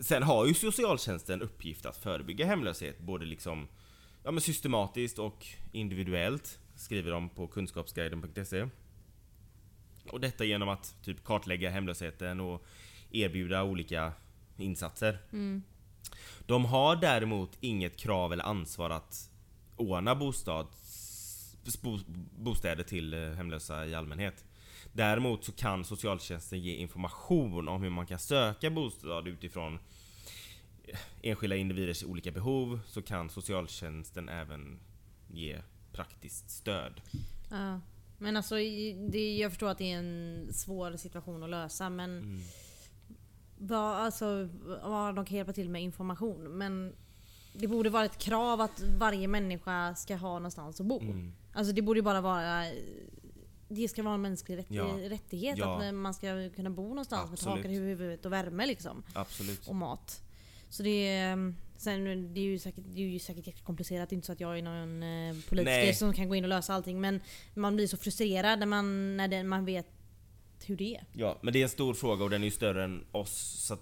sen 0.00 0.22
har 0.22 0.46
ju 0.46 0.54
socialtjänsten 0.54 1.42
uppgift 1.42 1.86
att 1.86 1.96
förebygga 1.96 2.46
hemlöshet 2.46 2.98
både 2.98 3.24
liksom 3.24 3.68
ja, 4.24 4.30
men 4.30 4.40
systematiskt 4.40 5.18
och 5.18 5.46
individuellt 5.72 6.58
skriver 6.74 7.10
de 7.10 7.28
på 7.28 7.46
kunskapsguiden.se. 7.46 8.68
Och 10.12 10.20
detta 10.20 10.44
genom 10.44 10.68
att 10.68 10.96
typ 11.02 11.24
kartlägga 11.24 11.70
hemlösheten 11.70 12.40
och 12.40 12.66
erbjuda 13.10 13.62
olika 13.62 14.12
insatser. 14.56 15.18
De 16.46 16.64
har 16.64 16.96
däremot 16.96 17.58
inget 17.60 17.96
krav 17.96 18.32
eller 18.32 18.44
ansvar 18.44 18.90
att 18.90 19.30
ordna 19.76 20.14
bostads, 20.14 21.56
bo, 21.82 21.98
bostäder 22.38 22.84
till 22.84 23.14
eh, 23.14 23.30
hemlösa 23.30 23.86
i 23.86 23.94
allmänhet. 23.94 24.44
Däremot 24.92 25.44
så 25.44 25.52
kan 25.52 25.84
socialtjänsten 25.84 26.60
ge 26.60 26.74
information 26.76 27.68
om 27.68 27.82
hur 27.82 27.90
man 27.90 28.06
kan 28.06 28.18
söka 28.18 28.70
bostad 28.70 29.28
utifrån 29.28 29.78
eh, 30.84 30.98
enskilda 31.22 31.56
individers 31.56 32.04
olika 32.04 32.30
behov 32.32 32.80
så 32.86 33.02
kan 33.02 33.30
socialtjänsten 33.30 34.28
även 34.28 34.78
ge 35.28 35.58
praktiskt 35.92 36.50
stöd. 36.50 37.00
Ja. 37.50 37.80
Men 38.18 38.36
alltså, 38.36 38.54
det, 39.10 39.36
jag 39.36 39.50
förstår 39.52 39.68
att 39.68 39.78
det 39.78 39.92
är 39.92 39.98
en 39.98 40.48
svår 40.52 40.96
situation 40.96 41.42
att 41.42 41.50
lösa 41.50 41.90
men 41.90 42.18
Mm. 42.18 42.40
vad, 43.58 43.96
alltså, 43.96 44.48
ja, 44.82 45.12
de 45.16 45.24
kan 45.24 45.36
hjälpa 45.36 45.52
till 45.52 45.68
med 45.70 45.82
information 45.82 46.58
men 46.58 46.92
det 47.52 47.68
borde 47.68 47.90
vara 47.90 48.04
ett 48.04 48.18
krav 48.18 48.60
att 48.60 48.82
varje 48.98 49.28
människa 49.28 49.94
ska 49.94 50.16
ha 50.16 50.32
någonstans 50.38 50.80
att 50.80 50.86
bo. 50.86 51.00
Mm. 51.00 51.32
Alltså 51.52 51.72
det 51.72 51.82
borde 51.82 52.02
bara 52.02 52.20
vara 52.20 52.64
det 53.68 53.88
ska 53.88 54.02
vara 54.02 54.14
en 54.14 54.22
mänsklig 54.22 54.56
rätt, 54.58 54.66
Ja. 54.68 54.84
rättighet 54.84 55.58
Ja. 55.58 55.82
att 55.82 55.94
man 55.94 56.14
ska 56.14 56.50
kunna 56.50 56.70
bo 56.70 56.88
någonstans 56.88 57.30
med 57.30 57.38
tak 57.38 57.48
Absolut. 57.48 57.66
över 57.66 57.86
huvudet 57.88 58.26
och 58.26 58.32
värme 58.32 58.66
liksom. 58.66 59.02
Absolut. 59.14 59.68
Och 59.68 59.74
mat. 59.74 60.22
Så 60.68 60.82
det 60.82 61.08
är, 61.08 61.54
sen, 61.76 62.34
det 62.34 62.40
är 62.40 62.44
ju 62.44 62.58
säkert, 62.58 62.84
det 62.86 63.00
är 63.00 63.06
ju 63.06 63.18
säkert 63.18 63.46
jättekomplicerat. 63.46 64.08
Det 64.10 64.14
är 64.14 64.16
inte 64.16 64.26
så 64.26 64.32
att 64.32 64.40
jag 64.40 64.58
är 64.58 64.62
någon 64.62 65.02
eh, 65.02 65.36
politiker 65.48 65.92
som 65.92 66.12
kan 66.12 66.28
gå 66.28 66.34
in 66.34 66.44
och 66.44 66.48
lösa 66.50 66.74
allting. 66.74 67.00
Men 67.00 67.20
man 67.54 67.76
blir 67.76 67.86
så 67.86 67.96
frustrerad 67.96 68.58
när 68.58 68.66
man, 68.66 69.16
när 69.16 69.28
det, 69.28 69.42
man 69.44 69.64
vet 69.64 69.86
hur 70.64 70.76
det 70.76 70.96
är. 70.96 71.04
Ja, 71.12 71.38
men 71.42 71.52
det 71.52 71.58
är 71.58 71.62
en 71.62 71.68
stor 71.68 71.94
fråga 71.94 72.24
och 72.24 72.30
den 72.30 72.40
är 72.42 72.44
ju 72.44 72.50
större 72.50 72.84
än 72.84 73.04
oss 73.12 73.64
så 73.66 73.76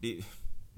det, 0.00 0.24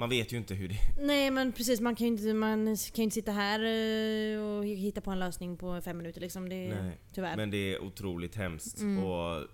Man 0.00 0.08
vet 0.08 0.32
ju 0.32 0.36
inte 0.36 0.54
hur 0.54 0.68
det... 0.68 0.76
Nej 1.00 1.30
men 1.30 1.52
precis, 1.52 1.80
man 1.80 1.96
kan 1.96 2.06
ju 2.06 2.12
inte, 2.12 2.34
man 2.34 2.76
kan 2.94 3.02
inte 3.02 3.14
sitta 3.14 3.32
här 3.32 3.60
eh, 3.60 4.40
och 4.40 4.64
hitta 4.64 5.00
på 5.00 5.10
en 5.10 5.18
lösning 5.18 5.56
på 5.56 5.80
fem 5.80 5.96
minuter 5.96 6.20
liksom. 6.20 6.48
Det, 6.48 6.68
Nej, 6.68 6.98
tyvärr. 7.14 7.36
Men 7.36 7.50
det 7.50 7.74
är 7.74 7.82
otroligt 7.82 8.34
hemskt. 8.34 8.80
Mm. 8.80 9.04
Och 9.04 9.46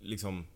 liksom, 0.00 0.46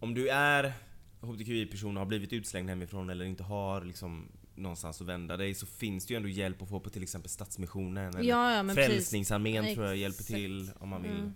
om 0.00 0.14
du 0.14 0.28
är 0.28 0.72
HBTQI-person 1.20 1.96
och 1.96 2.00
har 2.00 2.06
blivit 2.06 2.32
utslängd 2.32 2.68
hemifrån 2.68 3.10
eller 3.10 3.24
inte 3.24 3.42
har 3.42 3.84
liksom 3.84 4.28
någonstans 4.54 5.00
att 5.00 5.06
vända 5.06 5.36
dig 5.36 5.54
så 5.54 5.66
finns 5.66 6.06
det 6.06 6.14
ju 6.14 6.16
ändå 6.16 6.28
hjälp 6.28 6.62
att 6.62 6.68
få 6.68 6.80
på 6.80 6.90
till 6.90 7.02
exempel 7.02 7.30
Stadsmissionen 7.30 8.14
eller 8.14 8.28
Ja, 8.28 8.64
ja. 8.64 8.74
Frälsningsarmén 8.74 9.74
tror 9.74 9.86
jag 9.86 9.96
hjälper 9.96 10.24
till 10.24 10.70
om 10.78 10.88
man 10.88 11.02
vill 11.02 11.10
Mm. 11.10 11.34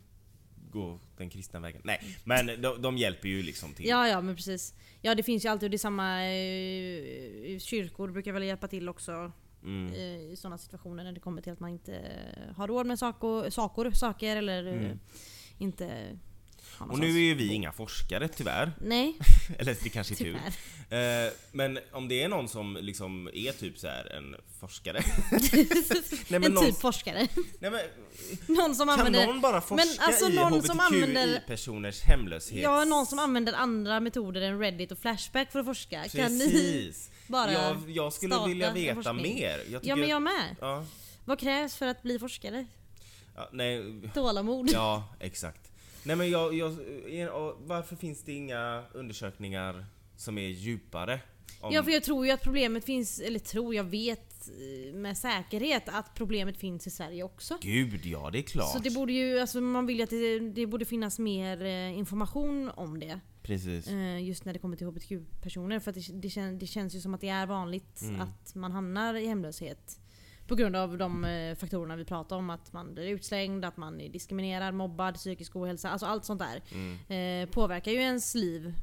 Gå 0.72 0.98
den 1.16 1.30
kristna 1.30 1.61
vägen. 1.61 1.80
Nej, 1.85 2.00
men 2.24 2.46
de, 2.46 2.82
de 2.82 2.96
hjälper 2.98 3.28
ju 3.28 3.42
liksom 3.42 3.74
till. 3.74 3.87
Ja, 3.88 4.08
ja 4.08 4.20
men 4.20 4.37
precis. 4.37 4.74
Ja 5.00 5.14
det 5.14 5.22
finns 5.22 5.44
ju 5.44 5.48
alltid, 5.48 5.70
det 5.70 5.76
är 5.76 5.78
samma 5.78 6.24
eh, 6.24 7.58
kyrkor 7.58 8.11
brukar 8.11 8.32
väl 8.32 8.42
hjälpa 8.42 8.68
till 8.68 8.88
också 8.88 9.32
Mm. 9.64 9.92
eh, 9.92 10.32
i 10.32 10.37
sådana 10.37 10.58
situationer 10.58 11.04
när 11.04 11.12
det 11.12 11.20
kommer 11.20 11.42
till 11.42 11.52
att 11.52 11.61
man 11.61 11.70
inte 11.70 12.00
har 12.56 12.68
råd 12.68 12.87
med 12.87 12.98
saker, 12.98 13.50
saker, 13.50 13.90
saker 13.90 14.37
eller 14.37 14.66
eh, 14.66 14.72
Mm. 14.72 14.98
inte 15.58 15.85
har 15.85 16.18
Och 16.79 16.98
nu 16.98 17.07
är 17.07 17.20
ju 17.20 17.35
vi 17.35 17.53
inga 17.53 17.72
forskare 17.72 18.29
tyvärr. 18.29 18.72
Nej, 18.81 19.18
Eller 19.59 19.77
det 19.83 19.88
kanske 19.88 20.14
är 20.14 20.16
tur. 20.16 20.35
Eh, 20.90 21.33
men 21.53 21.79
om 21.92 22.09
det 22.09 22.22
är 22.22 22.29
någon 22.29 22.48
som 22.48 22.79
liksom 22.81 23.31
är 23.35 23.53
typ 23.53 23.79
så 23.79 23.87
här 23.87 24.12
en 24.12 24.37
forskare. 24.61 25.03
nej, 25.33 25.66
men 26.29 26.44
en 26.44 26.53
någon, 26.53 26.64
typ 26.64 26.81
forskare. 26.81 27.29
nej, 27.59 27.70
men, 27.70 27.81
någon 28.57 28.75
som 28.75 28.88
kan 28.88 28.98
använder... 28.98 29.27
någon 29.27 29.40
bara 29.40 29.61
forska 29.61 29.75
Men 29.87 30.07
alltså 30.09 30.29
i 30.29 30.35
någon 30.35 30.62
som 30.62 30.81
använder- 30.81 31.27
HBTQI-personers 31.27 32.01
hemlöshet? 32.03 32.62
Ja, 32.62 32.85
någon 32.85 33.07
som 33.07 33.18
använder 33.18 33.53
andra 33.53 34.01
metoder 34.01 34.40
än 34.40 34.59
Reddit 34.59 34.92
och 34.92 34.98
Flashback 34.98 35.53
för 35.53 35.59
att 35.59 35.66
forska. 35.66 36.09
Kan 36.09 36.38
ni 36.38 36.51
Precis. 36.53 37.11
bara 37.27 37.53
jag, 37.53 37.90
jag 37.90 38.12
skulle 38.12 38.46
vilja 38.46 38.72
veta 38.72 39.12
mer. 39.12 39.61
Jag 39.70 39.87
Ja 39.87 39.96
men 39.96 40.09
jag 40.09 40.22
med. 40.22 40.57
Ja, 40.61 40.85
Vad 41.25 41.38
krävs 41.38 41.77
för 41.77 41.87
att 41.87 42.03
bli 42.03 42.18
forskare? 42.18 42.66
ja, 43.37 43.48
nej, 43.53 44.01
Tålamod. 44.14 44.70
ja, 44.72 45.14
exakt. 45.20 45.71
Nej 46.04 46.16
men 46.16 46.30
jag, 46.30 46.54
jag, 46.54 46.72
och 47.32 47.56
varför 47.64 47.96
finns 47.96 48.22
det 48.22 48.32
inga 48.32 48.84
undersökningar 48.94 49.86
som 50.16 50.38
är 50.38 50.48
djupare? 50.48 51.20
Om, 51.60 51.72
Ja 51.72 51.82
för 51.82 51.90
jag 51.90 52.02
tror 52.02 52.26
ju 52.26 52.32
att 52.32 52.42
problemet 52.42 52.84
finns, 52.84 53.20
eller 53.20 53.38
tror, 53.38 53.74
jag 53.74 53.84
vet 53.84 54.48
eh, 54.48 54.94
med 54.94 55.18
säkerhet 55.18 55.82
att 55.86 56.14
problemet 56.14 56.56
finns 56.56 56.86
i 56.86 56.90
Sverige 56.90 57.22
också. 57.22 57.58
Gud 57.60 58.06
ja, 58.06 58.30
det 58.32 58.38
är 58.38 58.42
klart. 58.42 58.72
Så 58.72 58.78
det 58.78 58.90
borde 58.90 59.12
ju, 59.12 59.38
alltså 59.38 59.60
man 59.60 59.86
vill 59.86 59.96
ju 59.96 60.02
att 60.02 60.10
det, 60.10 60.38
det 60.38 60.66
borde 60.66 60.84
finnas 60.84 61.18
mer 61.18 61.64
eh, 61.64 61.98
information 61.98 62.70
om 62.74 63.00
det. 63.00 63.20
Precis. 63.42 63.86
Eh, 63.86 64.24
just 64.24 64.44
när 64.44 64.52
det 64.52 64.58
kommer 64.58 64.76
till 64.76 64.86
HBTQ-personer. 64.86 65.80
För 65.80 65.90
att 65.90 65.94
det, 65.94 66.20
det, 66.20 66.30
kän, 66.30 66.58
det 66.58 66.66
känns 66.66 66.94
ju 66.94 67.00
som 67.00 67.14
att 67.14 67.20
det 67.20 67.28
är 67.28 67.46
vanligt 67.46 68.02
Mm. 68.02 68.20
att 68.20 68.54
man 68.54 68.72
hamnar 68.72 69.14
i 69.14 69.26
hemlöshet. 69.26 69.98
På 70.46 70.55
grund 70.55 70.76
av 70.76 70.98
de 70.98 71.24
eh, 71.24 71.57
faktorerna 71.57 71.96
vi 71.96 72.05
pratar 72.05 72.37
om. 72.37 72.50
Att 72.50 72.72
man 72.72 72.94
blir 72.94 73.07
utslängd, 73.09 73.64
att 73.64 73.76
man 73.76 74.00
är 74.00 74.09
diskriminerad, 74.09 74.74
mobbad, 74.74 75.14
psykisk 75.14 75.57
ohälsa. 75.57 75.90
Alltså 75.90 76.07
allt 76.07 76.24
sånt 76.24 76.40
där. 76.40 76.62
Mm. 76.72 77.42
Eh, 77.42 77.50
påverkar 77.50 77.92
ju 77.92 77.98
ens 77.98 78.35
liv 78.35 78.74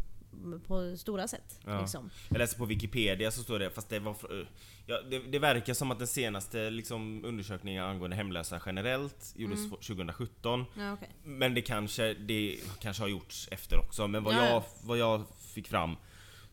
på 0.67 0.97
stora 0.97 1.27
sätt. 1.27 1.59
Ja. 1.65 1.81
Liksom. 1.81 2.09
Jag 2.29 2.37
läste 2.37 2.57
på 2.57 2.65
Wikipedia 2.65 3.31
så 3.31 3.43
står 3.43 3.59
det, 3.59 3.69
fast 3.69 3.89
det 3.89 3.99
var 3.99 4.13
fr- 4.13 4.47
ja, 4.85 5.01
det, 5.09 5.19
det 5.19 5.39
verkar 5.39 5.73
som 5.73 5.91
att 5.91 5.97
den 5.97 6.07
senaste 6.07 6.69
liksom, 6.69 7.25
undersökningen 7.25 7.83
angående 7.83 8.15
hemlösa 8.15 8.61
generellt 8.65 9.33
gjordes 9.35 9.59
Mm. 9.59 9.69
2017. 9.71 10.65
Ja, 10.77 10.93
okej. 10.93 11.09
Men 11.23 11.53
det 11.53 11.61
kanske, 11.61 12.13
det 12.13 12.59
kanske 12.79 13.03
har 13.03 13.07
gjorts 13.07 13.47
efter 13.51 13.77
också. 13.79 14.07
Men 14.07 14.23
vad, 14.23 14.33
Ja, 14.33 14.37
jag, 14.45 14.49
ja. 14.55 14.65
vad 14.83 14.97
jag 14.97 15.23
fick 15.53 15.67
fram 15.67 15.95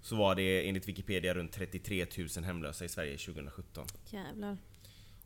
så 0.01 0.17
var 0.17 0.35
det 0.35 0.69
enligt 0.69 0.89
Wikipedia 0.89 1.35
runt 1.35 1.53
33 1.53 2.07
000 2.37 2.45
hemlösa 2.45 2.85
i 2.85 2.89
Sverige 2.89 3.17
2017. 3.17 3.87
Jävlar. 4.11 4.57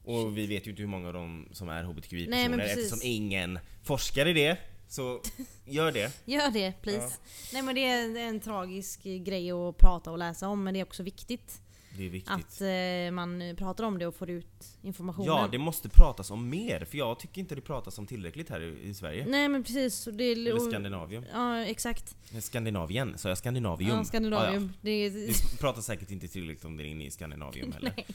Och 0.04 0.38
vi 0.38 0.46
vet 0.46 0.66
ju 0.66 0.70
inte 0.70 0.82
hur 0.82 0.88
många 0.88 1.06
av 1.06 1.12
dem 1.14 1.48
som 1.52 1.68
är 1.68 1.84
HBTQI-personer 1.84 2.58
eftersom 2.58 2.98
ingen 3.02 3.58
forskar 3.82 4.26
i 4.26 4.32
det. 4.32 4.58
Så 4.88 5.20
gör 5.64 5.92
det. 5.92 6.12
Gör 6.24 6.50
det 6.50 6.72
please. 6.82 7.16
Ja. 7.22 7.28
Nej 7.52 7.62
men 7.62 7.74
det 7.74 7.84
är 7.84 8.16
en, 8.16 8.40
tragisk 8.40 9.02
grej 9.02 9.50
att 9.50 9.78
prata 9.78 10.10
och 10.10 10.18
läsa 10.18 10.48
om 10.48 10.64
men 10.64 10.74
det 10.74 10.80
är 10.80 10.84
också 10.84 11.02
viktigt 11.02 11.60
Det 11.96 12.06
är 12.06 12.10
viktigt. 12.10 12.32
att 12.32 12.60
eh, 12.60 13.12
man 13.12 13.56
pratar 13.56 13.84
om 13.84 13.98
det 13.98 14.06
och 14.06 14.14
får 14.14 14.30
ut 14.30 14.66
informationen. 14.82 15.26
Ja, 15.26 15.48
det 15.52 15.58
måste 15.58 15.88
pratas 15.88 16.30
om 16.30 16.48
mer, 16.48 16.84
för 16.84 16.98
jag 16.98 17.18
tycker 17.18 17.40
inte 17.40 17.54
det 17.54 17.60
pratas 17.60 17.98
om 17.98 18.06
tillräckligt 18.06 18.50
här 18.50 18.60
i, 18.60 18.88
i 18.88 18.94
Sverige. 18.94 19.26
Nej 19.28 19.48
men 19.48 19.64
precis. 19.64 20.06
och 20.06 20.14
Det 20.14 20.24
är, 20.24 20.32
Eller 20.32 20.58
Skandinavien. 20.70 21.24
Ja 21.32 21.58
exakt. 21.64 22.16
Skandinavien, 22.40 23.18
sa 23.18 23.28
jag 23.28 23.38
Skandinavium? 23.38 23.90
Ja, 23.96 24.04
Skandinavium. 24.04 24.62
Ja, 24.62 24.78
Det 24.80 24.90
är. 24.90 25.10
Vi 25.10 25.34
pratar 25.60 25.82
säkert 25.82 26.10
inte 26.10 26.28
tillräckligt 26.28 26.64
om 26.64 26.76
det 26.76 26.86
inne 26.86 27.04
i 27.04 27.10
Skandinavium 27.10 27.72
heller. 27.76 27.92
nej. 27.96 28.06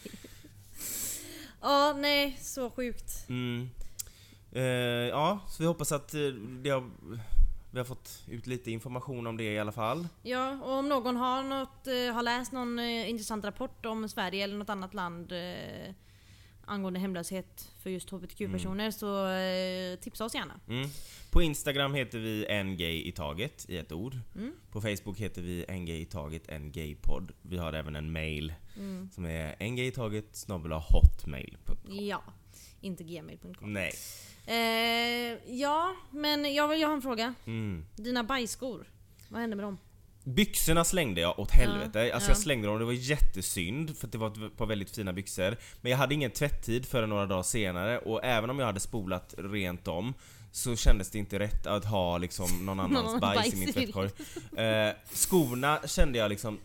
Ja 1.66 1.94
nej, 1.98 2.38
så 2.42 2.70
sjukt. 2.70 3.30
Mm. 3.30 3.70
Eh, 4.52 4.64
ja, 5.10 5.40
så 5.48 5.64
vi 5.64 5.68
hoppas 5.68 5.92
att 5.92 6.14
eh, 6.14 6.22
det 6.64 6.70
har, 6.70 6.90
vi 7.72 7.78
har 7.78 7.86
fått 7.86 8.24
ut 8.28 8.48
lite 8.48 8.72
information 8.72 9.28
om 9.28 9.38
det 9.38 9.54
i 9.54 9.60
alla 9.60 9.72
fall. 9.72 10.08
Ja, 10.22 10.60
och 10.64 10.74
om 10.74 10.90
någon 10.90 11.18
har, 11.18 11.44
något, 11.44 11.88
eh, 11.88 12.14
har 12.14 12.24
läst 12.24 12.52
någon 12.52 12.80
eh, 12.80 13.10
intressant 13.10 13.46
rapport 13.46 13.86
om 13.86 14.10
Sverige 14.10 14.44
eller 14.44 14.58
något 14.58 14.70
annat 14.70 14.94
land 14.94 15.32
eh, 15.32 15.94
angående 16.68 17.00
hemlöshet 17.00 17.72
för 17.84 17.90
just 17.90 18.10
HBTQ-personer 18.10 18.92
så 18.92 19.28
eh, 19.28 20.00
tipsa 20.00 20.26
oss 20.26 20.36
gärna. 20.36 20.60
Mm. 20.68 20.90
På 21.32 21.42
Instagram 21.42 21.94
heter 21.94 22.20
vi 22.20 22.46
en 22.46 22.78
gay 22.78 23.04
i 23.08 23.12
taget 23.12 23.66
i 23.70 23.78
ett 23.78 23.92
ord. 23.92 24.18
Mm. 24.36 24.52
På 24.72 24.82
Facebook 24.82 25.18
heter 25.20 25.42
vi 25.42 25.66
en 25.68 25.86
gay 25.86 26.02
i 26.02 26.06
taget, 26.06 26.48
en 26.50 26.72
gaypodd. 26.72 27.32
Vi 27.42 27.58
har 27.58 27.74
även 27.74 27.96
en 27.96 28.12
mail 28.12 28.54
Mm. 28.78 29.10
som 29.14 29.26
är 29.26 29.56
en 29.60 29.76
gay 29.76 29.86
i 29.88 29.92
taget 29.92 30.46
hotmail.com. 30.48 31.78
Ja, 32.06 32.24
inte 32.82 33.04
gmail.com. 33.04 33.74
Nej. 33.74 33.92
Eh, 34.48 35.38
ja, 35.56 35.96
men 36.12 36.54
jag, 36.54 36.68
vill- 36.68 36.82
jag 36.82 36.88
har 36.88 36.96
en 36.96 37.02
fråga. 37.02 37.34
Mm. 37.46 37.86
Dina 37.96 38.24
bajsskor, 38.24 38.90
vad 39.30 39.42
hände 39.42 39.56
med 39.56 39.66
dem? 39.66 39.78
Byxorna 40.26 40.84
slängde 40.84 41.22
jag 41.22 41.40
åt 41.40 41.52
helvete. 41.52 42.00
Ja, 42.00 42.14
alltså 42.14 42.30
ja. 42.30 42.32
jag 42.32 42.38
slängde 42.38 42.68
dem, 42.68 42.80
det 42.80 42.86
var 42.86 42.94
jättesynd 42.94 43.98
för 43.98 44.08
det 44.08 44.18
var 44.18 44.28
ett 44.48 44.58
par 44.58 44.66
väldigt 44.66 44.96
fina 44.96 45.14
byxor. 45.14 45.58
Men 45.82 45.92
jag 45.92 45.98
hade 45.98 46.14
ingen 46.14 46.32
tvätttid 46.32 46.86
förrän 46.86 47.10
några 47.10 47.26
dagar 47.26 47.44
senare 47.44 47.98
och 47.98 48.24
även 48.24 48.50
om 48.50 48.60
jag 48.60 48.66
hade 48.66 48.80
spolat 48.80 49.36
rent 49.38 49.86
dem 49.86 50.14
så 50.52 50.76
kändes 50.76 51.10
det 51.12 51.20
inte 51.20 51.40
rätt 51.40 51.68
att 51.68 51.86
ha 51.86 52.18
liksom 52.18 52.66
någon 52.66 52.80
annans 52.86 53.12
Någon 53.12 53.20
bajs, 53.20 53.38
bajs 53.42 53.54
i 53.54 53.58
min 53.58 53.74
tvättkorg. 53.74 54.10
Eh, 54.58 54.94
skorna 55.14 55.80
kände 55.86 56.18
jag 56.18 56.30
liksom 56.30 56.60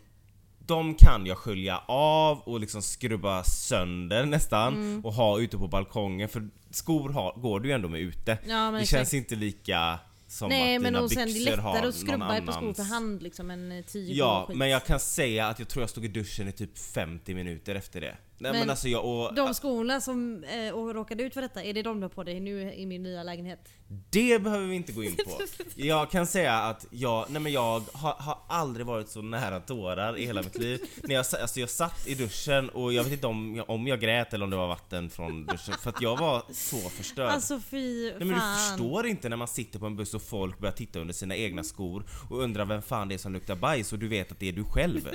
de 0.65 0.95
kan 0.95 1.25
jag 1.25 1.37
skölja 1.37 1.77
av 1.87 2.39
och 2.39 2.59
liksom 2.59 2.81
skrubba 2.81 3.43
sönder 3.43 4.25
nästan 4.25 4.73
Mm. 4.73 5.05
och 5.05 5.13
ha 5.13 5.39
ute 5.39 5.57
på 5.57 5.67
balkongen 5.67 6.29
för 6.29 6.49
skor 6.69 7.09
har, 7.09 7.33
går 7.33 7.59
du 7.59 7.69
ju 7.69 7.75
ändå 7.75 7.87
med 7.89 7.99
ute. 8.01 8.37
Ja, 8.47 8.71
det 8.71 8.77
exakt. 8.77 8.89
känns 8.89 9.13
inte 9.13 9.35
lika 9.35 9.99
som 10.31 10.49
Nej 10.49 10.75
att 10.75 10.81
men 10.81 10.93
dina 10.93 11.03
och 11.03 11.11
sen 11.11 11.27
det 11.27 11.31
är 11.31 11.33
byxor 11.33 11.57
har 11.57 11.73
lättare 11.73 11.77
att 11.77 11.83
någon 11.83 11.93
skrubba 11.93 12.37
ett 12.37 12.45
par 12.45 12.53
skor 12.53 12.61
annans. 12.63 12.77
för 12.77 12.83
hand 12.83 13.23
liksom 13.23 13.51
än 13.51 13.71
eh, 13.71 13.83
tyg 13.85 14.09
Ja, 14.15 14.41
och 14.41 14.47
skit. 14.47 14.57
men 14.57 14.69
jag 14.69 14.85
kan 14.85 14.99
säga 14.99 15.47
att 15.47 15.59
jag 15.59 15.67
tror 15.67 15.83
jag 15.83 15.89
stod 15.89 16.05
i 16.05 16.07
duschen 16.07 16.47
i 16.47 16.51
typ 16.51 16.77
50 16.77 17.33
minuter 17.33 17.75
efter 17.75 18.01
det. 18.01 18.17
Nej 18.41 18.51
men, 18.51 18.59
Men 18.59 18.69
alltså 18.69 18.87
jag, 18.87 19.05
och, 19.05 19.35
De 19.35 19.53
skorna 19.53 20.01
som 20.01 20.43
eh, 20.43 20.73
och 20.73 20.93
råkade 20.93 21.23
ut 21.23 21.33
för 21.33 21.41
detta, 21.41 21.63
är 21.63 21.73
det 21.73 21.81
de 21.81 21.99
du 21.99 22.03
har 22.03 22.09
på 22.09 22.23
dig 22.23 22.39
nu 22.39 22.73
i 22.73 22.85
min 22.85 23.03
nya 23.03 23.23
lägenhet? 23.23 23.69
det 24.09 24.39
behöver 24.39 24.67
vi 24.67 24.75
inte 24.75 24.91
gå 24.91 25.03
in 25.03 25.15
på. 25.15 25.41
Jag 25.75 26.11
kan 26.11 26.27
säga 26.27 26.53
att 26.53 26.85
jag, 26.89 27.25
nej 27.29 27.41
men 27.41 27.51
jag 27.51 27.83
har, 27.93 28.13
har 28.13 28.37
aldrig 28.47 28.85
varit 28.85 29.09
så 29.09 29.21
nära 29.21 29.59
tårar 29.59 30.17
i 30.17 30.25
hela 30.25 30.41
mitt 30.41 30.57
liv. 30.57 30.81
När 31.03 31.15
jag, 31.15 31.25
alltså 31.41 31.59
jag 31.59 31.69
satt 31.69 32.07
i 32.07 32.15
duschen 32.15 32.69
och 32.69 32.93
jag 32.93 33.03
vet 33.03 33.13
inte 33.13 33.27
om 33.27 33.55
jag, 33.55 33.69
om 33.69 33.87
jag 33.87 33.99
grät 33.99 34.33
eller 34.33 34.43
om 34.43 34.49
det 34.49 34.57
var 34.57 34.67
vatten 34.67 35.09
från 35.09 35.45
duschen 35.45 35.73
för 35.81 35.89
att 35.89 36.01
jag 36.01 36.17
var 36.17 36.43
så 36.53 36.77
förstörd. 36.77 37.29
Alltså 37.29 37.59
fy 37.59 38.03
Nej 38.03 38.19
men 38.19 38.27
du 38.27 38.35
fan. 38.35 38.57
förstår 38.57 39.07
inte 39.07 39.29
när 39.29 39.37
man 39.37 39.47
sitter 39.47 39.79
på 39.79 39.85
en 39.85 39.95
buss 39.95 40.13
och 40.13 40.21
folk 40.21 40.59
börjar 40.59 40.73
titta 40.73 40.99
under 40.99 41.13
sina 41.13 41.35
egna 41.35 41.63
skor 41.63 42.03
och 42.29 42.39
undrar 42.39 42.65
vem 42.65 42.81
fan 42.81 43.07
det 43.07 43.15
är 43.15 43.17
som 43.17 43.33
luktar 43.33 43.55
bajs 43.55 43.93
och 43.93 43.99
du 43.99 44.07
vet 44.07 44.31
att 44.31 44.39
det 44.39 44.49
är 44.49 44.53
du 44.53 44.63
själv. 44.63 45.09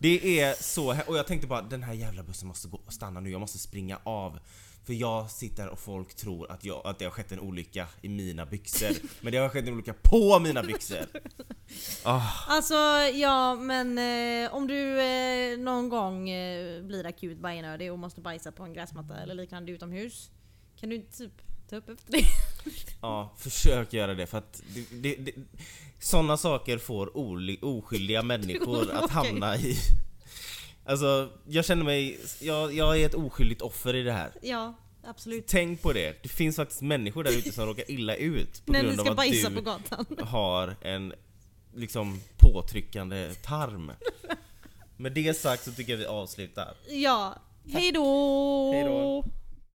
Det 0.00 0.40
är 0.40 0.62
så 0.62 1.02
och 1.06 1.16
jag 1.16 1.26
tänkte 1.26 1.46
bara 1.46 1.62
den 1.62 1.82
här 1.82 1.92
jävla 1.94 2.22
bussen 2.22 2.48
måste 2.48 2.68
gå, 2.68 2.80
stanna 2.88 3.20
nu, 3.20 3.30
jag 3.30 3.40
måste 3.40 3.58
springa 3.58 3.98
av. 4.04 4.38
För 4.84 4.92
jag 4.92 5.30
sitter 5.30 5.68
och 5.68 5.78
folk 5.78 6.14
tror 6.14 6.50
att, 6.52 6.64
jag, 6.64 6.82
att 6.86 6.98
det 6.98 7.04
har 7.04 7.12
skett 7.12 7.32
en 7.32 7.40
olycka 7.40 7.88
i 8.02 8.08
mina 8.08 8.46
byxor. 8.46 8.90
Men 9.20 9.32
det 9.32 9.38
har 9.38 9.48
skett 9.48 9.66
en 9.66 9.72
olycka 9.74 9.94
på 10.02 10.38
mina 10.38 10.62
byxor! 10.62 11.06
Ah, 12.04 12.22
Alltså 12.48 12.74
ja 13.14 13.54
men 13.54 13.98
eh, 13.98 14.54
om 14.54 14.66
du 14.66 15.00
eh, 15.02 15.58
någon 15.58 15.88
gång 15.88 16.30
eh, 16.30 16.82
blir 16.82 17.06
akut 17.06 17.38
bajnödig 17.38 17.92
och 17.92 17.98
måste 17.98 18.20
bajsa 18.20 18.52
på 18.52 18.62
en 18.62 18.72
gräsmatta 18.72 19.16
eller 19.16 19.34
liknande 19.34 19.72
utomhus. 19.72 20.30
Kan 20.80 20.88
du 20.88 20.96
inte 20.96 21.16
typ 21.18 21.32
ta 21.70 21.76
upp 21.76 21.88
efter 21.88 22.12
det? 22.12 22.24
ja, 23.00 23.34
försök 23.38 23.92
göra 23.92 24.14
det 24.14 24.26
för 24.26 24.38
att 24.38 24.62
det, 24.74 24.86
det, 24.90 25.14
det, 25.16 25.32
sådana 25.98 26.36
saker 26.36 26.78
får 26.78 27.16
oskyldiga 27.64 28.22
människor 28.22 28.90
att 28.94 29.10
hamna 29.10 29.56
i 29.56 29.78
Alltså, 30.88 31.30
jag 31.46 31.64
känner 31.64 31.84
mig, 31.84 32.18
jag, 32.40 32.74
jag 32.74 33.00
är 33.00 33.06
ett 33.06 33.14
oskyldigt 33.14 33.62
offer 33.62 33.94
i 33.94 34.02
det 34.02 34.12
här. 34.12 34.32
ja, 34.42 34.74
absolut. 35.04 35.46
Tänk 35.46 35.82
på 35.82 35.92
det, 35.92 36.22
det 36.22 36.28
finns 36.28 36.56
faktiskt 36.56 36.82
människor 36.82 37.24
där 37.24 37.38
ute 37.38 37.52
som 37.52 37.66
råkar 37.66 37.90
illa 37.90 38.14
ut 38.14 38.66
på 38.66 38.72
När 38.72 38.82
grund 38.82 39.00
av 39.00 39.20
att 39.20 39.30
du 39.30 39.50
på 39.54 39.60
gatan. 39.60 40.06
har 40.20 40.76
en 40.80 41.12
liksom 41.74 42.20
påtryckande 42.36 43.34
tarm. 43.34 43.92
Med 44.96 45.12
det 45.12 45.36
sagt 45.36 45.64
så 45.64 45.72
tycker 45.72 45.92
jag 45.92 45.98
vi 45.98 46.06
avslutar. 46.06 46.74
Ja, 46.88 47.34
hej 47.68 47.92
då! 47.92 48.72
Hej 48.72 48.84
då. 48.84 49.24